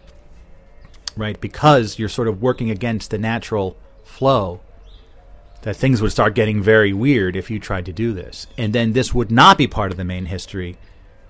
[1.17, 4.61] right, because you're sort of working against the natural flow,
[5.63, 8.45] that things would start getting very weird if you tried to do this.
[8.55, 10.77] And then this would not be part of the main history.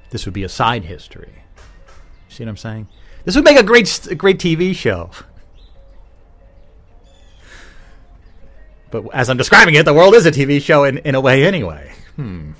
[0.09, 1.31] This would be a side history.
[2.27, 2.89] See what I'm saying?
[3.25, 5.09] This would make a great, a great TV show.
[8.91, 11.45] But as I'm describing it, the world is a TV show in, in a way
[11.45, 11.91] anyway.
[12.15, 12.51] Hmm.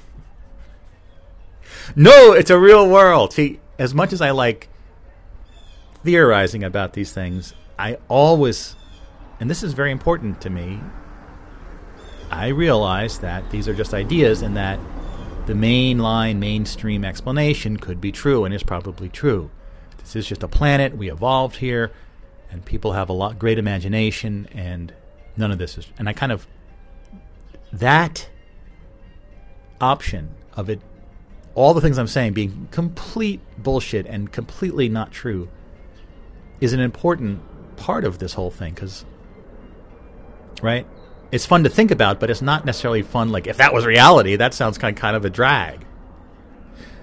[1.95, 3.31] No, it's a real world.
[3.31, 4.67] See, as much as I like
[6.03, 8.75] theorizing about these things, I always,
[9.39, 10.81] and this is very important to me,
[12.31, 14.79] I realize that these are just ideas and that
[15.45, 19.51] the mainline, mainstream explanation could be true and is probably true.
[20.05, 21.91] This is just a planet, we evolved here,
[22.51, 24.93] and people have a lot great imagination, and
[25.35, 25.87] none of this is.
[25.97, 26.47] And I kind of.
[27.73, 28.29] That
[29.81, 30.79] option of it,
[31.55, 35.49] all the things I'm saying being complete bullshit and completely not true,
[36.61, 37.41] is an important
[37.75, 39.05] part of this whole thing, because.
[40.61, 40.85] Right?
[41.31, 43.31] It's fun to think about, but it's not necessarily fun.
[43.31, 45.85] Like, if that was reality, that sounds kind kind of a drag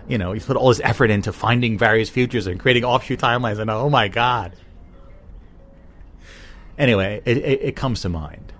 [0.08, 3.58] you know, he's put all his effort into finding various futures and creating offshoot timelines,
[3.58, 4.56] and oh my god.
[6.78, 8.52] Anyway, it, it, it comes to mind.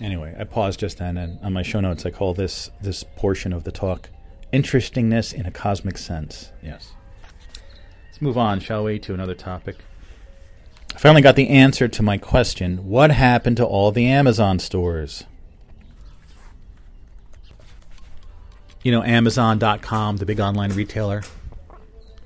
[0.00, 3.52] Anyway, I paused just then, and on my show notes, I call this this portion
[3.52, 4.08] of the talk
[4.50, 6.92] "interestingness in a cosmic sense." Yes.
[8.06, 9.76] Let's move on, shall we, to another topic.
[10.94, 15.24] I finally got the answer to my question: What happened to all the Amazon stores?
[18.82, 21.22] You know, Amazon.com, the big online retailer,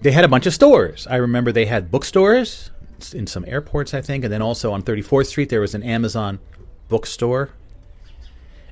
[0.01, 1.07] they had a bunch of stores.
[1.09, 2.71] I remember they had bookstores
[3.13, 6.39] in some airports, I think, and then also on 34th Street there was an Amazon
[6.89, 7.51] bookstore.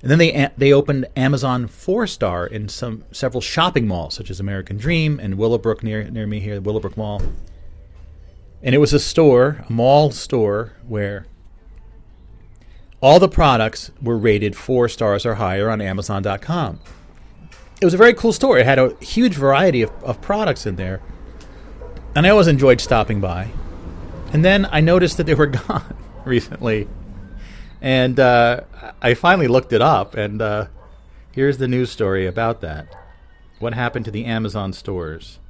[0.01, 4.41] And then they they opened Amazon Four Star in some several shopping malls, such as
[4.41, 7.23] American Dream and Willowbrook near near me here, the Willowbrook Mall.
[8.65, 11.27] And it was a store, a mall store, where
[13.01, 16.81] all the products were rated four stars or higher on Amazon.com
[17.83, 18.59] it was a very cool store.
[18.59, 21.01] It had a huge variety of, of products in there.
[22.15, 23.49] And I always enjoyed stopping by.
[24.33, 26.87] And then I noticed that they were gone recently.
[27.81, 28.61] And uh,
[29.03, 30.69] I finally looked it up, and uh,
[31.33, 32.87] here's the news story about that.
[33.59, 35.41] What happened to the Amazon stores?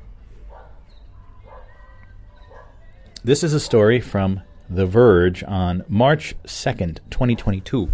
[3.22, 4.40] This is a story from
[4.70, 7.92] The Verge on March 2nd, 2022,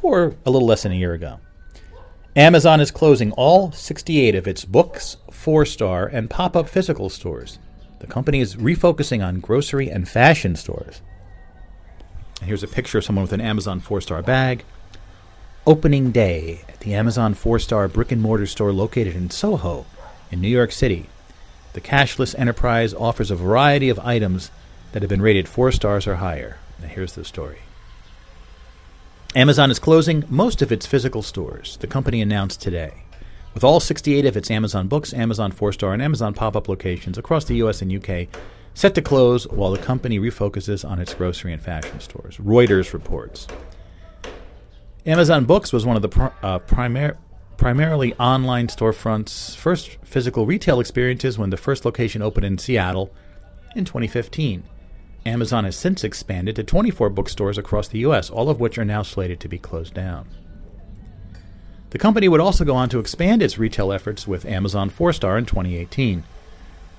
[0.00, 1.40] or a little less than a year ago.
[2.36, 7.60] Amazon is closing all 68 of its books, four star, and pop up physical stores.
[8.00, 11.00] The company is refocusing on grocery and fashion stores.
[12.40, 14.64] And here's a picture of someone with an Amazon four star bag.
[15.64, 19.86] Opening day at the Amazon four star brick and mortar store located in Soho,
[20.32, 21.06] in New York City.
[21.74, 24.50] The cashless enterprise offers a variety of items
[24.90, 26.58] that have been rated four stars or higher.
[26.82, 27.58] Now, here's the story.
[29.36, 33.02] Amazon is closing most of its physical stores, the company announced today.
[33.52, 37.18] With all 68 of its Amazon Books, Amazon 4 Star, and Amazon pop up locations
[37.18, 38.28] across the US and UK
[38.74, 42.36] set to close while the company refocuses on its grocery and fashion stores.
[42.36, 43.48] Reuters reports.
[45.04, 47.16] Amazon Books was one of the pr- uh, primar-
[47.56, 53.12] primarily online storefronts' first physical retail experiences when the first location opened in Seattle
[53.74, 54.62] in 2015.
[55.26, 59.02] Amazon has since expanded to 24 bookstores across the U.S., all of which are now
[59.02, 60.26] slated to be closed down.
[61.90, 65.38] The company would also go on to expand its retail efforts with Amazon 4 Star
[65.38, 66.24] in 2018,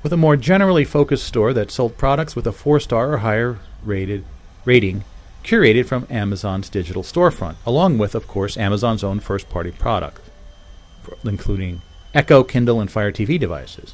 [0.01, 3.59] with a more generally focused store that sold products with a 4 star or higher
[3.83, 4.23] rated
[4.63, 5.03] rating
[5.43, 10.21] curated from Amazon's digital storefront, along with, of course, Amazon's own first party products,
[11.23, 11.81] including
[12.13, 13.93] Echo, Kindle, and Fire TV devices.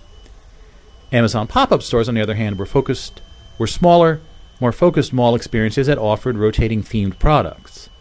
[1.12, 3.22] Amazon pop up stores, on the other hand, were focused
[3.61, 4.19] were smaller,
[4.59, 7.91] more focused mall experiences that offered rotating themed products.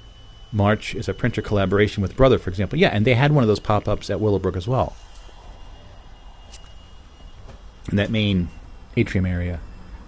[0.50, 2.78] March is a printer collaboration with Brother, for example.
[2.78, 4.96] Yeah, and they had one of those pop ups at Willowbrook as well.
[7.90, 8.48] In that main
[8.96, 9.60] atrium area.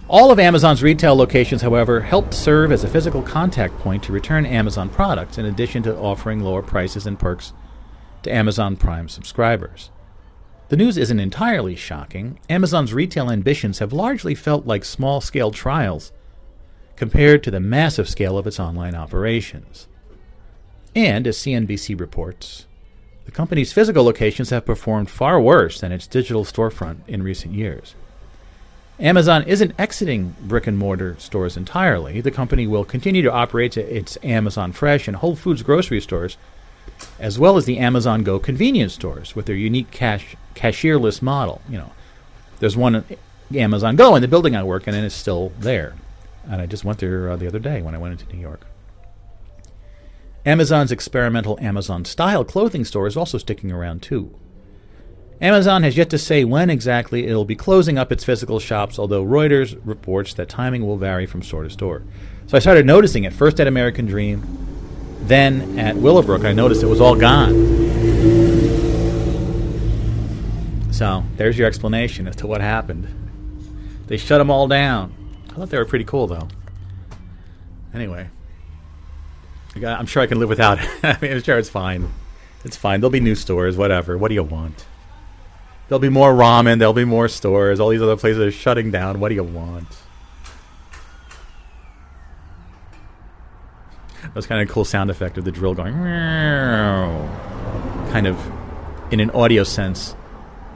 [0.07, 4.47] All of Amazon's retail locations, however, helped serve as a physical contact point to return
[4.47, 7.53] Amazon products, in addition to offering lower prices and perks
[8.23, 9.91] to Amazon Prime subscribers.
[10.73, 12.39] The news isn't entirely shocking.
[12.49, 16.11] Amazon's retail ambitions have largely felt like small scale trials
[16.95, 19.87] compared to the massive scale of its online operations.
[20.95, 22.65] And, as CNBC reports,
[23.25, 27.93] the company's physical locations have performed far worse than its digital storefront in recent years.
[28.99, 32.19] Amazon isn't exiting brick and mortar stores entirely.
[32.19, 36.35] The company will continue to operate its Amazon Fresh and Whole Foods grocery stores,
[37.19, 41.61] as well as the Amazon Go convenience stores with their unique cash cashierless model.
[41.69, 41.91] You know,
[42.59, 43.03] there's one
[43.53, 45.95] Amazon Go in the building I work in, and it's still there.
[46.45, 48.65] And I just went there uh, the other day when I went into New York.
[50.45, 54.35] Amazon's experimental Amazon style clothing store is also sticking around too.
[55.39, 59.25] Amazon has yet to say when exactly it'll be closing up its physical shops, although
[59.25, 62.03] Reuters reports that timing will vary from store to store.
[62.47, 64.41] So I started noticing it first at American Dream,
[65.27, 66.43] then at Willowbrook.
[66.43, 67.51] I noticed it was all gone.
[70.91, 73.07] So there's your explanation as to what happened.
[74.07, 75.13] They shut them all down.
[75.49, 76.47] I thought they were pretty cool, though.
[77.93, 78.27] Anyway,
[79.83, 80.89] I'm sure I can live without it.
[81.03, 82.11] I mean, I'm sure it's fine.
[82.63, 83.01] It's fine.
[83.01, 84.17] There'll be new stores, whatever.
[84.17, 84.85] What do you want?
[85.87, 86.79] There'll be more ramen.
[86.79, 87.79] There'll be more stores.
[87.79, 89.19] All these other places are shutting down.
[89.19, 89.87] What do you want?
[94.23, 95.93] That was kind of a cool sound effect of the drill going,
[98.11, 98.39] kind of
[99.11, 100.15] in an audio sense,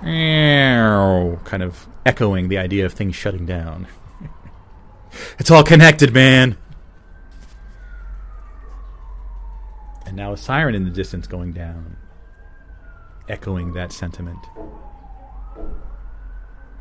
[0.02, 3.88] kind of echoing the idea of things shutting down.
[5.40, 6.58] it's all connected, man.
[10.06, 11.98] And now a siren in the distance going down,
[13.28, 14.40] echoing that sentiment.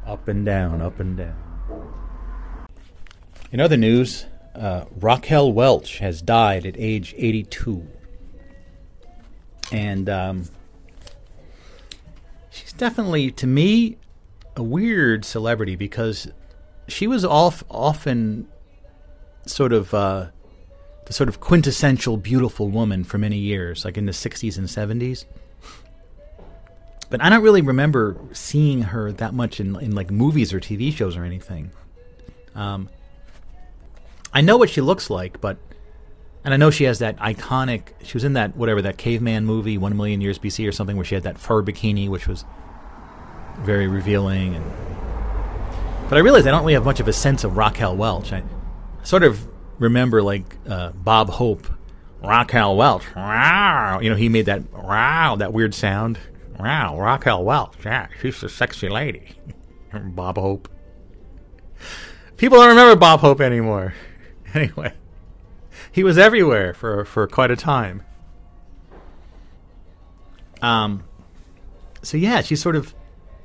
[0.04, 1.36] Up and down, up and down.
[3.50, 4.26] In other news,
[4.56, 7.86] uh, Raquel Welch has died at age 82.
[9.72, 10.48] And um,
[12.50, 13.98] she's definitely, to me,
[14.56, 16.28] a weird celebrity because
[16.88, 18.48] she was off, often
[19.44, 20.26] sort of uh,
[21.06, 25.24] the sort of quintessential beautiful woman for many years, like in the 60s and 70s
[27.10, 30.92] but I don't really remember seeing her that much in in like movies or TV
[30.92, 31.70] shows or anything.
[32.54, 32.88] Um,
[34.36, 35.56] I know what she looks like, but
[36.44, 37.94] and I know she has that iconic.
[38.02, 41.06] She was in that whatever that caveman movie, One Million Years BC or something, where
[41.06, 42.44] she had that fur bikini, which was
[43.60, 44.56] very revealing.
[44.56, 44.64] And
[46.10, 48.30] but I realized I don't really have much of a sense of Raquel Welch.
[48.30, 48.42] I
[49.04, 49.48] sort of
[49.78, 51.66] remember like uh, Bob Hope,
[52.22, 53.04] Raquel Welch.
[53.14, 56.18] You know, he made that wow, that weird sound.
[56.60, 57.86] Wow, Raquel Welch.
[57.86, 59.30] Yeah, she's a sexy lady.
[59.94, 60.68] Bob Hope.
[62.36, 63.94] People don't remember Bob Hope anymore.
[64.54, 64.92] Anyway,
[65.92, 68.02] he was everywhere for for quite a time.
[70.62, 71.04] Um,
[72.02, 72.94] so yeah, she's sort of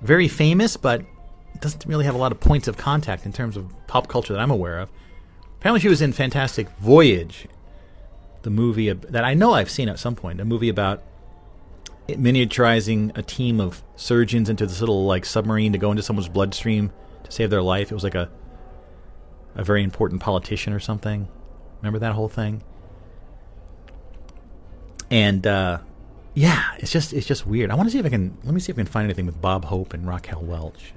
[0.02, 1.04] very famous, but
[1.60, 4.40] doesn't really have a lot of points of contact in terms of pop culture that
[4.40, 4.90] I'm aware of.
[5.60, 7.48] Apparently, she was in Fantastic Voyage,
[8.42, 11.04] the movie that I know I've seen at some point, a movie about
[12.08, 16.92] miniaturizing a team of surgeons into this little like submarine to go into someone's bloodstream
[17.24, 17.92] to save their life.
[17.92, 18.30] It was like a
[19.56, 21.28] a very important politician or something.
[21.82, 22.64] Remember that whole thing?
[25.10, 25.80] And uh,
[26.34, 27.72] yeah, it's just it's just weird.
[27.72, 29.26] I want to see if I can let me see if I can find anything
[29.26, 30.94] with Bob Hope and Raquel Welch.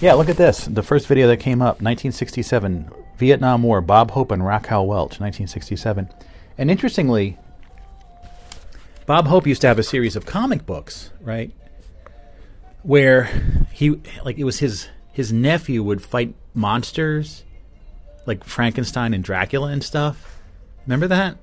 [0.00, 0.64] Yeah, look at this.
[0.64, 6.08] The first video that came up, 1967, Vietnam War, Bob Hope and Raquel Welch, 1967.
[6.56, 7.36] And interestingly,
[9.04, 11.52] Bob Hope used to have a series of comic books, right?
[12.82, 13.24] Where
[13.72, 14.88] he like it was his
[15.20, 17.44] his nephew would fight monsters
[18.24, 20.40] like Frankenstein and Dracula and stuff.
[20.86, 21.36] Remember that?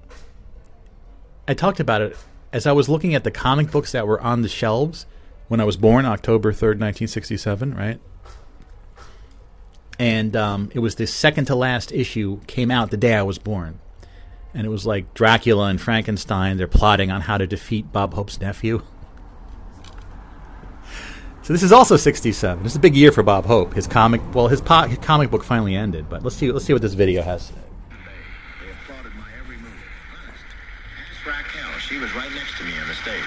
[1.47, 2.17] I talked about it
[2.51, 5.05] as I was looking at the comic books that were on the shelves
[5.47, 7.99] when I was born, October 3rd, 1967, right?
[9.99, 13.37] And um, it was the second to last issue came out the day I was
[13.37, 13.79] born
[14.55, 16.57] and it was like Dracula and Frankenstein.
[16.57, 18.81] They're plotting on how to defeat Bob Hope's nephew.
[21.47, 22.61] So this is also 67.
[22.61, 23.73] This is a big year for Bob Hope.
[23.73, 26.09] His comic, well, his, po- his comic book finally ended.
[26.09, 27.53] But let's see, let's see what this video has.
[28.59, 29.71] They applauded my every move.
[30.11, 30.43] Honest.
[31.09, 31.79] Ask Raquel.
[31.79, 33.23] She was right next to me on the stage.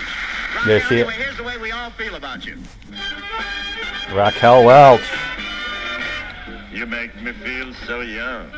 [0.54, 2.58] Raquel, there anyway, here's the way we all feel about you.
[4.12, 5.00] Raquel Welch.
[6.74, 8.50] You make me feel so young.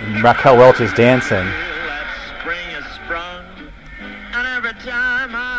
[0.00, 1.44] And Raquel Welch is dancing.
[1.44, 3.44] That spring has sprung,
[4.32, 5.51] and every time I.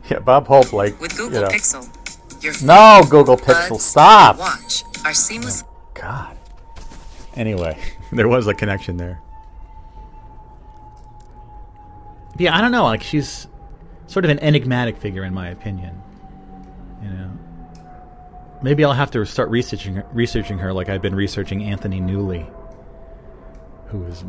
[0.10, 1.48] Yeah, Bob Hope, like With you Google know.
[1.48, 4.38] Pixel, your No, Google buds Pixel, stop.
[4.38, 5.64] watch are seamless.
[5.94, 6.36] God.
[7.34, 7.78] Anyway,
[8.12, 9.20] there was a connection there.
[12.38, 12.84] Yeah, I don't know.
[12.84, 13.46] Like she's
[14.06, 16.02] sort of an enigmatic figure, in my opinion.
[17.02, 17.30] You know,
[18.62, 22.50] maybe I'll have to start researching her, researching her like I've been researching Anthony Newley,
[23.88, 24.24] who was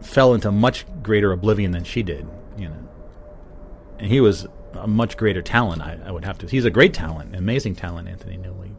[0.00, 2.26] fell into much greater oblivion than she did.
[2.58, 2.88] You know,
[3.98, 5.82] and he was a much greater talent.
[5.82, 6.46] I, I would have to.
[6.46, 8.70] He's a great talent, amazing talent, Anthony Newley.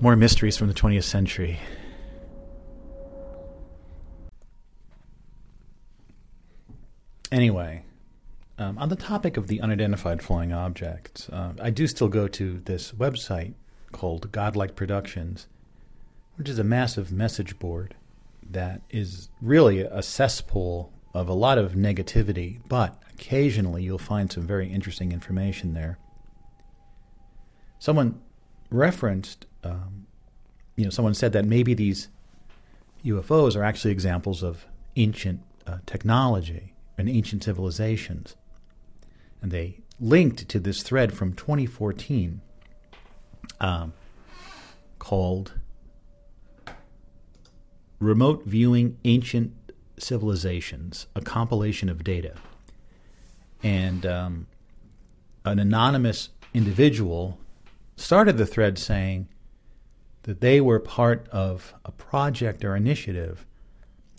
[0.00, 1.58] More mysteries from the 20th century.
[7.32, 7.84] Anyway,
[8.58, 12.60] um, on the topic of the unidentified flying objects, uh, I do still go to
[12.64, 13.54] this website
[13.92, 15.46] called Godlike Productions,
[16.36, 17.94] which is a massive message board
[18.48, 24.46] that is really a cesspool of a lot of negativity, but occasionally you'll find some
[24.46, 25.98] very interesting information there.
[27.78, 28.20] Someone
[28.70, 30.06] referenced, um,
[30.76, 32.08] you know, someone said that maybe these
[33.04, 34.66] UFOs are actually examples of
[34.96, 38.36] ancient uh, technology and ancient civilizations.
[39.40, 42.42] And they linked to this thread from 2014
[43.60, 43.94] um,
[44.98, 45.54] called
[47.98, 49.54] Remote Viewing Ancient
[49.98, 52.34] Civilizations, a compilation of data.
[53.66, 54.46] And um,
[55.44, 57.36] an anonymous individual
[57.96, 59.26] started the thread saying
[60.22, 63.44] that they were part of a project or initiative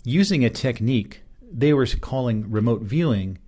[0.04, 3.38] using a technique they were calling remote viewing,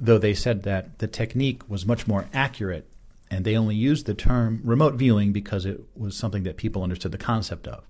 [0.00, 2.90] though they said that the technique was much more accurate
[3.30, 7.12] and they only used the term remote viewing because it was something that people understood
[7.12, 7.84] the concept of.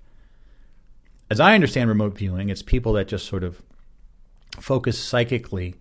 [1.30, 3.62] As I understand remote viewing, it's people that just sort of
[4.60, 5.76] focus psychically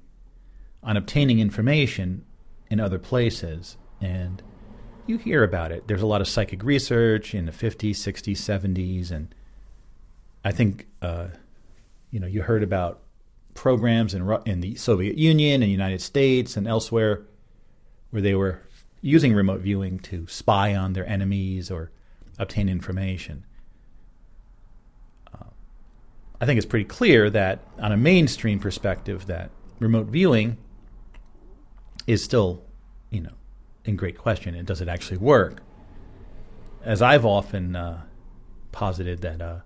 [0.84, 2.26] on obtaining information
[2.70, 3.78] in other places.
[4.02, 4.42] And
[5.08, 5.88] you hear about it.
[5.88, 9.12] There's a lot of psychic research in the 50s, 60s, 70s.
[9.12, 9.34] And
[10.44, 11.28] I think, uh,
[12.12, 13.02] you know, you heard about
[13.54, 17.24] programs in, in the Soviet Union and United States and elsewhere
[18.12, 18.62] where they were
[19.02, 21.92] using remote viewing to spy on their enemies or
[22.38, 23.46] obtain information.
[25.34, 25.46] Uh,
[26.40, 30.58] I think it's pretty clear that, on a mainstream perspective, that remote viewing
[32.10, 32.64] is still,
[33.12, 33.34] you know,
[33.86, 34.56] in great question.
[34.56, 35.62] And does it actually work?
[36.84, 38.02] As I've often uh,
[38.72, 39.60] posited that uh,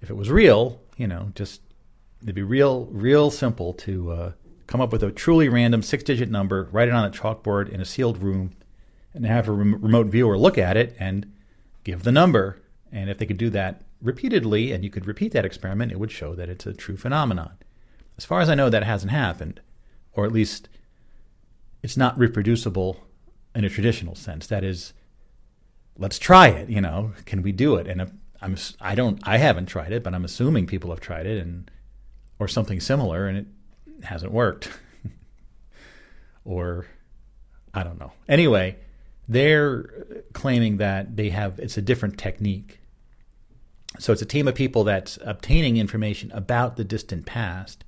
[0.00, 1.60] if it was real, you know, just
[2.22, 4.32] it'd be real, real simple to uh,
[4.66, 7.84] come up with a truly random six-digit number, write it on a chalkboard in a
[7.84, 8.52] sealed room,
[9.12, 11.30] and have a rem- remote viewer look at it and
[11.84, 12.62] give the number.
[12.90, 16.12] And if they could do that repeatedly, and you could repeat that experiment, it would
[16.12, 17.52] show that it's a true phenomenon.
[18.16, 19.60] As far as I know, that hasn't happened,
[20.14, 20.68] or at least
[21.82, 23.02] it's not reproducible
[23.54, 24.46] in a traditional sense.
[24.48, 24.92] That is,
[25.96, 26.68] let's try it.
[26.68, 27.86] You know, can we do it?
[27.86, 31.42] And I'm I don't I haven't tried it, but I'm assuming people have tried it
[31.42, 31.70] and
[32.38, 34.70] or something similar, and it hasn't worked.
[36.44, 36.86] or
[37.74, 38.12] I don't know.
[38.28, 38.76] Anyway,
[39.28, 42.80] they're claiming that they have it's a different technique.
[43.98, 47.84] So it's a team of people that's obtaining information about the distant past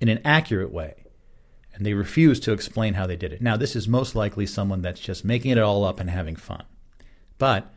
[0.00, 0.99] in an accurate way.
[1.80, 3.40] And they refuse to explain how they did it.
[3.40, 6.62] Now, this is most likely someone that's just making it all up and having fun.
[7.38, 7.72] But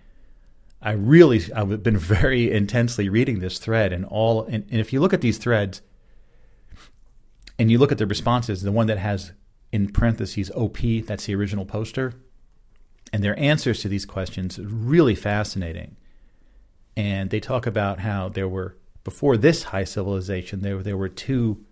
[0.81, 4.43] I really, I've been very intensely reading this thread, and all.
[4.43, 5.81] And, and if you look at these threads,
[7.57, 9.31] and you look at the responses, the one that has
[9.71, 12.13] in parentheses OP, that's the original poster,
[13.13, 15.95] and their answers to these questions really fascinating.
[16.97, 18.75] And they talk about how there were
[19.05, 21.63] before this high civilization, there there were two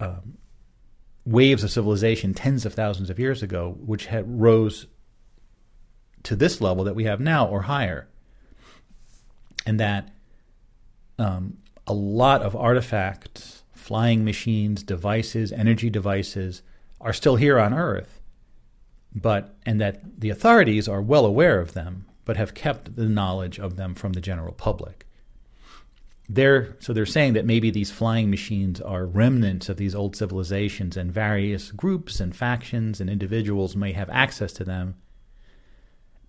[0.00, 0.38] um,
[1.24, 4.86] waves of civilization tens of thousands of years ago, which had rose
[6.22, 8.08] to this level that we have now or higher,
[9.66, 10.10] and that
[11.18, 16.62] um, a lot of artifacts, flying machines, devices, energy devices
[17.00, 18.20] are still here on Earth,
[19.14, 23.58] but and that the authorities are well aware of them, but have kept the knowledge
[23.58, 25.06] of them from the general public.
[26.28, 30.96] They're, so they're saying that maybe these flying machines are remnants of these old civilizations,
[30.96, 34.96] and various groups and factions and individuals may have access to them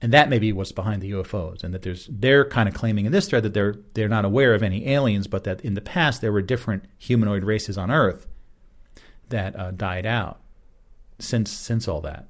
[0.01, 3.05] and that may be what's behind the UFOs, and that there's they're kind of claiming
[3.05, 5.81] in this thread that they're they're not aware of any aliens, but that in the
[5.81, 8.27] past there were different humanoid races on Earth
[9.30, 10.41] that uh, died out
[11.19, 12.27] since since all that.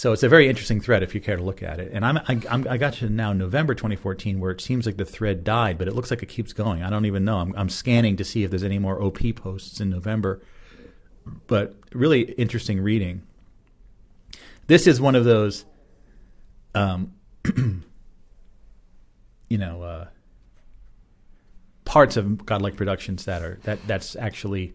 [0.00, 1.90] So it's a very interesting thread if you care to look at it.
[1.92, 5.04] And I'm I, I'm I got to now November 2014 where it seems like the
[5.04, 6.82] thread died, but it looks like it keeps going.
[6.82, 7.36] I don't even know.
[7.36, 10.40] I'm I'm scanning to see if there's any more OP posts in November
[11.46, 13.24] but really interesting reading.
[14.68, 15.66] This is one of those,
[16.74, 17.12] um,
[17.54, 17.82] you
[19.58, 20.06] know, uh,
[21.84, 24.72] parts of godlike productions that are that that's actually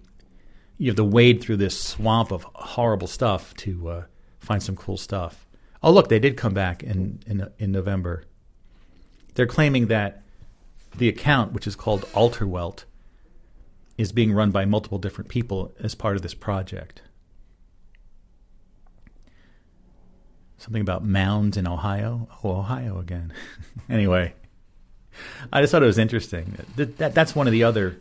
[0.78, 4.04] you have to wade through this swamp of horrible stuff to uh,
[4.46, 5.46] find some cool stuff.
[5.84, 8.24] Oh, look, they did come back in in in November.
[9.36, 10.24] They're claiming that
[10.98, 12.86] the account, which is called Alterwelt,
[13.98, 17.02] is being run by multiple different people as part of this project.
[20.58, 22.28] Something about mounds in Ohio.
[22.44, 23.34] Oh, Ohio again.
[23.90, 24.34] anyway,
[25.52, 26.58] I just thought it was interesting.
[26.76, 27.98] That, that, that's one of the other,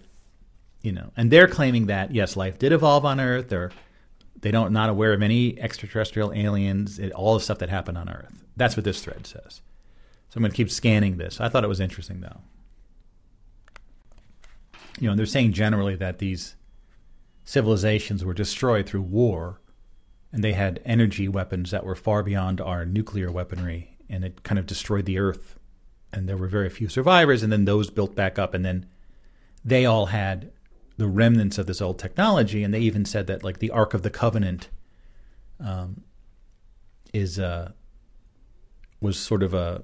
[0.83, 3.49] you know, and they're claiming that yes, life did evolve on Earth.
[3.49, 3.73] They're
[4.45, 6.99] they don't not aware of any extraterrestrial aliens.
[6.99, 8.45] It, all the stuff that happened on Earth.
[8.59, 9.63] That's what this thread says.
[10.29, 11.41] So I'm going to keep scanning this.
[11.41, 12.43] I thought it was interesting though.
[15.01, 16.57] You know, they're saying generally that these
[17.47, 19.63] civilizations were destroyed through war
[20.31, 24.59] and they had energy weapons that were far beyond our nuclear weaponry, and it kind
[24.59, 25.59] of destroyed the Earth.
[26.13, 28.85] And there were very few survivors, and then those built back up, and then
[29.65, 30.53] they all had
[30.97, 34.03] the remnants of this old technology, and they even said that like the Ark of
[34.03, 34.69] the Covenant
[35.61, 36.03] um,
[37.13, 37.73] is uh,
[39.01, 39.83] was sort of a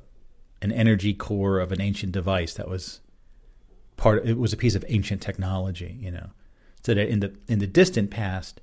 [0.63, 3.01] an energy core of an ancient device that was
[3.97, 4.23] part.
[4.23, 6.31] Of, It was a piece of ancient technology, you know.
[6.85, 8.61] So that in the in the distant past,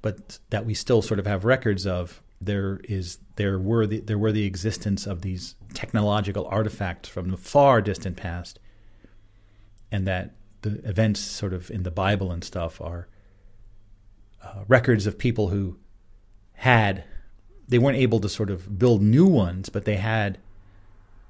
[0.00, 4.18] but that we still sort of have records of there is there were the, there
[4.18, 8.58] were the existence of these technological artifacts from the far distant past,
[9.92, 13.08] and that the events sort of in the Bible and stuff are
[14.42, 15.78] uh, records of people who
[16.54, 17.04] had
[17.68, 20.38] they weren't able to sort of build new ones, but they had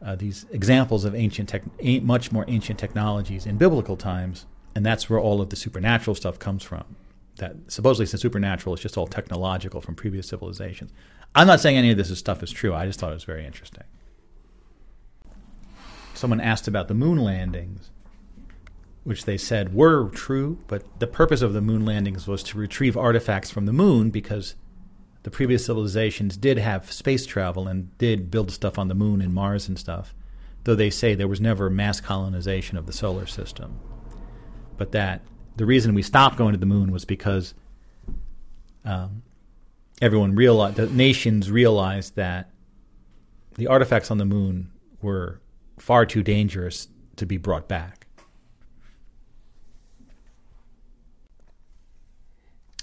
[0.04, 1.62] uh, these examples of ancient tech,
[2.02, 6.38] much more ancient technologies in biblical times, and that's where all of the supernatural stuff
[6.38, 6.96] comes from
[7.38, 10.92] that supposedly the supernatural is just all technological from previous civilizations.
[11.34, 12.74] I'm not saying any of this stuff is true.
[12.74, 13.84] I just thought it was very interesting.
[16.14, 17.90] Someone asked about the moon landings,
[19.08, 22.94] which they said were true, but the purpose of the moon landings was to retrieve
[22.94, 24.54] artifacts from the moon because
[25.22, 29.32] the previous civilizations did have space travel and did build stuff on the moon and
[29.32, 30.14] Mars and stuff,
[30.64, 33.80] though they say there was never mass colonization of the solar system.
[34.76, 35.22] But that
[35.56, 37.54] the reason we stopped going to the moon was because
[38.84, 39.22] um,
[40.02, 42.50] everyone realized, the nations realized that
[43.54, 44.70] the artifacts on the moon
[45.00, 45.40] were
[45.78, 47.97] far too dangerous to be brought back.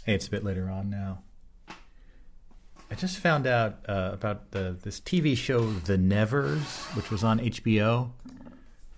[0.05, 1.23] Hey, it's a bit later on now.
[1.67, 7.39] I just found out uh, about the this TV show The Nevers, which was on
[7.39, 8.11] HBO.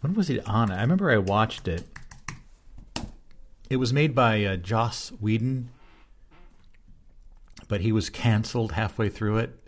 [0.01, 0.71] When was it on?
[0.71, 1.85] I remember I watched it
[3.69, 5.69] it was made by uh, Joss Whedon,
[7.67, 9.59] but he was canceled halfway through it.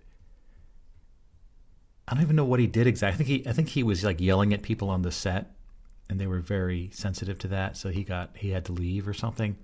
[2.07, 3.13] I don't even know what he did exactly.
[3.13, 5.51] I think he I think he was like yelling at people on the set,
[6.09, 9.13] and they were very sensitive to that, so he got he had to leave or
[9.13, 9.57] something.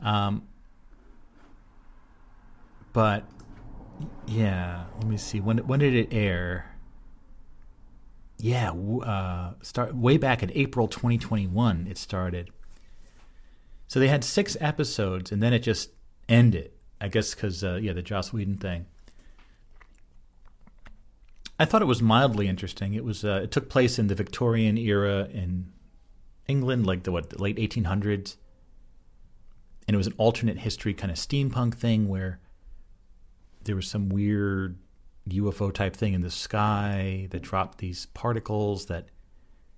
[0.00, 0.46] Um,
[2.92, 3.24] but
[4.26, 6.74] yeah, let me see when when did it air?
[8.40, 11.88] Yeah, uh, start way back in April 2021.
[11.90, 12.50] It started.
[13.88, 15.90] So they had six episodes, and then it just
[16.28, 16.70] ended.
[17.00, 18.86] I guess because uh, yeah, the Joss Whedon thing.
[21.58, 22.94] I thought it was mildly interesting.
[22.94, 25.72] It was uh, it took place in the Victorian era in
[26.46, 28.36] England, like the what the late 1800s,
[29.88, 32.38] and it was an alternate history kind of steampunk thing where
[33.64, 34.78] there was some weird
[35.28, 39.08] UFO type thing in the sky that dropped these particles that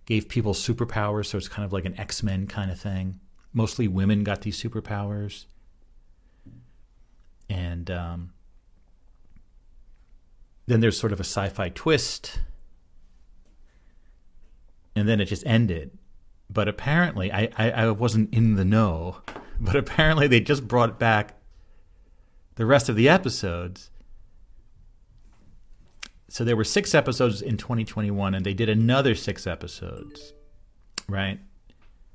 [0.04, 1.26] gave people superpowers.
[1.26, 3.20] So it's kind of like an X Men kind of thing
[3.52, 5.46] mostly women got these superpowers.
[7.48, 8.32] And um,
[10.66, 12.40] then there's sort of a sci fi twist.
[14.94, 15.98] And then it just ended.
[16.48, 19.18] But apparently, I, I, I wasn't in the know,
[19.62, 21.34] but apparently they just brought back
[22.54, 23.90] the rest of the episodes.
[26.28, 30.32] So there were six episodes in 2021, and they did another six episodes,
[31.08, 31.40] right?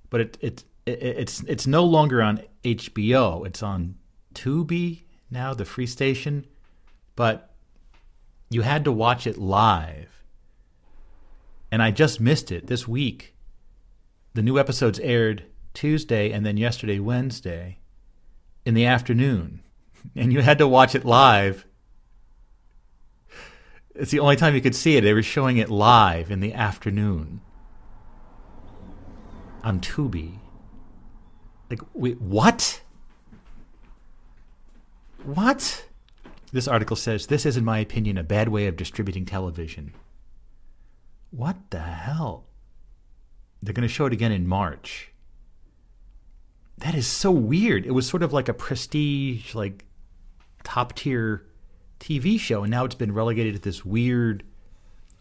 [0.10, 3.46] But it, it it's it's no longer on HBO.
[3.46, 3.96] It's on
[4.34, 6.46] Tubi now, the free station,
[7.16, 7.54] but
[8.50, 10.24] you had to watch it live.
[11.72, 13.36] And I just missed it this week.
[14.34, 17.80] The new episodes aired Tuesday and then yesterday Wednesday
[18.66, 19.62] in the afternoon.
[20.16, 21.66] And you had to watch it live.
[23.96, 25.02] It's the only time you could see it.
[25.02, 27.42] They were showing it live in the afternoon
[29.64, 30.38] on Tubi.
[31.72, 32.82] Like, wait, what?
[35.24, 35.86] What?
[36.52, 39.94] This article says this is, in my opinion, a bad way of distributing television.
[41.32, 42.46] What the hell?
[43.62, 45.12] They're going to show it again in March.
[46.80, 47.86] That is so weird.
[47.86, 49.86] It was sort of like a prestige, like
[50.64, 51.46] top tier
[52.00, 54.44] TV show, and now it's been relegated to this weird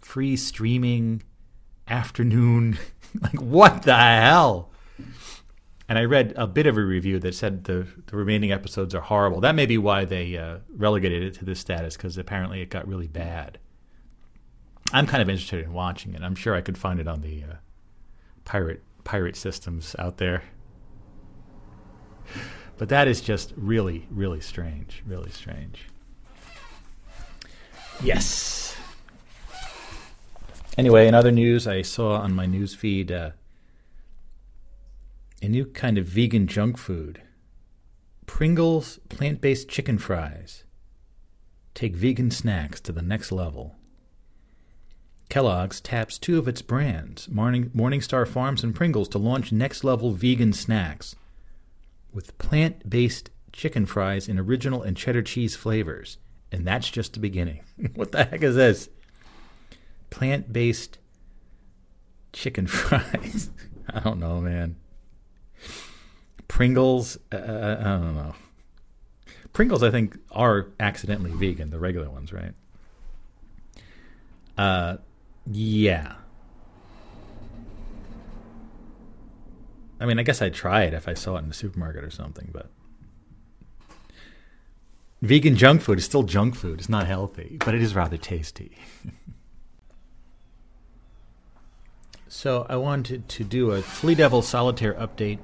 [0.01, 1.23] free streaming
[1.89, 2.79] afternoon.
[3.21, 4.71] like, what the hell?
[5.89, 9.03] And I read a bit of a review that said the, the remaining episodes are
[9.03, 9.41] horrible.
[9.41, 12.89] That may be why they uh, relegated it to this status, because apparently it got
[12.89, 13.59] really bad.
[14.93, 16.23] I'm kind of interested in watching it.
[16.23, 17.55] I'm sure I could find it on the uh,
[18.45, 20.43] pirate pirate systems out there.
[22.77, 25.03] But that is just really, really strange.
[25.07, 25.89] Really strange.
[28.03, 28.77] Yes.
[30.77, 33.31] Anyway, in other news, I saw on my news feed uh,
[35.41, 37.23] a new kind of vegan junk food
[38.27, 40.65] Pringles plant based chicken fries.
[41.75, 43.77] Take vegan snacks to the next level.
[45.29, 50.13] Kellogg's taps two of its brands, Morning, Morningstar Farms and Pringles, to launch next level
[50.13, 51.17] vegan snacks
[52.15, 56.19] with plant based chicken fries in original and cheddar cheese flavors.
[56.51, 57.65] And that's just the beginning.
[57.95, 58.89] what the heck is this?
[60.11, 60.99] Plant based
[62.33, 63.51] chicken fries.
[63.93, 64.77] I don't know, man.
[66.49, 67.37] Pringles, uh,
[67.81, 68.35] I don't know.
[69.53, 72.55] Pringles, I think, are accidentally vegan, the regular ones, right?
[74.57, 74.97] Uh,
[75.47, 76.15] yeah.
[80.01, 82.11] I mean, I guess I'd try it if I saw it in the supermarket or
[82.11, 82.69] something, but
[85.23, 86.79] vegan junk food is still junk food.
[86.81, 88.77] It's not healthy, but it is rather tasty.
[92.29, 95.39] so I wanted to do a Flea Devil Solitaire update.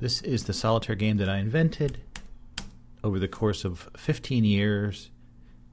[0.00, 2.00] This is the solitaire game that I invented
[3.02, 5.10] over the course of 15 years.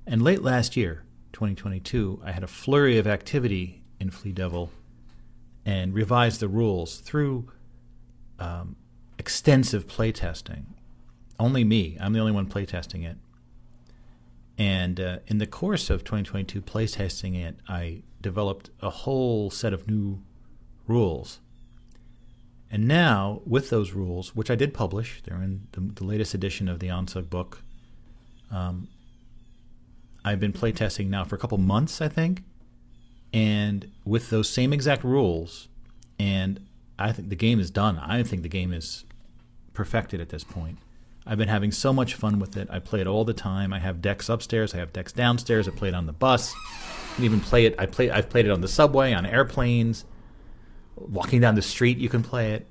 [0.07, 1.03] And late last year,
[1.33, 4.71] 2022, I had a flurry of activity in Flea Devil
[5.65, 7.51] and revised the rules through
[8.39, 8.75] um,
[9.17, 10.65] extensive playtesting.
[11.39, 13.17] Only me, I'm the only one playtesting it.
[14.57, 19.87] And uh, in the course of 2022 playtesting it, I developed a whole set of
[19.87, 20.21] new
[20.87, 21.39] rules.
[22.71, 26.67] And now, with those rules, which I did publish, they're in the, the latest edition
[26.67, 27.61] of the Onsug book.
[28.49, 28.87] Um,
[30.23, 32.43] I've been playtesting now for a couple months, I think
[33.35, 35.67] and with those same exact rules,
[36.17, 36.65] and
[36.97, 37.99] I think the game is done.
[37.99, 39.03] I think the game is
[39.73, 40.77] perfected at this point.
[41.27, 42.69] I've been having so much fun with it.
[42.71, 43.73] I play it all the time.
[43.73, 44.73] I have decks upstairs.
[44.73, 45.67] I have decks downstairs.
[45.67, 46.53] I play it on the bus.
[46.55, 47.75] I can even play it.
[47.77, 48.09] I play.
[48.09, 50.05] I've played it on the subway, on airplanes,
[50.95, 51.97] walking down the street.
[51.97, 52.65] You can play it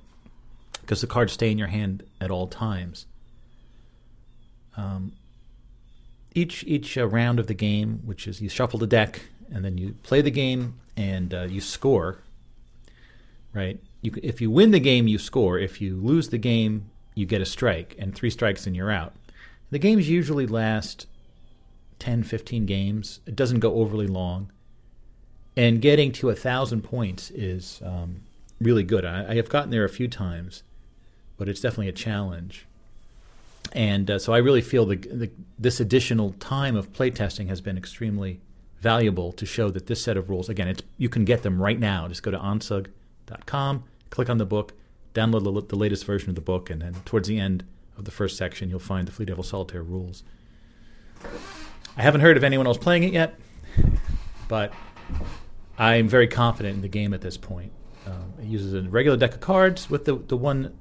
[0.80, 3.04] because the cards stay in your hand at all times.
[4.78, 5.12] Um,
[6.34, 9.20] each each uh, round of the game, which is you shuffle the deck,
[9.52, 12.18] and then you play the game and uh, you score.
[13.52, 13.80] Right?
[14.02, 15.58] You, if you win the game, you score.
[15.58, 19.14] If you lose the game, you get a strike, and three strikes and you're out.
[19.70, 21.06] The games usually last
[21.98, 23.20] 10, 15 games.
[23.26, 24.50] It doesn't go overly long.
[25.56, 28.22] And getting to a thousand points is um,
[28.60, 29.04] really good.
[29.04, 30.64] I, I, have gotten there a few times,
[31.36, 32.66] but it's definitely a challenge.
[33.72, 37.78] And uh, so I really feel the, the, this additional time of playtesting has been
[37.78, 38.40] extremely
[38.85, 41.81] valuable to show that this set of rules, again, it's you can get them right
[41.81, 42.06] now.
[42.06, 44.74] Just go to onsug.com, click on the book,
[45.15, 47.65] download the, the latest version of the book, and then towards the end
[47.97, 50.23] of the first section, you'll find the Flea Devil Solitaire rules.
[51.97, 53.35] I haven't heard of anyone else playing it yet,
[54.48, 54.74] but
[55.78, 57.73] I'm very confident in the game at this point.
[58.06, 60.77] Um, it uses a regular deck of cards with the the one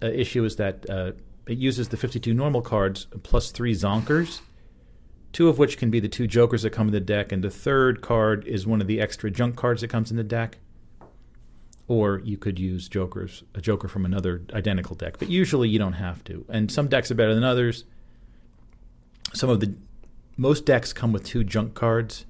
[0.00, 1.12] uh, issue is that uh,
[1.48, 4.40] it uses the 52 normal cards plus three zonkers
[5.34, 7.50] two of which can be the two jokers that come in the deck, and the
[7.50, 10.58] third card is one of the extra junk cards that comes in the deck.
[11.88, 15.94] Or you could use jokers, a joker from another identical deck, but usually you don't
[15.94, 16.46] have to.
[16.48, 17.84] And some decks are better than others.
[19.34, 19.74] Some of the
[20.36, 22.24] most decks come with two junk cards,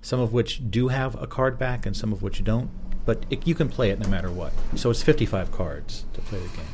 [0.00, 2.70] some of which do have a card back, and some of which don't.
[3.04, 4.52] But it, you can play it no matter what.
[4.74, 6.66] So it's 55 cards to play the game.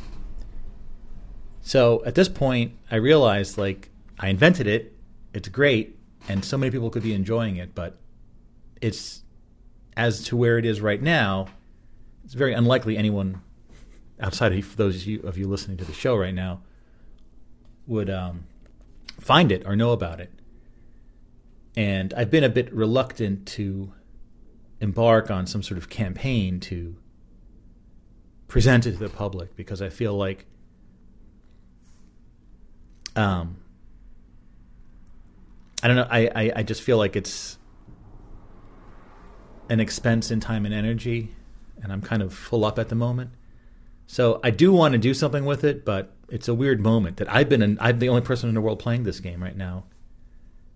[1.61, 4.92] So at this point, I realized like I invented it
[5.33, 5.97] it's great,
[6.27, 7.97] and so many people could be enjoying it, but
[8.81, 9.23] it's
[9.95, 11.47] as to where it is right now.
[12.25, 13.41] It's very unlikely anyone
[14.19, 16.61] outside of those of you, of you listening to the show right now
[17.85, 18.45] would um,
[19.19, 20.31] find it or know about it.
[21.75, 23.91] And I've been a bit reluctant to
[24.79, 26.95] embark on some sort of campaign to
[28.47, 30.45] present it to the public because I feel like
[33.15, 33.57] um,
[35.83, 36.07] I don't know.
[36.09, 37.57] I, I, I just feel like it's
[39.69, 41.35] an expense in time and energy,
[41.81, 43.31] and I'm kind of full up at the moment.
[44.07, 47.29] So I do want to do something with it, but it's a weird moment that
[47.29, 49.83] I've been in, I'm the only person in the world playing this game right now.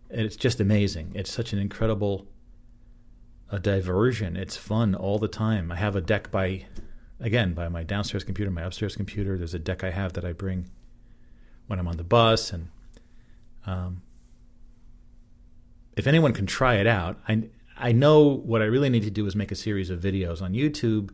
[0.10, 1.14] And it's just amazing.
[1.16, 2.28] It's such an incredible
[3.50, 4.36] a diversion.
[4.36, 5.72] It's fun all the time.
[5.72, 6.66] I have a deck by
[7.20, 9.38] again by my downstairs computer, my upstairs computer.
[9.38, 10.70] There's a deck I have that I bring
[11.68, 12.68] when I'm on the bus and
[13.66, 14.02] um,
[15.98, 17.44] if anyone can try it out, I
[17.78, 20.54] I know what I really need to do is make a series of videos on
[20.54, 21.12] YouTube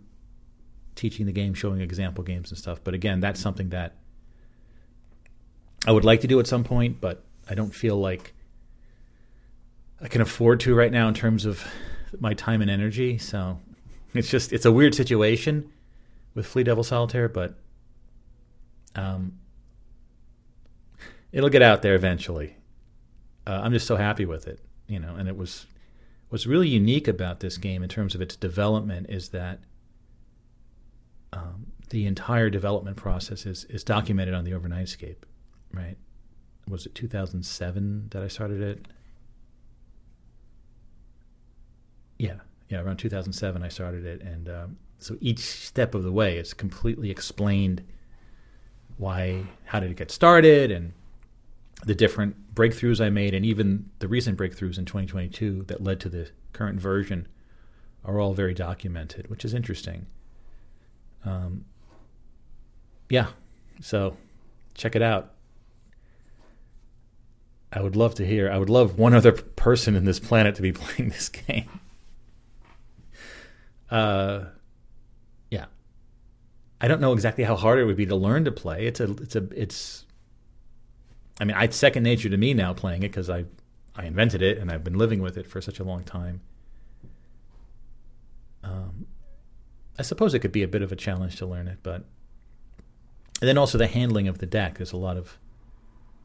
[0.96, 2.80] teaching the game, showing example games and stuff.
[2.84, 3.96] But again, that's something that
[5.86, 8.34] I would like to do at some point, but I don't feel like
[10.02, 11.66] I can afford to right now in terms of
[12.20, 13.18] my time and energy.
[13.18, 13.60] So
[14.14, 15.72] it's just it's a weird situation
[16.36, 17.56] with Flea Devil Solitaire, but
[18.96, 19.40] um,
[21.32, 22.56] it'll get out there eventually.
[23.46, 25.16] Uh, I'm just so happy with it, you know.
[25.16, 25.66] And it was
[26.30, 29.60] what's really unique about this game in terms of its development is that
[31.32, 35.24] um, the entire development process is is documented on the Overnightscape,
[35.72, 35.98] right?
[36.68, 38.88] Was it 2007 that I started it?
[42.18, 42.36] Yeah,
[42.70, 46.54] yeah, around 2007 I started it, and um, so each step of the way it's
[46.54, 47.84] completely explained
[48.98, 50.94] why, how did it get started, and
[51.86, 56.10] the different breakthroughs I made, and even the recent breakthroughs in 2022 that led to
[56.10, 57.28] the current version
[58.06, 60.06] are all very documented, which is interesting.
[61.26, 61.66] Um,
[63.10, 63.28] yeah,
[63.82, 64.18] so
[64.74, 65.32] check it out.
[67.72, 68.52] I would love to hear.
[68.52, 71.80] I would love one other person in this planet to be playing this game.
[73.90, 74.46] Uh,
[75.50, 75.66] yeah.
[76.82, 78.86] I don't know exactly how hard it would be to learn to play.
[78.86, 80.06] It's a, it's a, it's.
[81.40, 83.46] I mean, it's second nature to me now playing it because I,
[83.96, 86.42] I invented it and I've been living with it for such a long time.
[88.64, 89.08] Um,
[89.98, 92.06] I suppose it could be a bit of a challenge to learn it, but
[93.42, 94.78] and then also the handling of the deck.
[94.78, 95.38] There's a lot of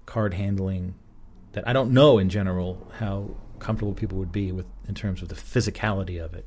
[0.06, 0.94] card handling
[1.52, 5.28] that I don't know in general how comfortable people would be with in terms of
[5.28, 6.46] the physicality of it.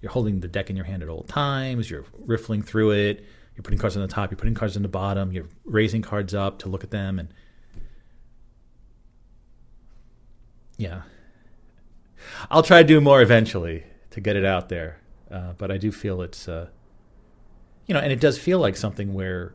[0.00, 1.90] You're holding the deck in your hand at all times.
[1.90, 3.24] You're riffling through it.
[3.54, 4.30] You're putting cards on the top.
[4.30, 5.32] You're putting cards on the bottom.
[5.32, 7.28] You're raising cards up to look at them, and
[10.80, 11.02] yeah,
[12.50, 14.98] I'll try to do more eventually to get it out there.
[15.30, 16.68] Uh, but I do feel it's, uh,
[17.86, 19.52] you know, and it does feel like something where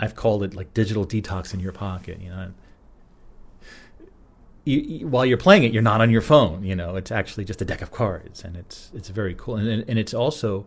[0.00, 2.18] I've called it like digital detox in your pocket.
[2.20, 2.52] You know,
[4.64, 6.64] you, you, while you're playing it, you're not on your phone.
[6.64, 9.56] You know, it's actually just a deck of cards, and it's it's very cool.
[9.56, 10.66] And and it's also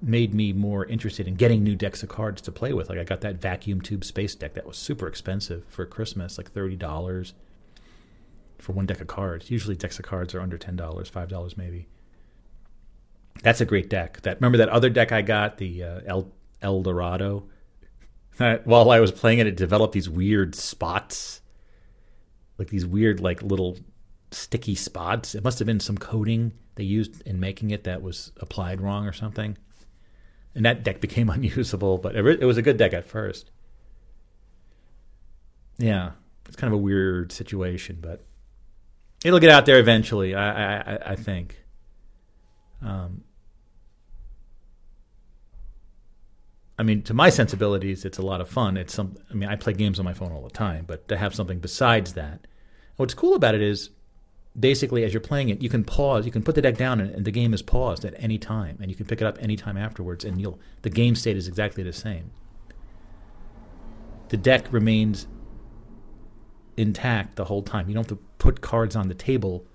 [0.00, 2.88] made me more interested in getting new decks of cards to play with.
[2.88, 6.50] Like I got that vacuum tube space deck that was super expensive for Christmas, like
[6.50, 7.34] thirty dollars
[8.62, 9.50] for one deck of cards.
[9.50, 11.88] Usually decks of cards are under ten dollars, five dollars maybe.
[13.42, 14.20] That's a great deck.
[14.22, 16.32] That remember that other deck I got, the uh, El
[16.62, 17.48] El Dorado.
[18.64, 21.40] While I was playing it, it developed these weird spots,
[22.56, 23.76] like these weird like little
[24.30, 25.34] sticky spots.
[25.34, 29.06] It must have been some coating they used in making it that was applied wrong
[29.06, 29.58] or something.
[30.54, 33.50] And that deck became unusable, but it, it was a good deck at first.
[35.78, 36.12] Yeah,
[36.46, 38.24] it's kind of a weird situation, but
[39.24, 40.34] it'll get out there eventually.
[40.34, 41.58] I I, I think.
[42.82, 43.24] Um,
[46.78, 48.76] I mean, to my sensibilities, it's a lot of fun.
[48.76, 49.16] It's some.
[49.30, 51.58] I mean, I play games on my phone all the time, but to have something
[51.58, 52.46] besides that,
[52.96, 53.90] what's cool about it is,
[54.58, 56.26] basically, as you're playing it, you can pause.
[56.26, 58.78] You can put the deck down, and, and the game is paused at any time,
[58.80, 61.84] and you can pick it up anytime afterwards, and you'll the game state is exactly
[61.84, 62.32] the same.
[64.30, 65.26] The deck remains
[66.76, 67.88] intact the whole time.
[67.88, 69.66] You don't have to put cards on the table.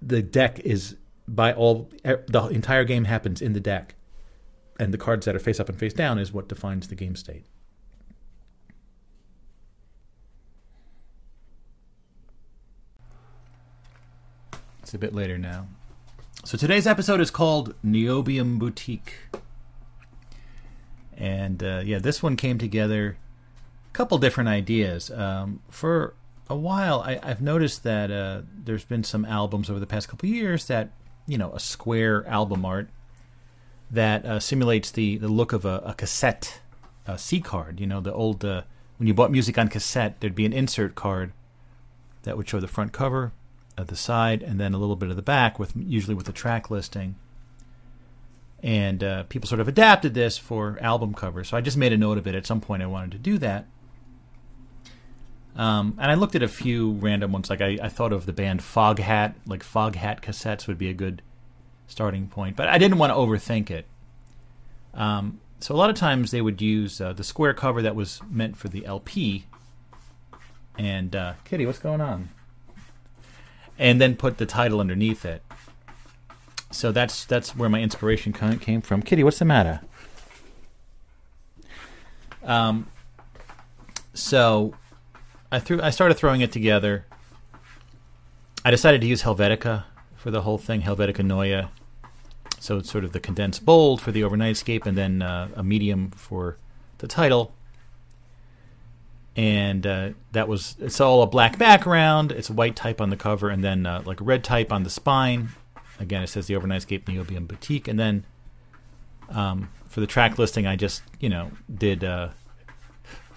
[0.00, 0.96] The deck is
[1.26, 3.94] by all the entire game happens in the deck
[4.78, 7.16] and the cards that are face up and face down is what defines the game
[7.16, 7.44] state
[14.82, 15.66] it's a bit later now
[16.44, 19.14] so today's episode is called Niobium boutique
[21.16, 23.16] and uh, yeah this one came together
[23.94, 26.14] couple different ideas um, for
[26.50, 30.28] a while I, have noticed that uh, there's been some albums over the past couple
[30.28, 30.90] years that
[31.26, 32.90] you know a square album art
[33.90, 36.60] that uh, simulates the the look of a, a cassette
[37.06, 37.80] a C card.
[37.80, 38.62] You know the old uh,
[38.98, 41.32] when you bought music on cassette, there'd be an insert card
[42.22, 43.32] that would show the front cover,
[43.76, 46.32] uh, the side, and then a little bit of the back with usually with the
[46.32, 47.16] track listing.
[48.62, 51.48] and uh, people sort of adapted this for album covers.
[51.48, 52.34] So I just made a note of it.
[52.34, 53.66] At some point, I wanted to do that.
[55.56, 57.48] Um, and I looked at a few random ones.
[57.48, 61.22] Like I, I thought of the band Foghat, like Foghat cassettes would be a good
[61.86, 62.56] starting point.
[62.56, 63.86] But I didn't want to overthink it.
[64.92, 68.20] Um, so a lot of times they would use uh, the square cover that was
[68.28, 69.46] meant for the LP.
[70.76, 72.30] And uh, Kitty, what's going on?
[73.78, 75.42] And then put the title underneath it.
[76.70, 79.02] So that's that's where my inspiration came from.
[79.02, 79.80] Kitty, what's the matter?
[82.42, 82.88] Um.
[84.12, 84.74] So
[85.54, 87.06] I threw I started throwing it together.
[88.64, 89.84] I decided to use Helvetica
[90.16, 91.68] for the whole thing, Helvetica Neue.
[92.58, 95.62] So it's sort of the condensed bold for the overnight overnightscape, and then uh, a
[95.62, 96.56] medium for
[96.98, 97.54] the title.
[99.36, 102.32] And uh, that was it's all a black background.
[102.32, 104.90] It's white type on the cover, and then uh, like a red type on the
[104.90, 105.50] spine.
[106.00, 108.24] Again, it says the overnight overnightscape Niobium Boutique, and then
[109.28, 112.30] um, for the track listing, I just you know did uh,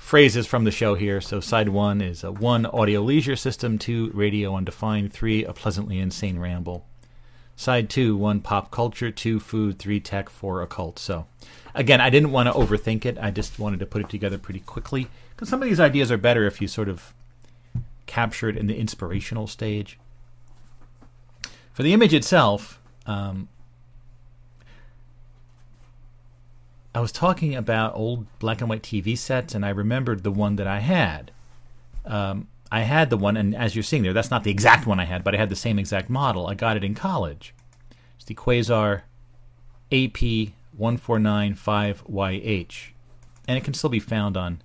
[0.07, 1.19] phrases from the show here.
[1.19, 5.99] So side one is a one audio leisure system, two radio undefined, three a pleasantly
[5.99, 6.85] insane ramble.
[7.57, 10.97] Side two, one pop culture, two food, three tech, four occult.
[10.97, 11.27] So
[11.75, 13.17] again, I didn't want to overthink it.
[13.19, 16.17] I just wanted to put it together pretty quickly because some of these ideas are
[16.17, 17.13] better if you sort of
[18.05, 19.99] capture it in the inspirational stage.
[21.73, 23.49] For the image itself, um,
[26.97, 30.55] I was talking about old black and white TV sets, and I remembered the one
[30.55, 31.29] that I had.
[32.05, 34.99] Um, I had the one, and as you're seeing there, that's not the exact one
[34.99, 36.47] I had, but I had the same exact model.
[36.47, 37.53] I got it in college.
[38.15, 39.03] It's the Quasar
[39.91, 42.89] AP 1495YH,
[43.47, 44.63] and it can still be found on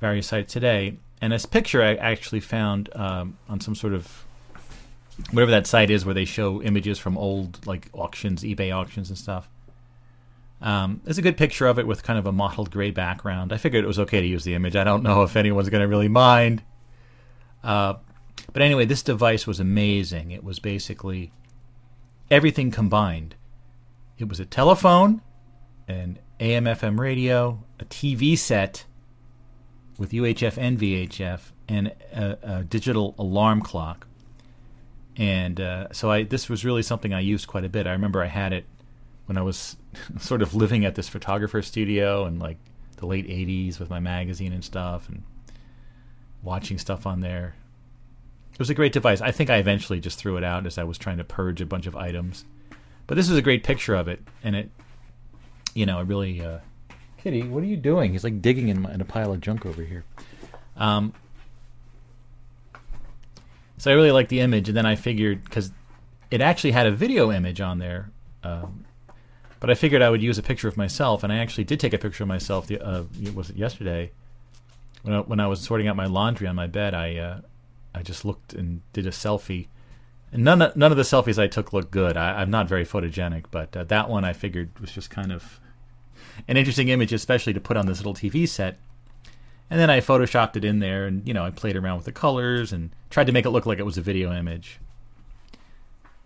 [0.00, 0.96] various sites today.
[1.20, 4.26] And this picture I actually found um, on some sort of
[5.30, 9.16] whatever that site is where they show images from old like auctions, eBay auctions and
[9.16, 9.48] stuff.
[10.62, 13.52] Um, there's a good picture of it with kind of a mottled gray background.
[13.52, 14.76] I figured it was okay to use the image.
[14.76, 16.62] I don't know if anyone's going to really mind.
[17.64, 17.94] Uh,
[18.52, 20.30] but anyway, this device was amazing.
[20.30, 21.32] It was basically
[22.30, 23.36] everything combined.
[24.18, 25.22] It was a telephone,
[25.88, 28.84] an AM FM radio, a TV set
[29.98, 34.06] with UHF and VHF, and a, a digital alarm clock.
[35.16, 37.86] And uh, so I this was really something I used quite a bit.
[37.86, 38.64] I remember I had it
[39.26, 39.76] when I was
[40.18, 42.58] sort of living at this photographer studio in like
[42.96, 45.22] the late 80s with my magazine and stuff and
[46.42, 47.54] watching stuff on there.
[48.52, 49.20] It was a great device.
[49.20, 51.66] I think I eventually just threw it out as I was trying to purge a
[51.66, 52.44] bunch of items.
[53.06, 54.70] But this is a great picture of it, and it,
[55.74, 56.44] you know, it really.
[56.44, 56.58] Uh,
[57.18, 58.12] Kitty, what are you doing?
[58.12, 60.04] He's like digging in, my, in a pile of junk over here.
[60.76, 61.12] Um,
[63.78, 65.72] so I really liked the image, and then I figured because
[66.30, 68.10] it actually had a video image on there.
[68.44, 68.84] Um,
[69.60, 71.92] but I figured I would use a picture of myself, and I actually did take
[71.92, 72.66] a picture of myself.
[72.66, 73.04] The, uh,
[73.34, 74.10] was it yesterday?
[75.02, 77.40] When I, when I was sorting out my laundry on my bed, I uh,
[77.94, 79.68] I just looked and did a selfie.
[80.32, 82.16] And none of, none of the selfies I took looked good.
[82.16, 85.60] I, am not very photogenic, but uh, that one I figured was just kind of
[86.46, 88.78] an interesting image, especially to put on this little TV set.
[89.68, 92.12] And then I photoshopped it in there, and you know I played around with the
[92.12, 94.80] colors and tried to make it look like it was a video image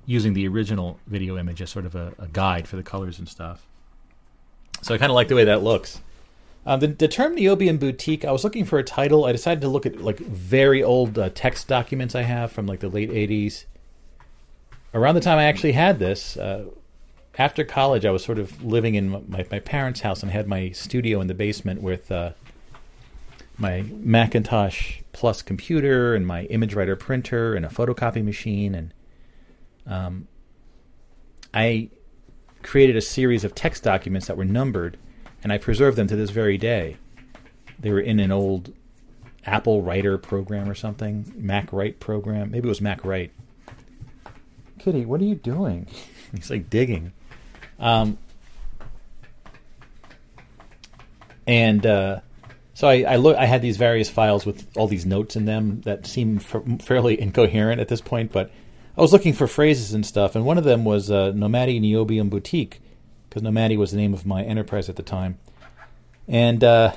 [0.06, 3.28] using the original video image as sort of a, a guide for the colors and
[3.28, 3.66] stuff.
[4.82, 6.01] So I kind of like the way that looks.
[6.66, 9.26] Um, the, the, term Niobium boutique, I was looking for a title.
[9.26, 12.81] I decided to look at like very old uh, text documents I have from like
[12.81, 13.64] the late '80s.
[14.94, 16.64] Around the time I actually had this, uh,
[17.36, 20.47] after college, I was sort of living in my, my parents' house and I had
[20.47, 22.31] my studio in the basement with uh,
[23.59, 28.93] my Macintosh Plus computer and my ImageWriter printer and a photocopy machine and
[29.86, 30.28] um,
[31.52, 31.90] I
[32.62, 34.97] created a series of text documents that were numbered,
[35.43, 36.97] and I preserve them to this very day.
[37.78, 38.73] They were in an old
[39.47, 42.51] Apple Writer program or something, Mac Write program.
[42.51, 43.32] Maybe it was Mac Write.
[44.78, 45.86] Kitty, what are you doing?
[46.35, 47.12] He's like digging.
[47.78, 48.19] Um,
[51.47, 52.20] and uh,
[52.74, 53.36] so I, I look.
[53.36, 57.20] I had these various files with all these notes in them that seem f- fairly
[57.20, 58.51] incoherent at this point, but
[58.96, 62.30] I was looking for phrases and stuff, and one of them was uh, Nomadi Niobium
[62.30, 62.80] Boutique,
[63.28, 65.38] because Nomadi was the name of my enterprise at the time.
[66.28, 66.92] And uh,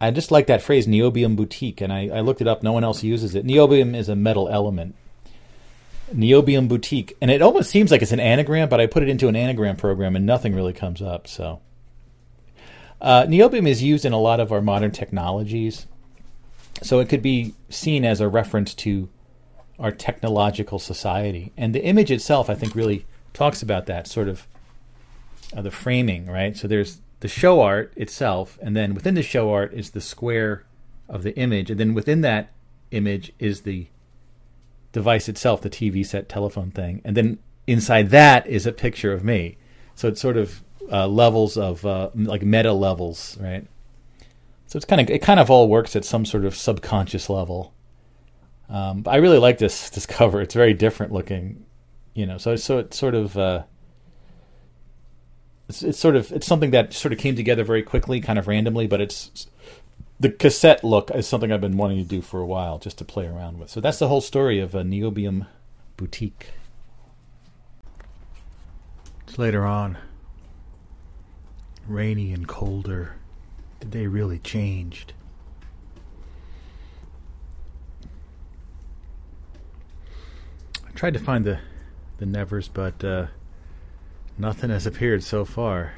[0.00, 2.62] I just like that phrase, Niobium Boutique, and I, I, looked it up.
[2.62, 3.44] No one else uses it.
[3.44, 4.94] Niobium is a metal element.
[6.12, 7.16] Niobium Boutique.
[7.20, 9.76] And it almost seems like it's an anagram, but I put it into an anagram
[9.76, 11.28] program, and nothing really comes up.
[11.28, 11.60] So,
[13.00, 15.86] uh, Niobium is used in a lot of our modern technologies.
[16.82, 19.08] So it could be seen as a reference to
[19.78, 21.52] our technological society.
[21.56, 24.46] And the image itself, I think, really talks about that sort of
[25.56, 26.56] uh, the framing, right?
[26.56, 30.64] So there's the show art itself, and then within the show art is the square
[31.08, 32.50] of the image, and then within that
[32.90, 33.86] image is the
[34.92, 39.24] device itself, the TV set telephone thing, and then inside that is a picture of
[39.24, 39.56] me.
[39.94, 43.66] So it's sort of uh, levels of uh, like meta levels, right?
[44.66, 47.72] So it's kind of it kind of all works at some sort of subconscious level.
[48.68, 50.40] Um, but I really like this this cover.
[50.40, 51.64] It's very different looking,
[52.14, 52.38] you know.
[52.38, 53.64] So so it's sort of uh,
[55.68, 58.48] it's, it's sort of it's something that sort of came together very quickly, kind of
[58.48, 58.86] randomly.
[58.86, 59.48] But it's
[60.20, 63.04] the cassette look is something I've been wanting to do for a while, just to
[63.04, 63.70] play around with.
[63.70, 65.46] So that's the whole story of a Niobium
[65.96, 66.48] boutique.
[69.26, 69.98] It's later on,
[71.86, 73.14] rainy and colder.
[73.80, 75.12] The day really changed.
[80.98, 81.60] Tried to find the
[82.16, 83.26] the nevers, but uh,
[84.36, 85.92] nothing has appeared so far.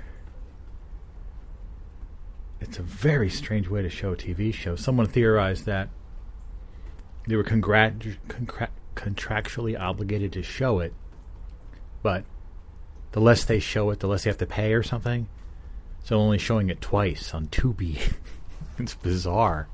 [2.60, 4.76] It's a very strange way to show a TV show.
[4.76, 5.88] Someone theorized that
[7.26, 10.92] they were congrat- contra- contractually obligated to show it,
[12.02, 12.24] but
[13.12, 15.26] the less they show it, the less they have to pay or something.
[16.04, 18.12] So only showing it twice on Tubi.
[18.78, 19.66] it's bizarre.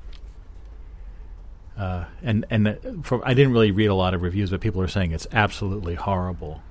[1.77, 4.87] Uh, and and for, I didn't really read a lot of reviews, but people are
[4.87, 6.61] saying it's absolutely horrible.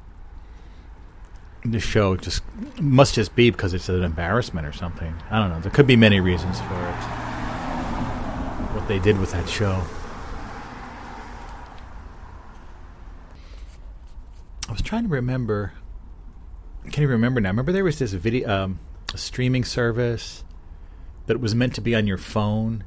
[1.65, 2.43] The show just
[2.81, 5.15] must just be because it's an embarrassment or something.
[5.31, 5.61] I don't know.
[5.61, 6.97] There could be many reasons for it.
[8.74, 9.83] What they did with that show.
[14.69, 15.73] I was trying to remember.
[16.91, 17.51] Can you remember now?
[17.51, 18.81] Remember there was this video, um,
[19.15, 20.45] streaming service
[21.27, 22.85] that was meant to be on your phone,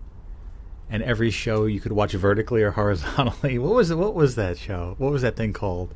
[0.89, 3.59] and every show you could watch vertically or horizontally.
[3.59, 3.97] What was it?
[3.97, 4.95] What was that show?
[4.97, 5.93] What was that thing called?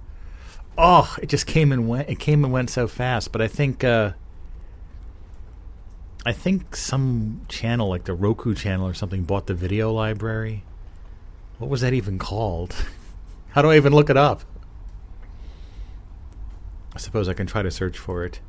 [0.78, 2.10] Oh, it just came and went.
[2.10, 3.32] It came and went so fast.
[3.32, 4.14] But I think, uh,
[6.26, 10.64] I think some channel like the Roku channel or something bought the video library.
[11.60, 12.76] What was that even called?
[13.50, 14.42] How do I even look it up?
[16.96, 18.40] I suppose I can try to search for it.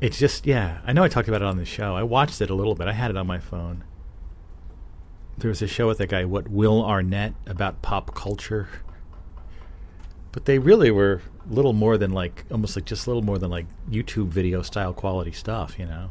[0.00, 0.80] It's just, yeah.
[0.84, 1.94] I know I talked about it on the show.
[1.94, 2.88] I watched it a little bit.
[2.88, 3.84] I had it on my phone.
[5.38, 8.68] There was a show with that guy, what Will Arnett, about pop culture.
[10.32, 13.50] But they really were little more than like, almost like just a little more than
[13.50, 16.10] like YouTube video style quality stuff, you know?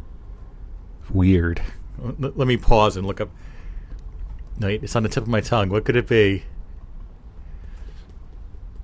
[1.09, 1.61] Weird.
[1.97, 3.29] Let, let me pause and look up.
[4.59, 5.69] No, it's on the tip of my tongue.
[5.69, 6.43] What could it be?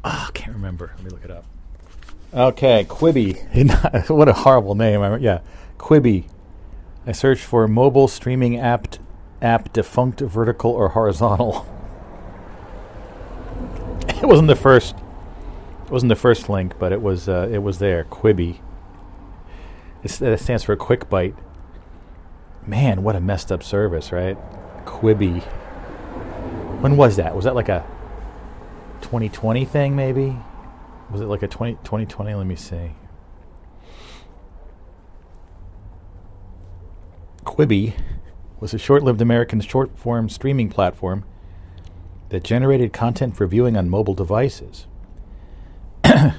[0.03, 0.93] Oh, I can't remember.
[0.95, 1.45] Let me look it up.
[2.33, 4.09] Okay, Quibi.
[4.09, 5.01] what a horrible name.
[5.01, 5.41] I, yeah,
[5.77, 6.25] Quibi.
[7.05, 8.87] I searched for mobile streaming app
[9.41, 11.65] app defunct vertical or horizontal.
[14.07, 14.95] it wasn't the first.
[15.85, 17.29] It wasn't the first link, but it was.
[17.29, 18.05] Uh, it was there.
[18.05, 18.59] Quibi.
[20.03, 21.35] It's, it stands for Quick Bite.
[22.65, 24.37] Man, what a messed up service, right?
[24.85, 25.41] Quibi.
[26.81, 27.35] When was that?
[27.35, 27.85] Was that like a
[29.01, 30.37] 2020 thing, maybe?
[31.09, 32.33] Was it like a 20, 2020?
[32.35, 32.91] Let me see.
[37.43, 37.95] Quibi
[38.59, 41.23] was a short lived American short form streaming platform
[42.29, 44.87] that generated content for viewing on mobile devices.
[46.03, 46.33] it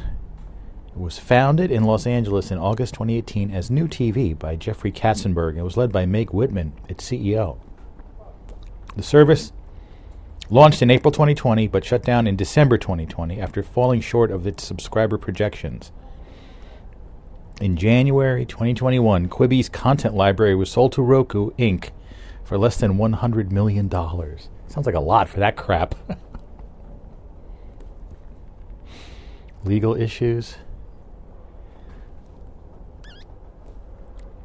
[0.94, 5.56] was founded in Los Angeles in August 2018 as New TV by Jeffrey Katzenberg.
[5.56, 7.58] It was led by Meg Whitman, its CEO.
[8.96, 9.52] The service
[10.48, 14.64] launched in April 2020 but shut down in December 2020 after falling short of its
[14.64, 15.92] subscriber projections.
[17.60, 21.90] In January 2021, Quibi's content library was sold to Roku Inc.
[22.50, 23.88] for less than $100 million.
[23.88, 25.94] Sounds like a lot for that crap.
[29.64, 30.56] Legal issues.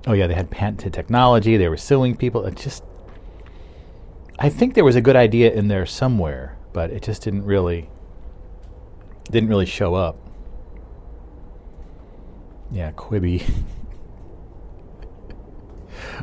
[0.05, 1.57] Oh, yeah, they had patented technology.
[1.57, 2.45] They were suing people.
[2.45, 2.83] It just
[4.37, 7.89] I think there was a good idea in there somewhere, but it just didn't really
[9.31, 10.15] didn't really show up.
[12.71, 13.51] Yeah, Quibi.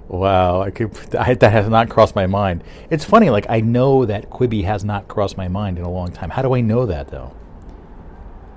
[0.08, 2.64] wow, I could I, that has not crossed my mind.
[2.90, 6.12] It's funny, like I know that Quibi has not crossed my mind in a long
[6.12, 6.30] time.
[6.30, 7.32] How do I know that though?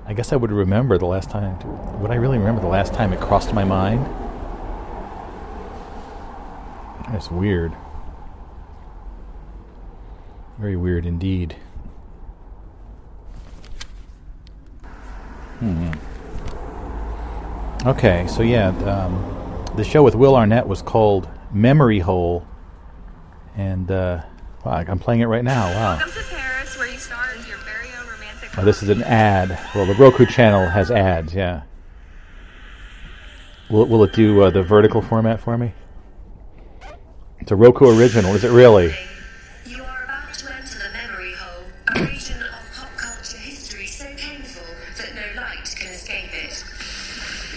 [0.06, 1.58] I guess I would remember the last time.
[2.00, 4.06] Would I really remember the last time it crossed my mind?
[7.10, 7.72] That's weird.
[10.58, 11.56] Very weird indeed.
[15.58, 15.92] Hmm.
[17.86, 19.35] Okay, so yeah, um,
[19.76, 22.46] the show with Will Arnett was called Memory Hole,
[23.56, 24.22] and uh,
[24.64, 25.66] wow, I'm playing it right now.
[25.66, 25.98] Wow.
[26.30, 28.58] Paris, where you star as your very own romantic.
[28.58, 29.58] Oh, this is an ad.
[29.74, 31.34] Well, the Roku channel has ads.
[31.34, 31.62] Yeah.
[33.68, 35.74] Will it, will it do uh, the vertical format for me?
[37.38, 38.34] It's a Roku original.
[38.34, 38.94] Is it really?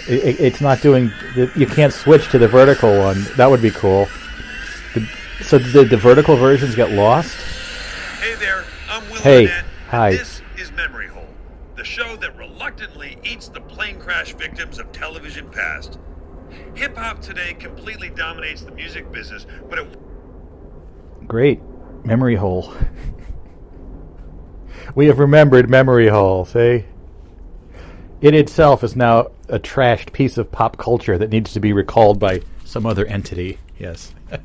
[0.09, 1.11] It, it- it's not doing.
[1.55, 3.23] You can't switch to the vertical one.
[3.37, 4.07] That would be cool.
[4.95, 5.07] The,
[5.41, 7.35] so did the vertical versions get lost?
[8.21, 9.65] Hey there, I'm Will Hey, Arnett.
[9.89, 10.11] hi.
[10.11, 11.27] This is Memory Hole,
[11.75, 15.99] the show that reluctantly eats the plane crash victims of television past.
[16.75, 19.97] Hip hop today completely dominates the music business, but it
[21.27, 21.61] Great.
[22.03, 22.73] Memory hole.
[24.95, 26.85] we have remembered memory hole, see?
[28.21, 32.19] It itself is now a trashed piece of pop culture that needs to be recalled
[32.19, 33.57] by Some other entity.
[33.79, 34.13] Yes.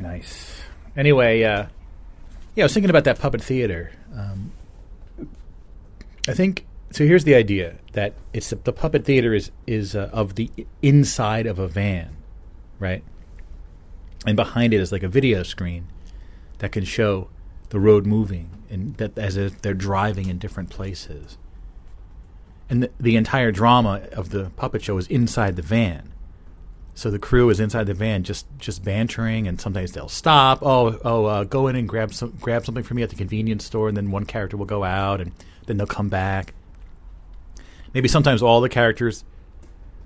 [0.00, 0.60] nice.
[0.96, 1.66] Anyway, uh,
[2.54, 3.90] yeah, I was thinking about that puppet theater.
[4.16, 4.52] Um,
[6.28, 7.04] I think so.
[7.04, 11.46] Here's the idea that it's the, the puppet theater is is uh, of the inside
[11.46, 12.16] of a van,
[12.78, 13.02] right?
[14.26, 15.88] And behind it is like a video screen
[16.58, 17.28] that can show
[17.70, 21.36] the road moving and that as if they're driving in different places.
[22.70, 26.08] And the, the entire drama of the puppet show is inside the van.
[26.94, 30.62] So the crew is inside the van, just just bantering, and sometimes they'll stop.
[30.62, 33.64] Oh, oh, uh, go in and grab some grab something for me at the convenience
[33.64, 35.32] store, and then one character will go out, and
[35.66, 36.54] then they'll come back.
[37.94, 39.24] Maybe sometimes all the characters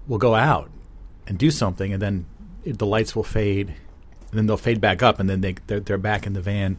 [0.06, 0.70] will go out
[1.26, 2.26] and do something, and then
[2.64, 5.80] it, the lights will fade, and then they'll fade back up, and then they they're,
[5.80, 6.78] they're back in the van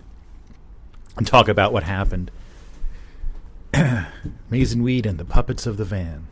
[1.18, 2.32] and talk about what happened.
[4.50, 6.28] And Weed and the puppets of the van.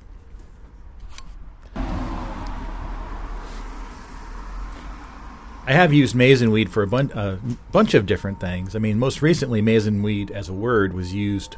[5.67, 8.75] I have used maize weed for a bun- bunch of different things.
[8.75, 11.57] I mean, most recently, maize weed as a word was used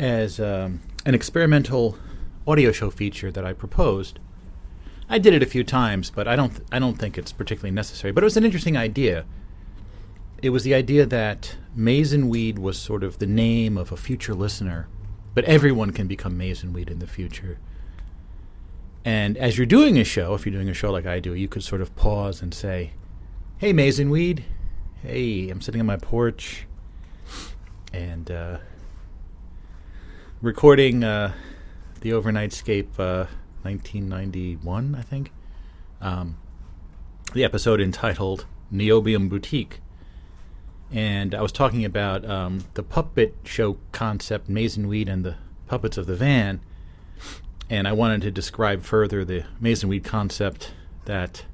[0.00, 1.98] as um, an experimental
[2.46, 4.18] audio show feature that I proposed.
[5.10, 6.50] I did it a few times, but I don't.
[6.50, 8.12] Th- I don't think it's particularly necessary.
[8.12, 9.26] But it was an interesting idea.
[10.42, 13.96] It was the idea that maize and weed was sort of the name of a
[13.96, 14.88] future listener,
[15.34, 17.58] but everyone can become maize and weed in the future.
[19.04, 21.48] And as you're doing a show, if you're doing a show like I do, you
[21.48, 22.92] could sort of pause and say,
[23.58, 24.44] "Hey, Mason Weed.
[25.02, 26.66] Hey, I'm sitting on my porch
[27.92, 28.58] and uh,
[30.40, 31.32] recording uh,
[32.00, 33.26] the Overnightscape uh,
[33.62, 35.32] 1991, I think.
[36.00, 36.38] Um,
[37.34, 39.80] the episode entitled Niobium Boutique."
[40.92, 45.96] And I was talking about um, the puppet show concept, Mason Weed and the puppets
[45.96, 46.60] of the van
[47.70, 50.72] and I wanted to describe further the Mason Weed concept
[51.06, 51.44] that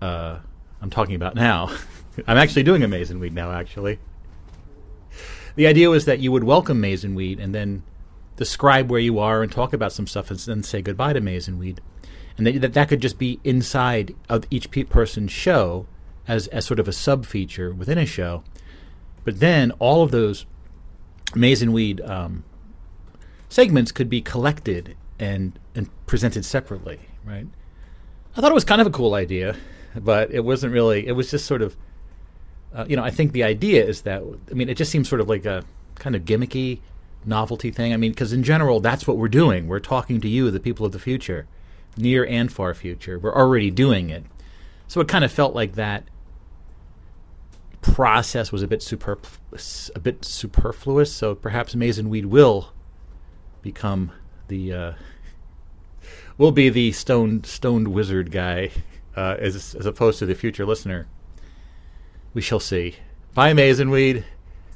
[0.00, 0.38] uh,
[0.80, 1.70] I'm talking about now.
[2.26, 3.98] I'm actually doing a Mason Weed now, actually.
[5.56, 7.82] The idea was that you would welcome Mason Weed and then
[8.36, 11.58] describe where you are and talk about some stuff and then say goodbye to Mason
[11.58, 11.80] Weed.
[12.36, 15.86] And that, that, that could just be inside of each pe- person's show
[16.26, 18.42] as, as sort of a sub feature within a show.
[19.24, 20.46] But then all of those
[21.34, 22.44] Mason Weed um,
[23.48, 27.46] segments could be collected and and presented separately, right?
[28.36, 29.56] I thought it was kind of a cool idea,
[29.96, 31.06] but it wasn't really.
[31.06, 31.76] It was just sort of,
[32.74, 35.20] uh, you know, I think the idea is that I mean, it just seems sort
[35.20, 35.64] of like a
[35.96, 36.80] kind of gimmicky
[37.24, 37.92] novelty thing.
[37.92, 39.68] I mean, because in general, that's what we're doing.
[39.68, 41.46] We're talking to you, the people of the future,
[41.96, 43.18] near and far future.
[43.18, 44.24] We're already doing it,
[44.88, 46.04] so it kind of felt like that
[47.84, 51.12] process was a bit superf- a bit superfluous.
[51.12, 52.72] So perhaps Mason Weed will
[53.62, 54.10] become
[54.48, 54.92] the uh,
[56.38, 58.70] will be the stoned stoned wizard guy
[59.16, 61.06] uh, as as opposed to the future listener.
[62.32, 62.96] We shall see.
[63.34, 64.24] Bye, Mason Weed.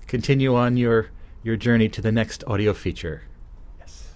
[0.06, 1.10] Continue on your
[1.42, 3.22] your journey to the next audio feature.
[3.78, 4.14] Yes.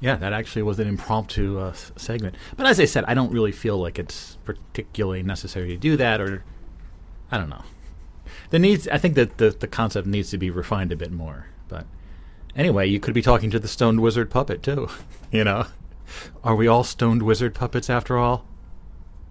[0.00, 2.36] Yeah, that actually was an impromptu uh, segment.
[2.56, 6.20] But as I said, I don't really feel like it's particularly necessary to do that,
[6.20, 6.44] or
[7.32, 7.64] I don't know.
[8.50, 8.86] The needs.
[8.88, 11.46] I think that the the concept needs to be refined a bit more.
[11.68, 11.84] But
[12.54, 14.88] anyway, you could be talking to the stoned wizard puppet too.
[15.32, 15.66] you know,
[16.44, 18.46] are we all stoned wizard puppets after all?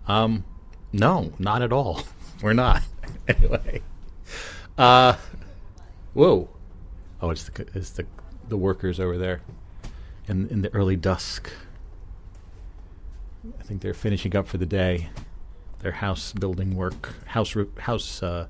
[0.08, 0.44] Um,
[0.92, 2.04] no, not at all.
[2.42, 2.84] We're not.
[3.28, 3.82] anyway,
[4.78, 5.16] uh,
[6.14, 6.50] whoa.
[7.22, 8.06] Oh, it's the it's the
[8.50, 9.42] the workers over there
[10.28, 11.52] in in the early dusk.
[13.60, 15.10] I think they're finishing up for the day.
[15.80, 18.48] Their house building work, house re- house uh,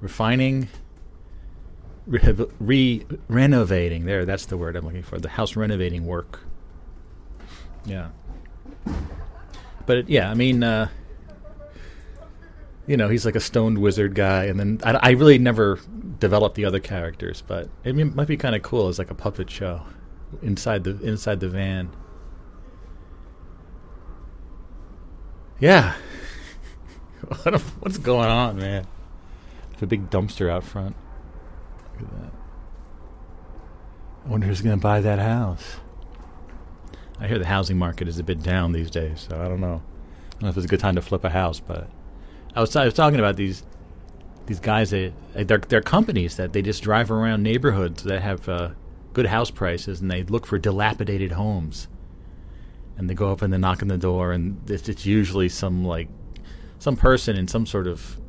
[0.00, 0.68] refining,
[2.06, 4.04] re- re renovating.
[4.04, 5.18] There, that's the word I'm looking for.
[5.18, 6.40] The house renovating work.
[7.86, 8.10] Yeah.
[9.86, 10.88] But it, yeah, I mean, uh,
[12.86, 15.78] you know, he's like a stoned wizard guy, and then I, I really never
[16.18, 19.50] developed the other characters, but it might be kind of cool as like a puppet
[19.50, 19.82] show
[20.42, 21.90] inside the inside the van.
[25.60, 25.94] Yeah,
[27.42, 28.86] What- what's going on, man?
[29.70, 30.94] There's a big dumpster out front.
[31.98, 32.30] Look at that.
[34.26, 35.76] I wonder who's going to buy that house.
[37.20, 39.80] I hear the housing market is a bit down these days, so I don't know.
[39.82, 41.88] I don't know if it's a good time to flip a house, but
[42.56, 43.62] I was I was talking about these
[44.46, 48.70] these guys that they're they're companies that they just drive around neighborhoods that have uh,
[49.14, 51.88] good house prices and they look for dilapidated homes,
[52.96, 55.84] and they go up and they knock on the door and it's, it's usually some
[55.84, 56.08] like
[56.78, 58.20] some person in some sort of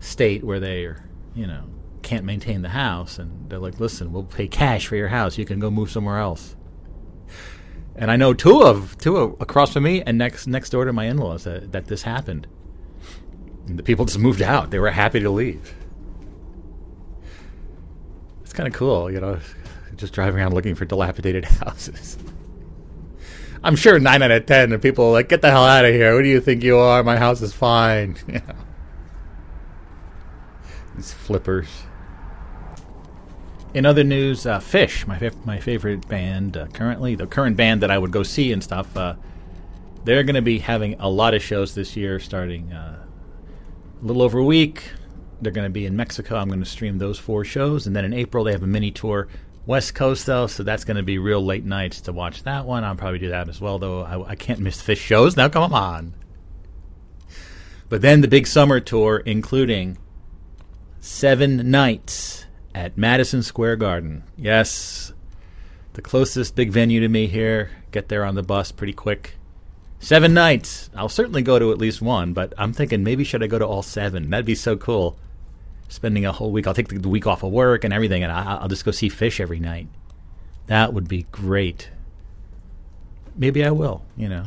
[0.00, 1.64] state where they are you know
[2.02, 5.44] can't maintain the house and they're like listen we'll pay cash for your house you
[5.44, 6.56] can go move somewhere else
[7.98, 10.92] and I know two of two of, across from me and next next door to
[10.92, 12.46] my in-laws that, that this happened.
[13.66, 14.70] And the people just moved out.
[14.70, 15.74] They were happy to leave.
[18.42, 19.40] It's kind of cool, you know,
[19.96, 22.18] just driving around looking for dilapidated houses.
[23.62, 25.92] I'm sure nine out of ten of people are like, "Get the hell out of
[25.92, 26.12] here!
[26.12, 27.02] Who do you think you are?
[27.02, 28.16] My house is fine."
[30.96, 31.68] These flippers.
[33.74, 37.82] In other news, uh, Phish, my fav- my favorite band uh, currently, the current band
[37.82, 39.16] that I would go see and stuff, uh,
[40.04, 43.04] they're going to be having a lot of shows this year, starting uh,
[44.00, 44.92] a little over a week.
[45.42, 46.36] They're going to be in Mexico.
[46.36, 48.90] I'm going to stream those four shows, and then in April they have a mini
[48.90, 49.28] tour
[49.66, 52.84] West Coast though, so that's going to be real late nights to watch that one.
[52.84, 54.02] I'll probably do that as well, though.
[54.02, 55.48] I, I can't miss Phish shows now.
[55.48, 56.14] Come on.
[57.88, 59.98] But then the big summer tour, including
[61.00, 64.24] seven nights at Madison Square Garden.
[64.36, 65.12] Yes,
[65.94, 67.70] the closest big venue to me here.
[67.90, 69.34] Get there on the bus pretty quick.
[69.98, 70.90] Seven nights.
[70.94, 73.66] I'll certainly go to at least one, but I'm thinking maybe should I go to
[73.66, 74.30] all seven?
[74.30, 75.18] That'd be so cool.
[75.88, 76.66] Spending a whole week.
[76.66, 79.08] I'll take the week off of work and everything, and I, I'll just go see
[79.08, 79.86] Phish every night.
[80.66, 81.90] That would be great.
[83.36, 84.04] Maybe I will.
[84.16, 84.46] You know,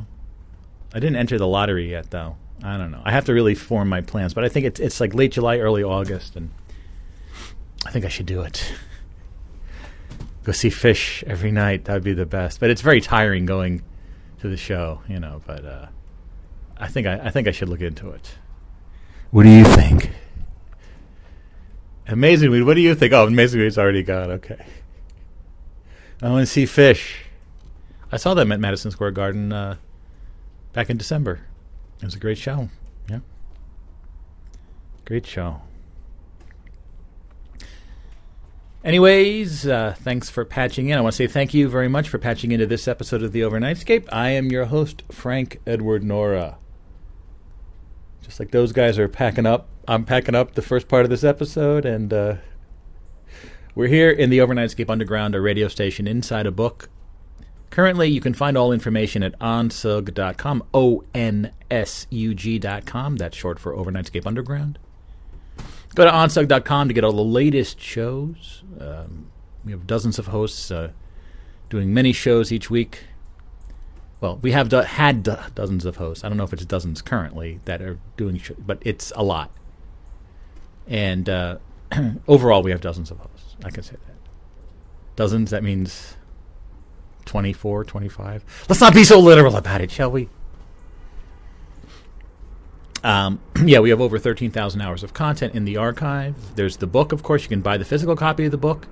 [0.94, 2.36] I didn't enter the lottery yet, though.
[2.64, 3.02] I don't know.
[3.06, 5.60] I have to really form my plans, but I think it's it's like late July,
[5.60, 6.52] early August, and
[7.86, 8.74] I think I should do it.
[10.44, 11.86] Go see Phish every night.
[11.86, 12.60] That'd be the best.
[12.60, 13.84] But it's very tiring going
[14.42, 15.42] to the show, you know.
[15.46, 15.88] But uh,
[16.78, 18.36] I think I, I think I should look into it.
[19.32, 20.10] What do you think?
[22.12, 22.64] Amazing Weed.
[22.64, 23.14] What do you think?
[23.14, 24.32] Oh, Amazing Weed's already gone.
[24.32, 24.66] Okay.
[26.22, 27.16] I want to see Phish.
[28.12, 29.76] I saw them at Madison Square Garden uh,
[30.74, 31.42] back in December.
[32.02, 32.70] It was a great show.
[33.10, 33.20] Yeah.
[35.06, 35.62] Great show.
[38.84, 40.98] Anyways, uh, thanks for patching in.
[40.98, 43.42] I want to say thank you very much for patching into this episode of the
[43.42, 44.08] Overnightscape.
[44.12, 46.58] I am your host, Frank Edward Nora.
[48.24, 51.24] Just like those guys are packing up, I'm packing up the first part of this
[51.24, 52.36] episode, and uh,
[53.74, 56.90] we're here in the Overnightscape Underground, a radio station inside a book.
[57.72, 63.16] Currently, you can find all information at onsug.com, O N S U G.com.
[63.16, 64.78] That's short for Overnightscape Underground.
[65.96, 68.62] Go to onsug.com to get all the latest shows.
[68.80, 69.32] Um,
[69.66, 70.92] we have dozens of hosts uh,
[71.72, 73.06] doing many shows each week.
[74.22, 76.24] Well, we have do- had do- dozens of hosts.
[76.24, 79.50] I don't know if it's dozens currently that are doing, sh- but it's a lot.
[80.90, 81.60] And uh,
[82.28, 83.56] overall, we have dozens of hosts.
[83.64, 84.16] I can say that.
[85.16, 86.18] Dozens, that means
[87.26, 88.66] 24, 25.
[88.68, 90.30] Let's not be so literal about it, shall we?
[93.04, 96.56] Um, yeah, we have over 13,000 hours of content in the archive.
[96.56, 97.44] There's the book, of course.
[97.44, 98.88] You can buy the physical copy of the book,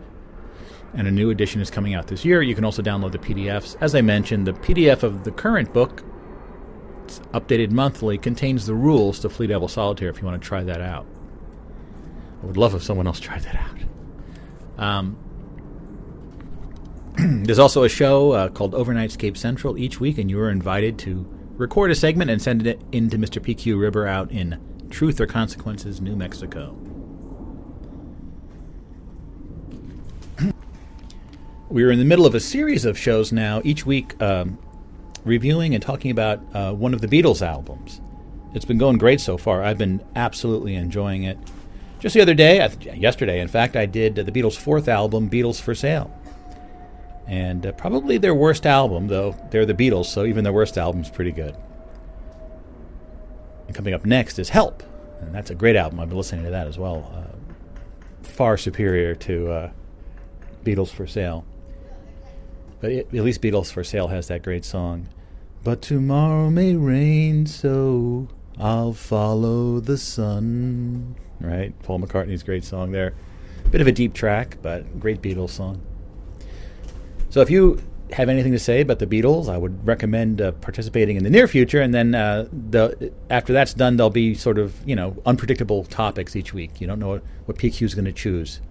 [0.94, 2.42] and a new edition is coming out this year.
[2.44, 3.76] You can also download the PDFs.
[3.82, 6.04] As I mentioned, the PDF of the current book,
[7.34, 10.82] updated monthly, contains the rules to Fleet Devil Solitaire if you want to try that
[10.82, 11.08] out.
[12.42, 13.78] I would love if someone else tried that out.
[14.78, 15.18] Um,
[17.44, 21.26] there's also a show uh, called Overnightscape Central each week, and you are invited to
[21.54, 23.42] record a segment and send it in to Mr.
[23.42, 24.60] PQ River out in
[24.92, 26.78] Truth or Consequences, New Mexico.
[31.70, 34.60] We're in the middle of a series of shows now, each week um,
[35.26, 38.00] reviewing and talking about uh, one of the Beatles albums.
[38.54, 39.64] It's been going great so far.
[39.64, 41.38] I've been absolutely enjoying it.
[42.00, 42.58] Just the other day,
[42.96, 46.12] yesterday, in fact, I did the Beatles' fourth album, Beatles for Sale
[47.28, 51.10] and uh, probably their worst album, though they're the Beatles, so even their worst album's
[51.10, 51.56] pretty good.
[53.68, 54.82] And coming up next is Help,
[55.20, 56.00] and that's a great album.
[56.00, 57.12] I've been listening to that as well.
[57.14, 59.72] Uh, far superior to uh,
[60.64, 61.46] Beatles for Sale.
[62.80, 65.10] But it, at least Beatles for Sale has that great song.
[65.64, 71.16] But tomorrow may rain, so I'll follow the sun.
[71.40, 71.78] Right?
[71.84, 73.14] Paul McCartney's great song there.
[73.72, 75.82] Bit of a deep track, but great Beatles song.
[77.30, 77.82] So if you
[78.14, 81.48] have anything to say about the Beatles, I would recommend uh, participating in the near
[81.48, 81.82] future.
[81.82, 86.36] And then uh, the after that's done, there'll be sort of you know unpredictable topics
[86.36, 86.80] each week.
[86.80, 88.62] You don't know what, what PQ is going to choose.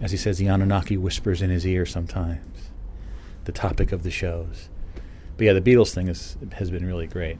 [0.00, 2.70] As he says, the Anunnaki whispers in his ear sometimes.
[3.44, 4.68] The topic of the shows.
[5.36, 7.38] But yeah, the Beatles thing is, has been really great.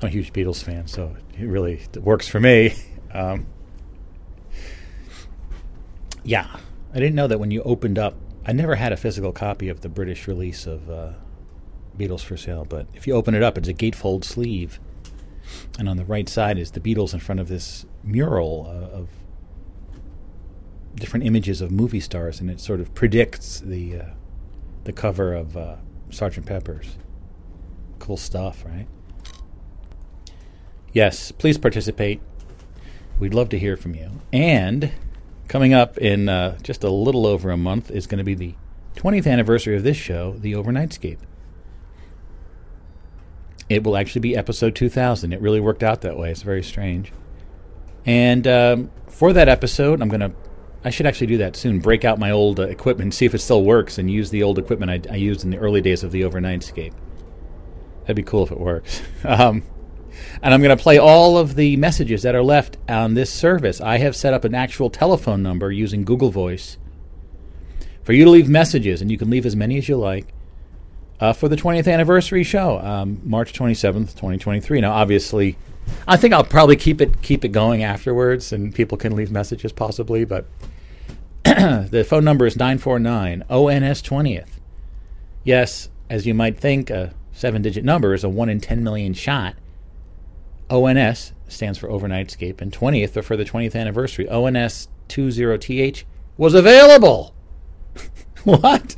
[0.00, 2.74] I'm a huge Beatles fan, so it really works for me.
[3.12, 3.46] Um,
[6.24, 6.56] yeah,
[6.92, 8.14] I didn't know that when you opened up,
[8.46, 11.12] I never had a physical copy of the British release of uh,
[11.96, 14.80] Beatles for Sale, but if you open it up, it's a gatefold sleeve.
[15.78, 19.08] And on the right side is the Beatles in front of this mural uh, of
[20.94, 24.04] different images of movie stars, and it sort of predicts the uh,
[24.84, 25.76] the cover of uh,
[26.10, 26.96] Sergeant Pepper's.
[27.98, 28.86] Cool stuff, right?
[30.92, 32.20] Yes, please participate.
[33.18, 34.20] We'd love to hear from you.
[34.32, 34.92] And
[35.48, 38.54] coming up in uh, just a little over a month is going to be the
[38.96, 41.18] 20th anniversary of this show, The Overnightscape.
[43.68, 45.32] It will actually be episode 2000.
[45.32, 46.30] It really worked out that way.
[46.30, 47.12] It's very strange.
[48.06, 50.32] And um, for that episode, I'm going to,
[50.84, 51.80] I should actually do that soon.
[51.80, 54.58] Break out my old uh, equipment, see if it still works, and use the old
[54.58, 56.94] equipment I, I used in the early days of the Overnightscape.
[58.02, 59.02] That'd be cool if it works.
[59.24, 59.62] um,
[60.42, 63.80] and I'm going to play all of the messages that are left on this service.
[63.80, 66.78] I have set up an actual telephone number using Google Voice
[68.02, 70.26] for you to leave messages, and you can leave as many as you like
[71.20, 74.80] uh, for the 20th anniversary show, um, March 27th, 2023.
[74.80, 75.56] Now, obviously,
[76.06, 79.72] I think I'll probably keep it keep it going afterwards, and people can leave messages
[79.72, 80.24] possibly.
[80.24, 80.46] But
[81.44, 84.48] the phone number is 949 ONS 20th.
[85.44, 89.54] Yes, as you might think, a seven-digit number is a one in 10 million shot.
[90.70, 94.28] ONS stands for Overnight Overnightscape, and 20th or for the 20th anniversary.
[94.28, 96.04] ONS 20TH
[96.36, 97.34] was available.
[98.44, 98.96] what?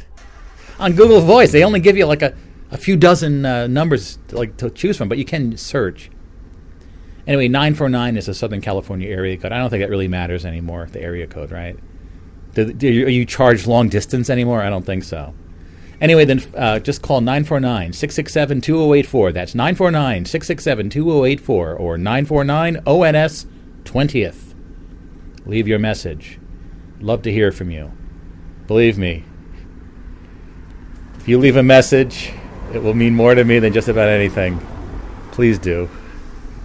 [0.79, 2.35] On Google Voice, they only give you like a,
[2.71, 6.11] a few dozen uh, numbers to, like to choose from, but you can search.
[7.27, 9.53] Anyway, 949 is a Southern California area code.
[9.53, 11.79] I don't think that really matters anymore, the area code, right?
[12.55, 14.63] Do, do you, are you charged long distance anymore?
[14.63, 15.35] I don't think so.
[16.01, 19.33] Anyway, then uh, just call 949 667 2084.
[19.33, 23.47] That's 949 667 2084 or 949 ONS
[23.85, 24.55] 20th.
[25.45, 26.39] Leave your message.
[27.01, 27.93] Love to hear from you.
[28.67, 29.25] Believe me,
[31.19, 32.33] if you leave a message,
[32.73, 34.61] it will mean more to me than just about anything.
[35.33, 35.91] Please do.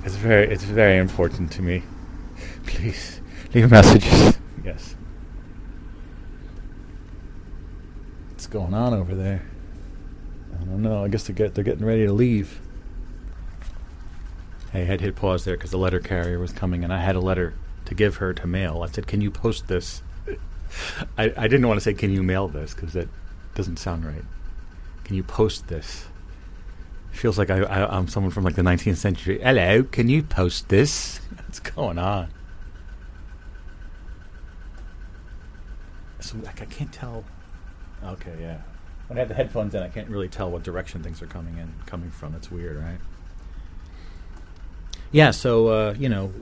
[0.04, 1.84] It's very, it's very important to me.
[2.66, 3.22] Please
[3.54, 4.38] leave messages.
[4.64, 4.96] Yes.
[8.30, 9.42] What's going on over there?
[10.54, 11.04] I don't know.
[11.04, 12.62] I guess they're, get, they're getting ready to leave.
[14.72, 17.18] Hey, I had hit pause there because the letter carrier was coming, and I had
[17.18, 17.54] a letter
[17.84, 18.82] to give her to mail.
[18.82, 20.02] I said, "Can you post this?"
[21.18, 23.10] I, I didn't want to say, "Can you mail this?" because that
[23.56, 24.24] doesn't sound right.
[25.04, 26.06] Can you post this?
[27.12, 29.40] Feels like I, I, I'm someone from like the 19th century.
[29.42, 31.20] Hello, can you post this?
[31.46, 32.30] What's going on?
[36.22, 37.26] So like I can't tell.
[38.04, 38.58] Okay, yeah.
[39.08, 41.58] When I have the headphones in, I can't really tell what direction things are coming
[41.58, 42.34] in, coming from.
[42.36, 42.98] It's weird, right?
[45.12, 45.32] Yeah.
[45.32, 46.34] So uh, you know,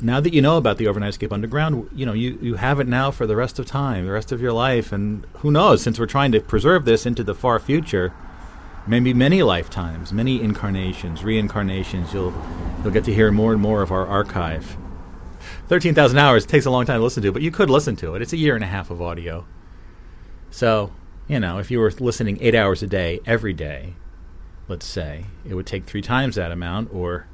[0.00, 3.10] now that you know about the Overnightscape Underground, you know you you have it now
[3.10, 5.82] for the rest of time, the rest of your life, and who knows?
[5.82, 8.12] Since we're trying to preserve this into the far future,
[8.86, 12.32] maybe many lifetimes, many incarnations, reincarnations, you'll
[12.82, 14.76] you'll get to hear more and more of our archive.
[15.68, 18.14] Thirteen thousand hours takes a long time to listen to, but you could listen to
[18.14, 18.22] it.
[18.22, 19.46] It's a year and a half of audio.
[20.50, 20.92] So
[21.30, 23.94] you know, if you were listening eight hours a day every day,
[24.66, 27.28] let's say, it would take three times that amount, or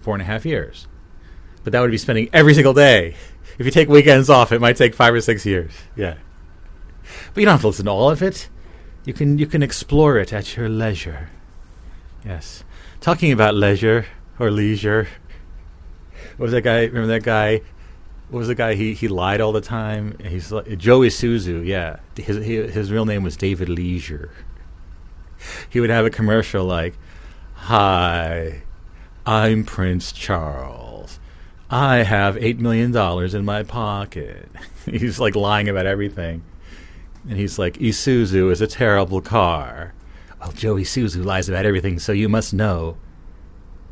[0.00, 0.88] four and a half years.
[1.62, 3.14] But that would be spending every single day.
[3.56, 5.72] If you take weekends off, it might take five or six years.
[5.94, 6.16] Yeah.
[7.32, 8.48] But you don't have to listen to all of it.
[9.04, 11.30] You can you can explore it at your leisure.
[12.24, 12.64] Yes.
[13.00, 14.06] Talking about leisure
[14.40, 15.06] or leisure.
[16.36, 16.86] What was that guy?
[16.86, 17.62] Remember that guy?
[18.28, 18.74] What was the guy?
[18.74, 20.18] He he lied all the time.
[20.18, 21.64] He's like Joe Isuzu.
[21.64, 24.30] Yeah, his he, his real name was David Leisure.
[25.68, 26.98] He would have a commercial like,
[27.54, 28.62] "Hi,
[29.24, 31.20] I'm Prince Charles.
[31.70, 34.48] I have eight million dollars in my pocket."
[34.86, 36.42] he's like lying about everything,
[37.28, 39.94] and he's like, "Isuzu is a terrible car."
[40.40, 42.96] Well, Joey Isuzu lies about everything, so you must know.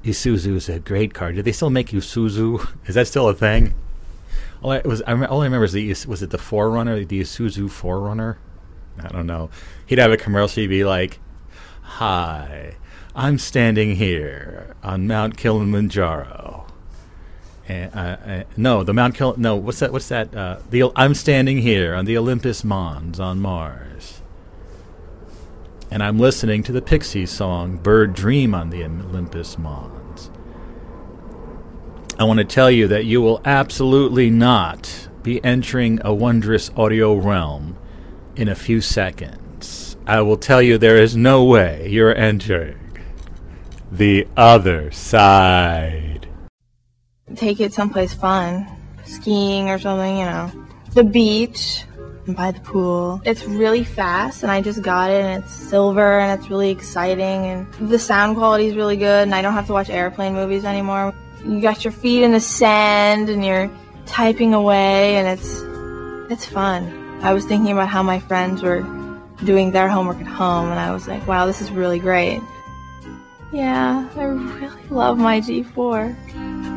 [0.05, 1.33] Isuzu is a great car.
[1.33, 2.69] Do they still make Isuzu?
[2.89, 3.73] Is that still a thing?
[4.65, 7.21] All I was I, rem- all I remember is the was it the Forerunner, the
[7.21, 8.39] Isuzu Forerunner.
[8.99, 9.51] I don't know.
[9.85, 10.63] He'd have a commercial.
[10.63, 11.21] He'd be like,
[11.83, 12.77] "Hi,
[13.15, 16.67] I'm standing here on Mount Kilimanjaro.
[17.69, 19.93] And, uh, uh, no, the Mount Kil- no, what's that?
[19.93, 20.35] What's that?
[20.35, 24.23] Uh, the I'm standing here on the Olympus Mons on Mars,
[25.91, 29.94] and I'm listening to the Pixies song "Bird Dream" on the Olympus Mons.
[32.17, 37.15] I want to tell you that you will absolutely not be entering a wondrous audio
[37.17, 37.77] realm
[38.37, 39.97] in a few seconds.
[40.07, 42.79] I will tell you there is no way you're entering
[43.91, 46.29] the other side.
[47.35, 48.65] take it someplace fun,
[49.05, 50.53] skiing or something, you know.
[50.93, 51.85] The beach,
[52.29, 53.21] by the pool.
[53.25, 57.47] It's really fast, and I just got it, and it's silver, and it's really exciting,
[57.47, 60.65] and the sound quality is really good, and I don't have to watch airplane movies
[60.65, 61.13] anymore.
[61.45, 63.71] You got your feet in the sand, and you're
[64.07, 65.61] typing away, and it's
[66.31, 67.21] it's fun.
[67.23, 68.83] I was thinking about how my friends were
[69.45, 72.41] doing their homework at home, and I was like, wow, this is really great.
[73.53, 76.74] Yeah, I really love my G4.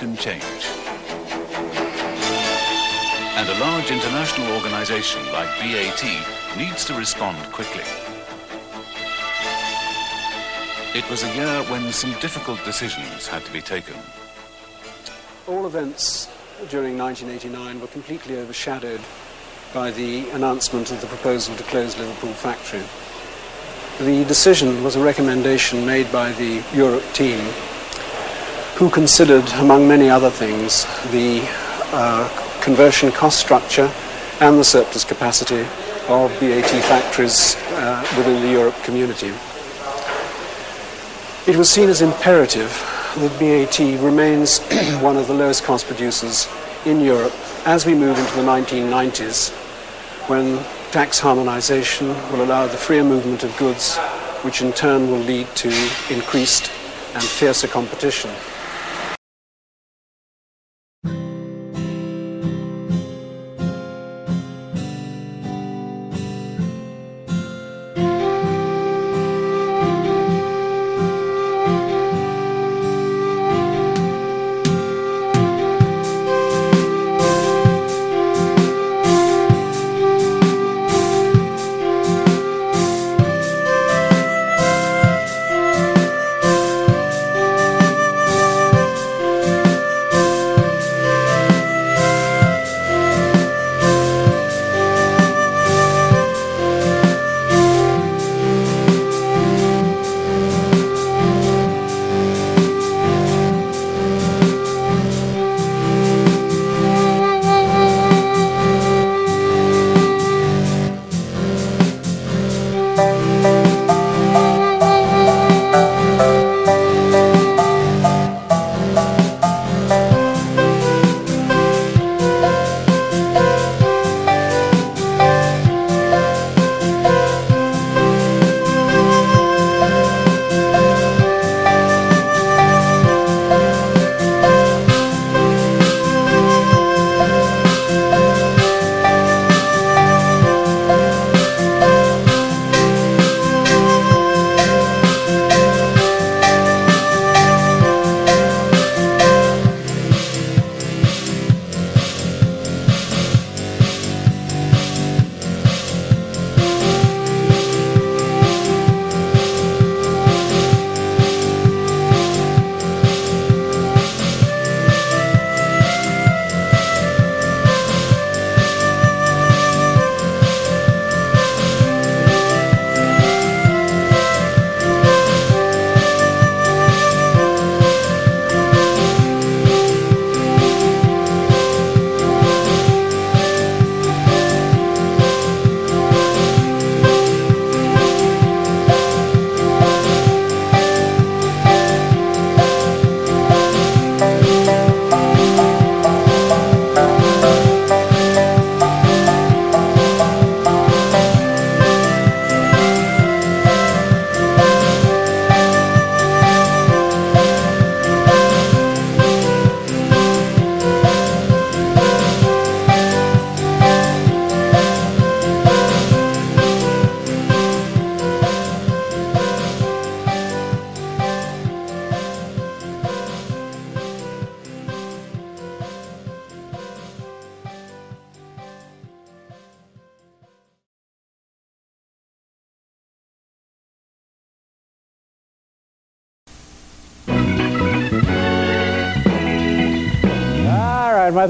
[0.00, 0.64] Can change.
[3.36, 6.02] And a large international organization like BAT
[6.56, 7.84] needs to respond quickly.
[10.94, 13.94] It was a year when some difficult decisions had to be taken.
[15.46, 16.30] All events
[16.70, 19.02] during 1989 were completely overshadowed
[19.74, 22.82] by the announcement of the proposal to close Liverpool factory.
[23.98, 27.38] The decision was a recommendation made by the Europe team,
[28.80, 31.42] who considered, among many other things, the
[31.92, 32.26] uh,
[32.62, 33.92] conversion cost structure
[34.40, 35.60] and the surplus capacity
[36.08, 39.34] of BAT factories uh, within the Europe community.
[41.46, 42.70] It was seen as imperative
[43.18, 44.60] that BAT remains
[45.02, 46.48] one of the lowest cost producers
[46.86, 47.34] in Europe
[47.66, 49.50] as we move into the 1990s,
[50.26, 50.58] when
[50.90, 53.98] tax harmonization will allow the freer movement of goods,
[54.38, 55.68] which in turn will lead to
[56.08, 56.70] increased
[57.12, 58.30] and fiercer competition.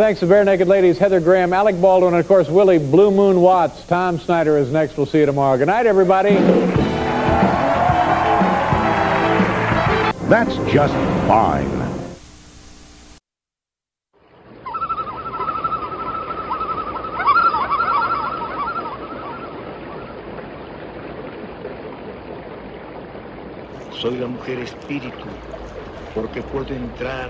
[0.01, 3.85] Thanks to Barenaked Ladies, Heather Graham, Alec Baldwin, and of course Willie Blue Moon Watts.
[3.85, 4.97] Tom Snyder is next.
[4.97, 5.59] We'll see you tomorrow.
[5.59, 6.37] Good night, everybody.
[10.27, 10.95] That's just
[11.29, 11.69] fine.
[24.01, 25.29] Soy la mujer espíritu,
[26.15, 27.29] porque puedo entrar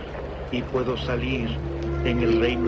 [0.53, 1.49] y puedo salir
[2.05, 2.60] en el reino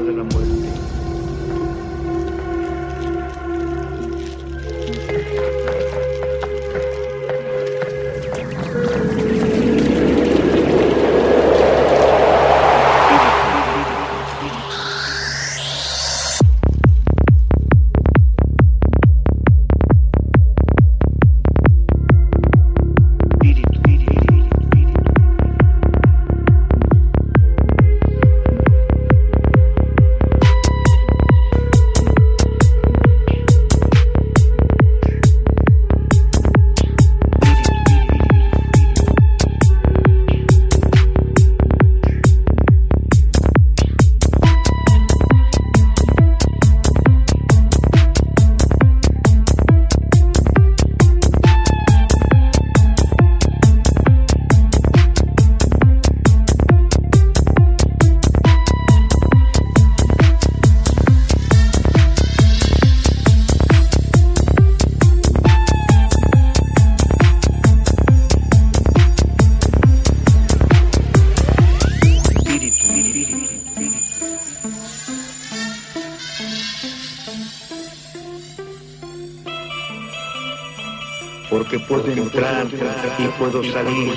[83.53, 84.11] puedo salir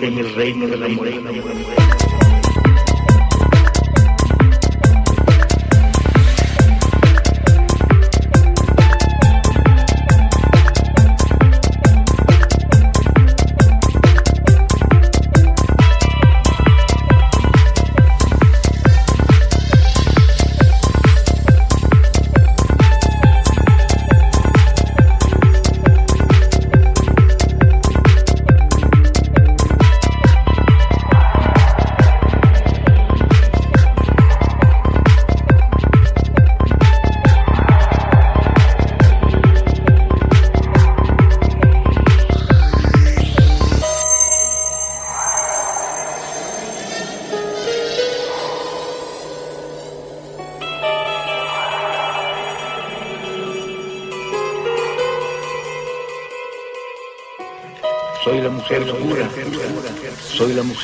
[0.00, 0.88] en el reino de la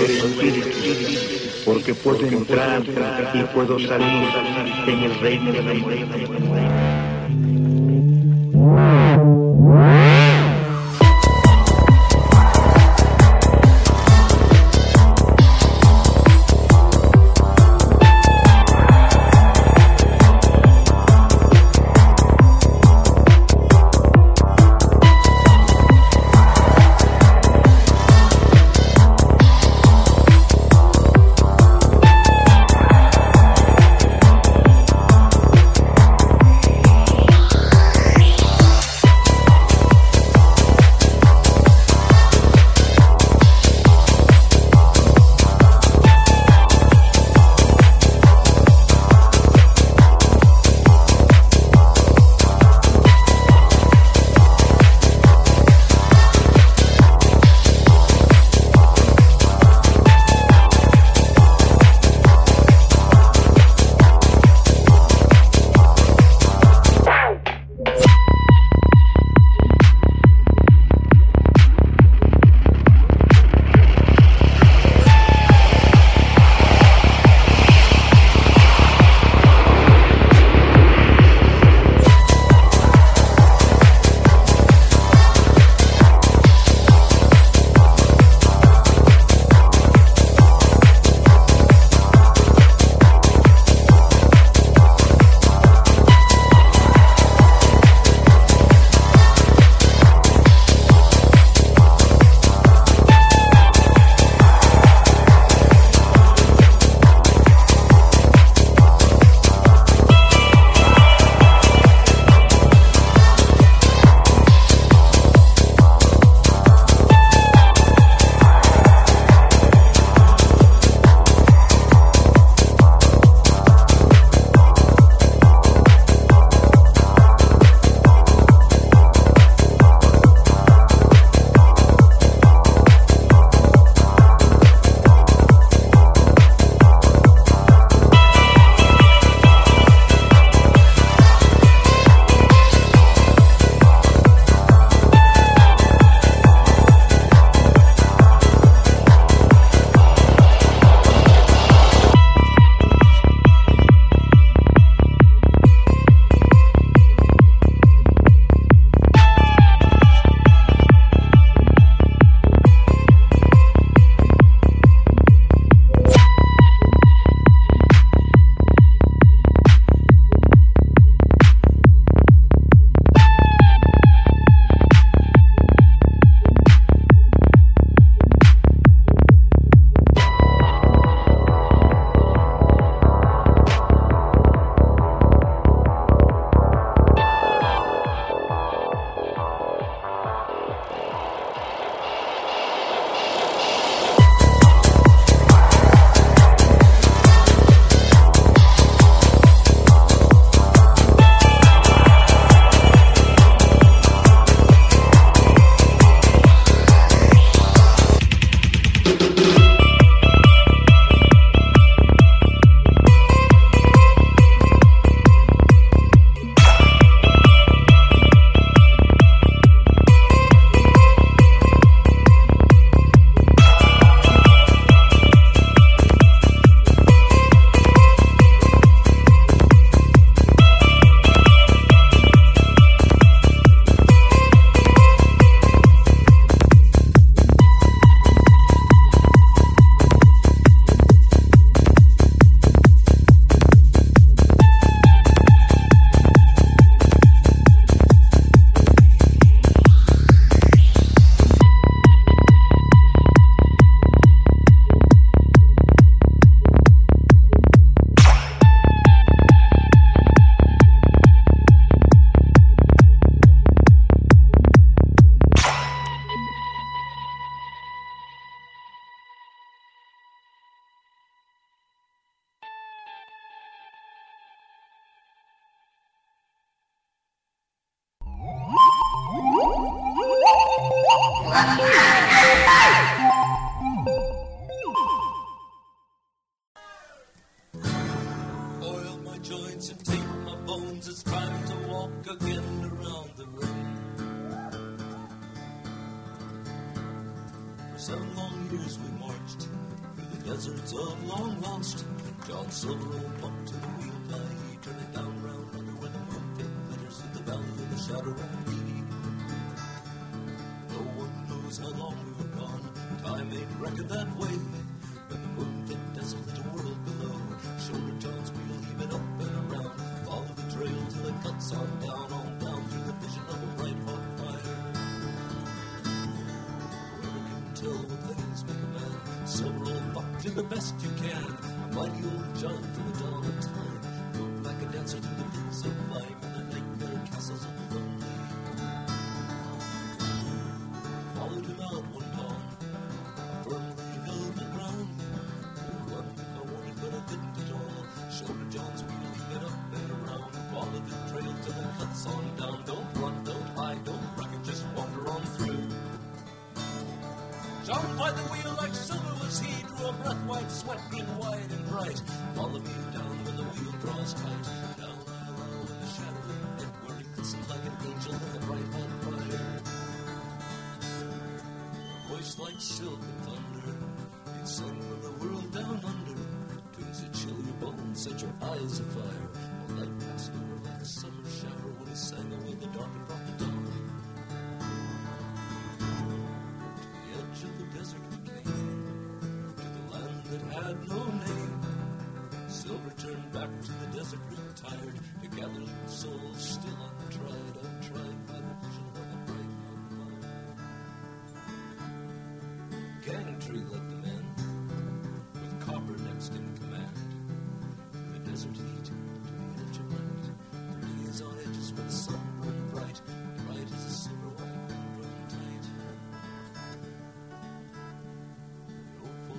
[0.04, 0.68] espíritu,
[1.64, 2.82] porque puedo entrar
[3.34, 4.28] y puedo salir
[4.86, 6.87] en el reino de la muerte.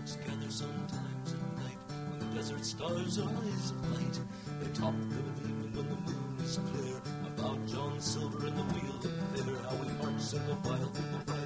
[0.10, 1.78] clouds gather sometimes at night
[2.10, 4.20] when the desert stars are eyes of light.
[4.62, 6.96] They talk the evening when the moon is clear.
[7.28, 11.26] About John Silver and the wheel of fear, how he marches in the wild with
[11.26, 11.39] the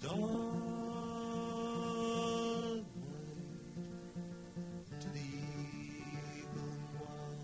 [0.00, 0.08] To
[5.08, 7.40] the eagle wild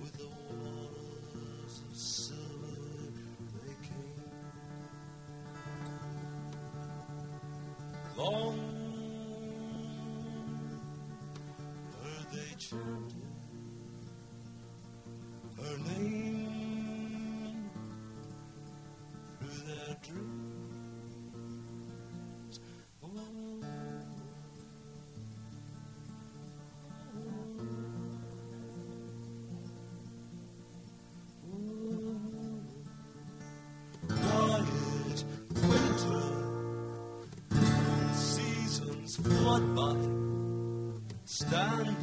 [0.00, 3.12] with the waters of silver
[3.54, 4.30] they came.
[8.16, 8.58] Long
[12.02, 13.14] heard they chanted
[15.58, 16.27] her name.
[39.60, 39.96] by.
[41.24, 41.96] Stand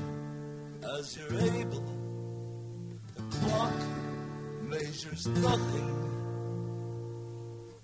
[0.97, 1.83] as you're able.
[3.15, 3.73] The clock
[4.63, 6.05] measures nothing.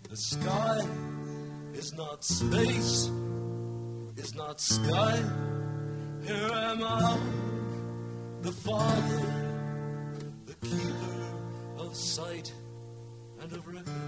[0.10, 0.80] The sky
[1.74, 3.10] is not space,
[4.18, 5.24] is not sky.
[6.24, 7.18] Here am I,
[8.42, 9.22] the Father,
[10.46, 11.26] the keeper
[11.78, 12.54] of sight
[13.42, 14.01] and of record.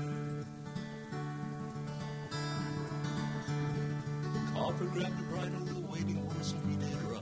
[4.73, 7.21] Hopper grabbed the bridle, the waiting horse, and he did ride.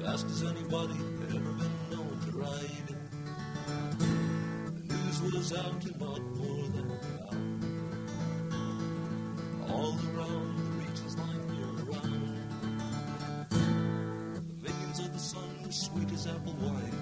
[0.00, 2.88] Fast as anybody had ever been known to ride.
[4.66, 7.38] The news was out in not more than a hour.
[9.68, 12.38] All around the reaches lying near around.
[14.32, 16.95] The veins of the sun were sweet as apple wine.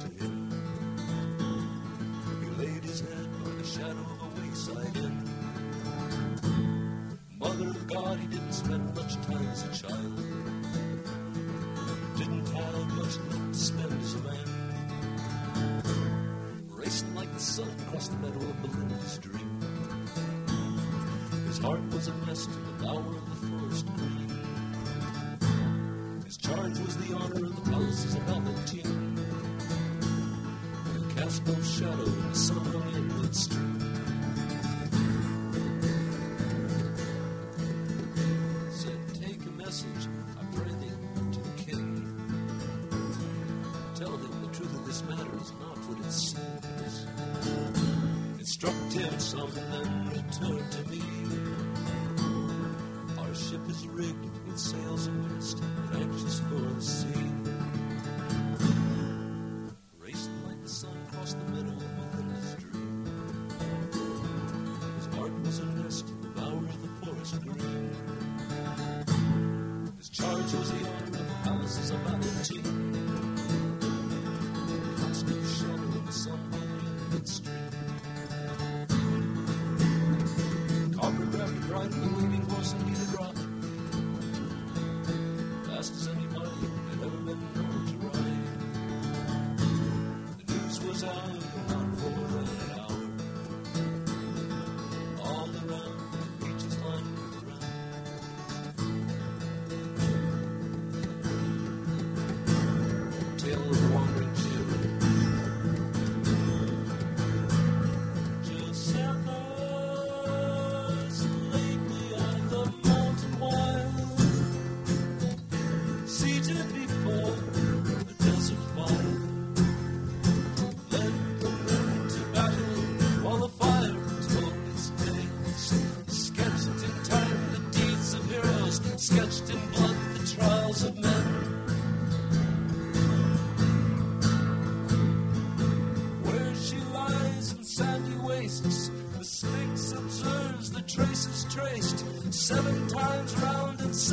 [17.94, 19.60] Across the meadow of Belinda's dream.
[21.46, 24.30] His heart was a nest in the bower of the forest green.
[26.24, 29.14] His charge was the honor of the palaces of Valentine.
[30.92, 33.80] They cast no shadow in the summer in midstream.
[38.72, 40.08] Said, take a message,
[40.40, 40.74] I pray
[41.30, 41.86] to the king.
[43.94, 46.33] Tell him the truth of this matter is not what it seems.
[48.64, 51.02] Struck him something returned to me.
[53.18, 55.62] Our ship is rigged with sails and mast,
[55.92, 57.43] anxious for the sea.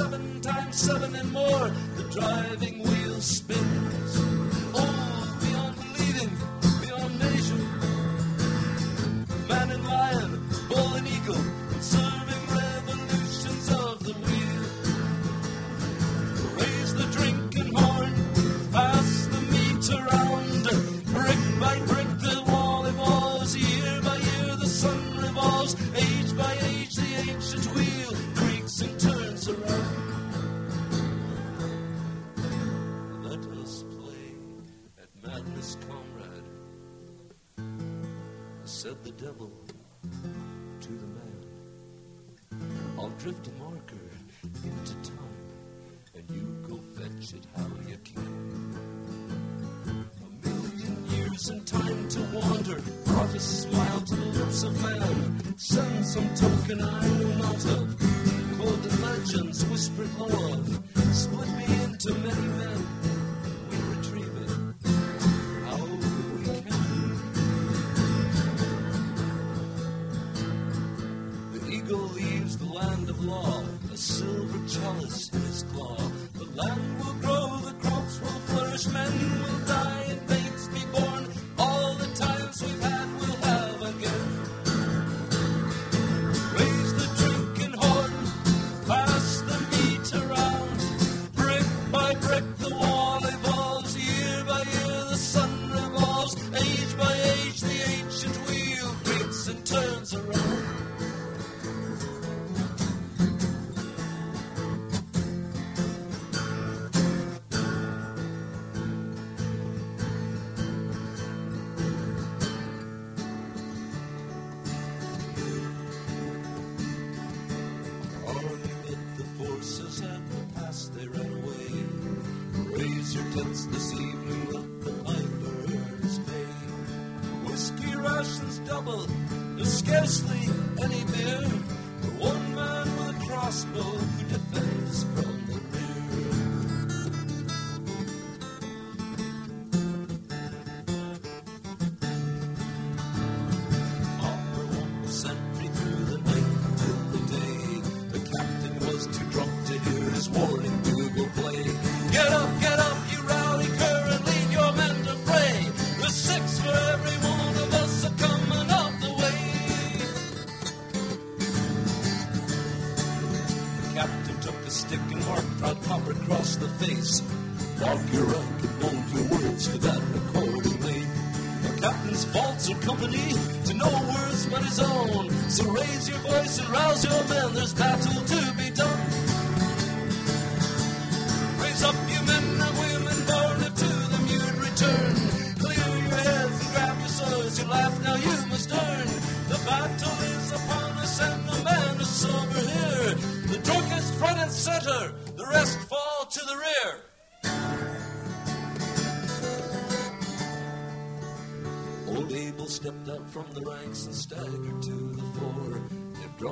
[0.01, 1.71] seven times seven and more.
[1.95, 2.90] The driving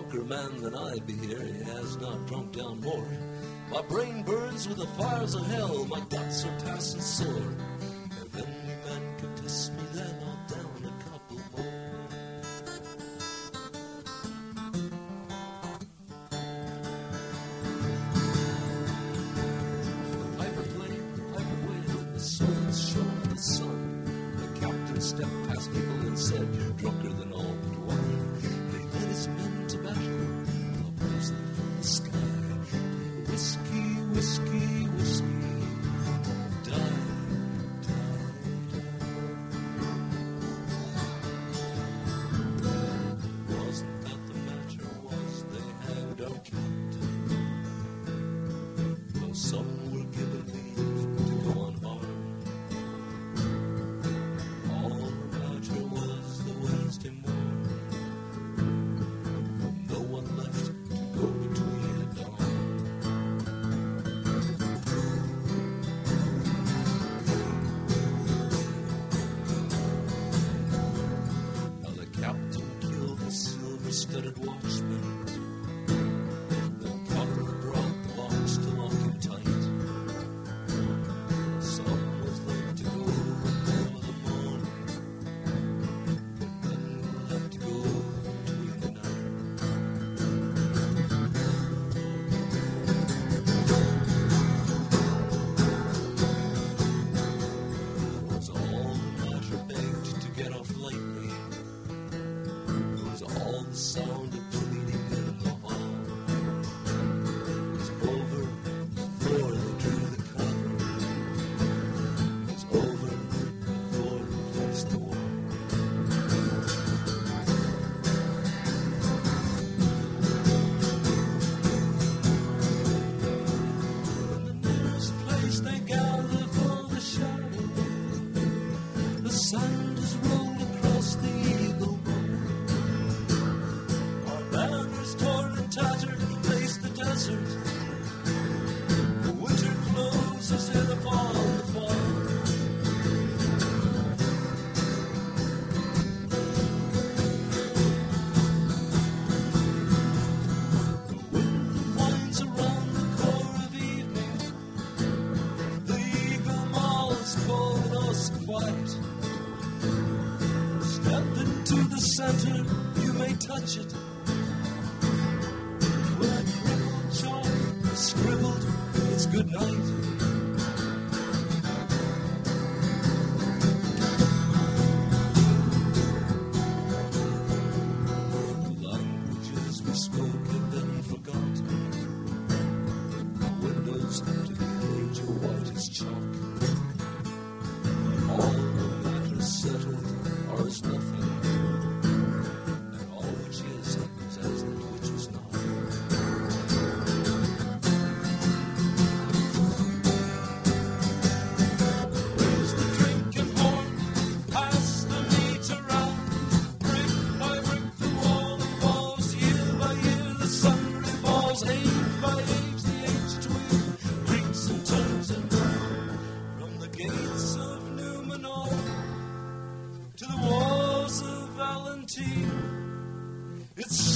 [0.09, 3.07] Drunker man than I be here, he has not drunk down more.
[3.71, 7.53] My brain burns with the fires of hell, my guts are passing sore.
[8.25, 11.73] If any man could test me, then I'll down a couple more.
[20.11, 21.03] The piper played,
[22.13, 24.33] the soil's shone the sun.
[24.37, 27.28] The captain stepped past people and said, You're drunker than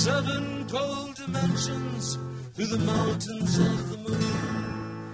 [0.04, 2.18] Seven cold dimensions
[2.56, 5.14] through the mountains of the moon.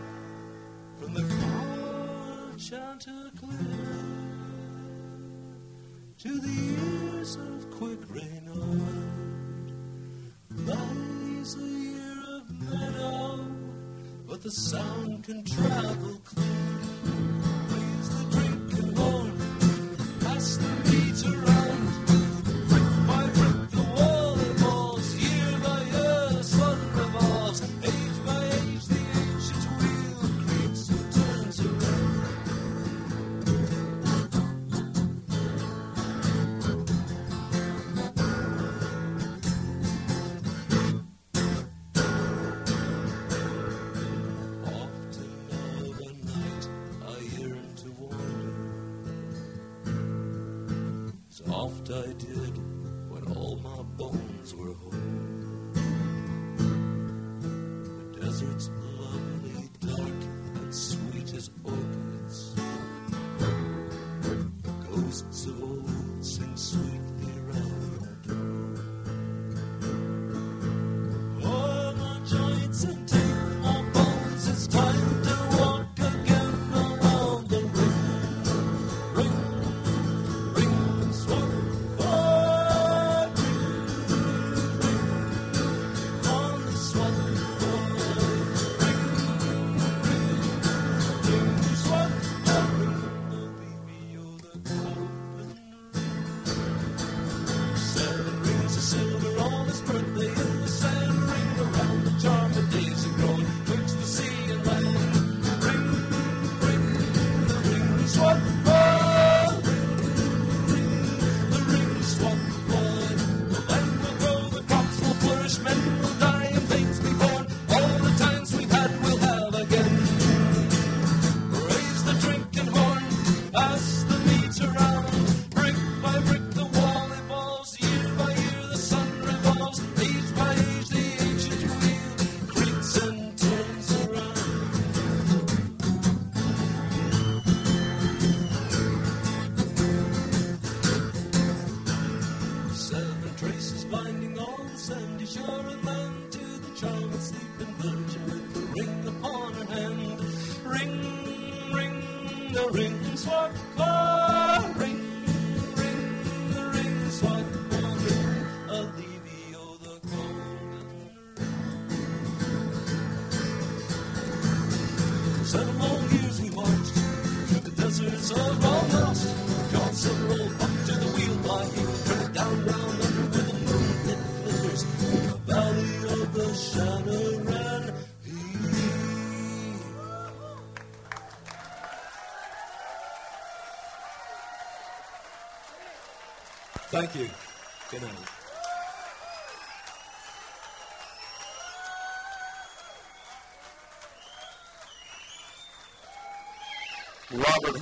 [0.99, 3.53] From the cold Chanticleer
[6.17, 6.75] to the
[7.13, 9.71] ears of quick Reynard
[10.65, 13.45] lies a year of meadow,
[14.27, 16.58] but the sound can travel clear.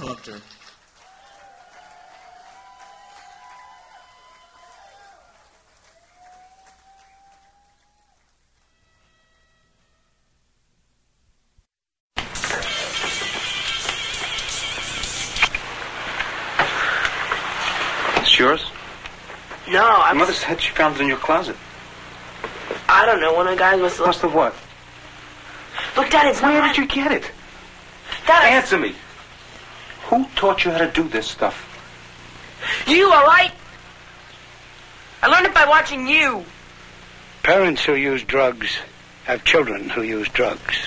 [0.08, 0.42] sculptor.
[18.22, 18.66] It's yours?
[19.70, 20.14] No, I...
[20.14, 21.58] Mother said she found it in your closet.
[22.88, 23.34] I don't know.
[23.34, 24.08] One of the guys must have...
[24.08, 24.56] Must have what?
[25.98, 26.74] Look, Dad, it's Where not...
[26.74, 27.30] did you get it?
[28.26, 28.54] Dad?
[28.54, 28.96] Answer me
[30.38, 31.74] taught you how to do this stuff?
[32.88, 33.52] You, all right?
[35.22, 36.46] I learned it by watching you.
[37.44, 38.78] Parents who use drugs
[39.26, 40.78] have children who use drugs.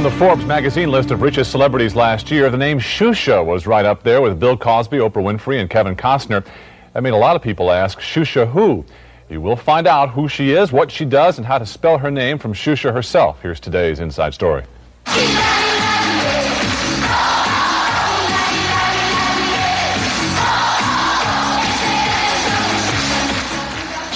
[0.00, 3.84] On the Forbes magazine list of richest celebrities last year, the name Xuxa was right
[3.84, 6.42] up there with Bill Cosby, Oprah Winfrey, and Kevin Costner.
[6.94, 8.82] That made a lot of people ask, Xuxa who?
[9.28, 12.10] You will find out who she is, what she does, and how to spell her
[12.10, 13.42] name from Xuxa herself.
[13.42, 14.64] Here's today's Inside Story.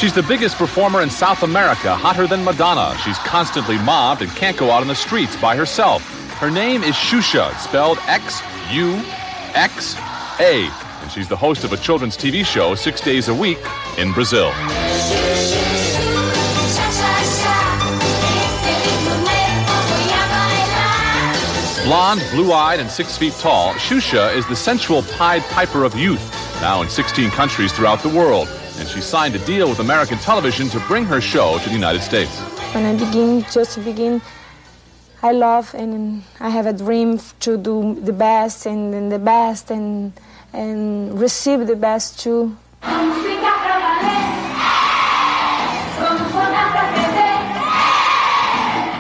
[0.05, 2.95] She's the biggest performer in South America, hotter than Madonna.
[2.99, 6.03] She's constantly mobbed and can't go out on the streets by herself.
[6.37, 9.01] Her name is Xuxa, spelled X U
[9.55, 9.97] X
[10.41, 10.69] A,
[11.01, 13.57] and she's the host of a children's TV show six days a week
[13.97, 14.53] in Brazil.
[21.87, 26.21] Blonde, blue eyed, and six feet tall, Xuxa is the sensual Pied Piper of youth,
[26.61, 28.51] now in 16 countries throughout the world.
[28.79, 32.03] And she signed a deal with American television to bring her show to the United
[32.03, 32.39] States.
[32.75, 34.21] When I begin, just to begin,
[35.23, 39.71] I love and I have a dream to do the best and, and the best
[39.71, 40.13] and,
[40.53, 42.57] and receive the best too.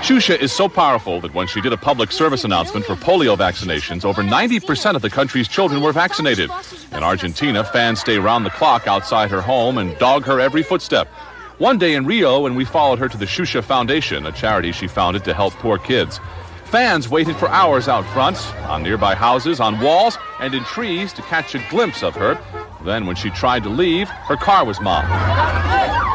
[0.04, 4.04] Xuxa is so powerful that when she did a public service announcement for polio vaccinations,
[4.04, 6.50] over 90% of the country's children were vaccinated.
[6.92, 11.08] In Argentina, fans stay round the clock outside her home and dog her every footstep.
[11.56, 14.88] One day in Rio, when we followed her to the Xuxa Foundation, a charity she
[14.88, 16.20] founded to help poor kids,
[16.66, 21.22] fans waited for hours out front, on nearby houses, on walls, and in trees to
[21.22, 22.38] catch a glimpse of her.
[22.84, 26.13] Then, when she tried to leave, her car was mobbed.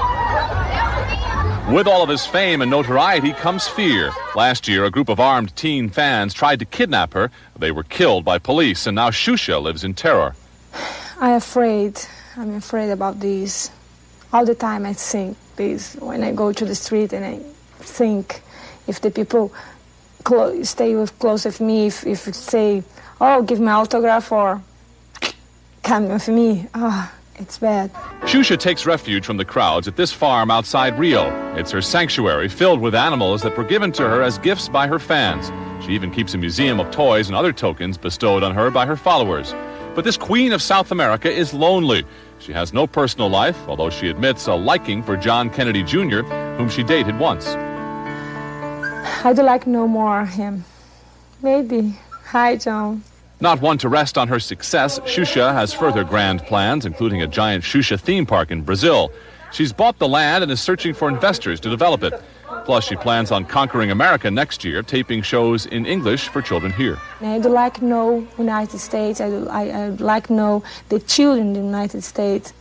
[1.70, 4.12] With all of his fame and notoriety comes fear.
[4.36, 7.30] Last year, a group of armed teen fans tried to kidnap her.
[7.60, 10.36] They were killed by police, and now Xuxa lives in terror.
[11.20, 12.02] I'm afraid.
[12.36, 13.70] I'm afraid about this.
[14.34, 17.38] All the time I think this when I go to the street and I
[17.78, 18.42] think
[18.88, 19.54] if the people
[20.24, 22.82] clo- stay with, close with me, if, if say,
[23.22, 24.60] oh, give me autograph or
[25.84, 27.92] come with me, oh, it's bad.
[28.24, 31.30] Xuxa takes refuge from the crowds at this farm outside Rio.
[31.56, 35.00] It's her sanctuary filled with animals that were given to her as gifts by her
[35.00, 35.52] fans.
[35.86, 38.98] She even keeps a museum of toys and other tokens bestowed on her by her
[38.98, 39.54] followers.
[39.96, 42.06] But this queen of South America is lonely.
[42.40, 46.22] She has no personal life, although she admits a liking for John Kennedy Jr.,
[46.58, 47.48] whom she dated once.
[49.26, 50.64] I'd like no more of him.
[51.42, 51.98] Maybe.
[52.26, 53.04] Hi, John.
[53.42, 57.64] Not one to rest on her success, Xuxa has further grand plans, including a giant
[57.64, 59.14] Xuxa theme park in Brazil.
[59.54, 62.14] She's bought the land and is searching for investors to develop it.
[62.66, 66.98] Plus, she plans on conquering America next year, taping shows in English for children here.
[67.22, 69.22] I'd like know United States.
[69.22, 72.54] I'd, I, I'd like know the children in the United States.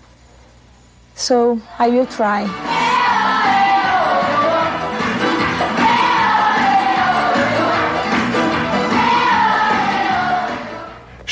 [1.17, 2.98] So I will try.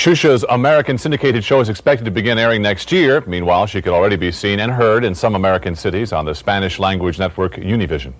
[0.07, 3.25] Xuxa's American syndicated show is expected to begin airing next year.
[3.26, 6.78] Meanwhile, she could already be seen and heard in some American cities on the Spanish
[6.78, 8.12] language network Univision.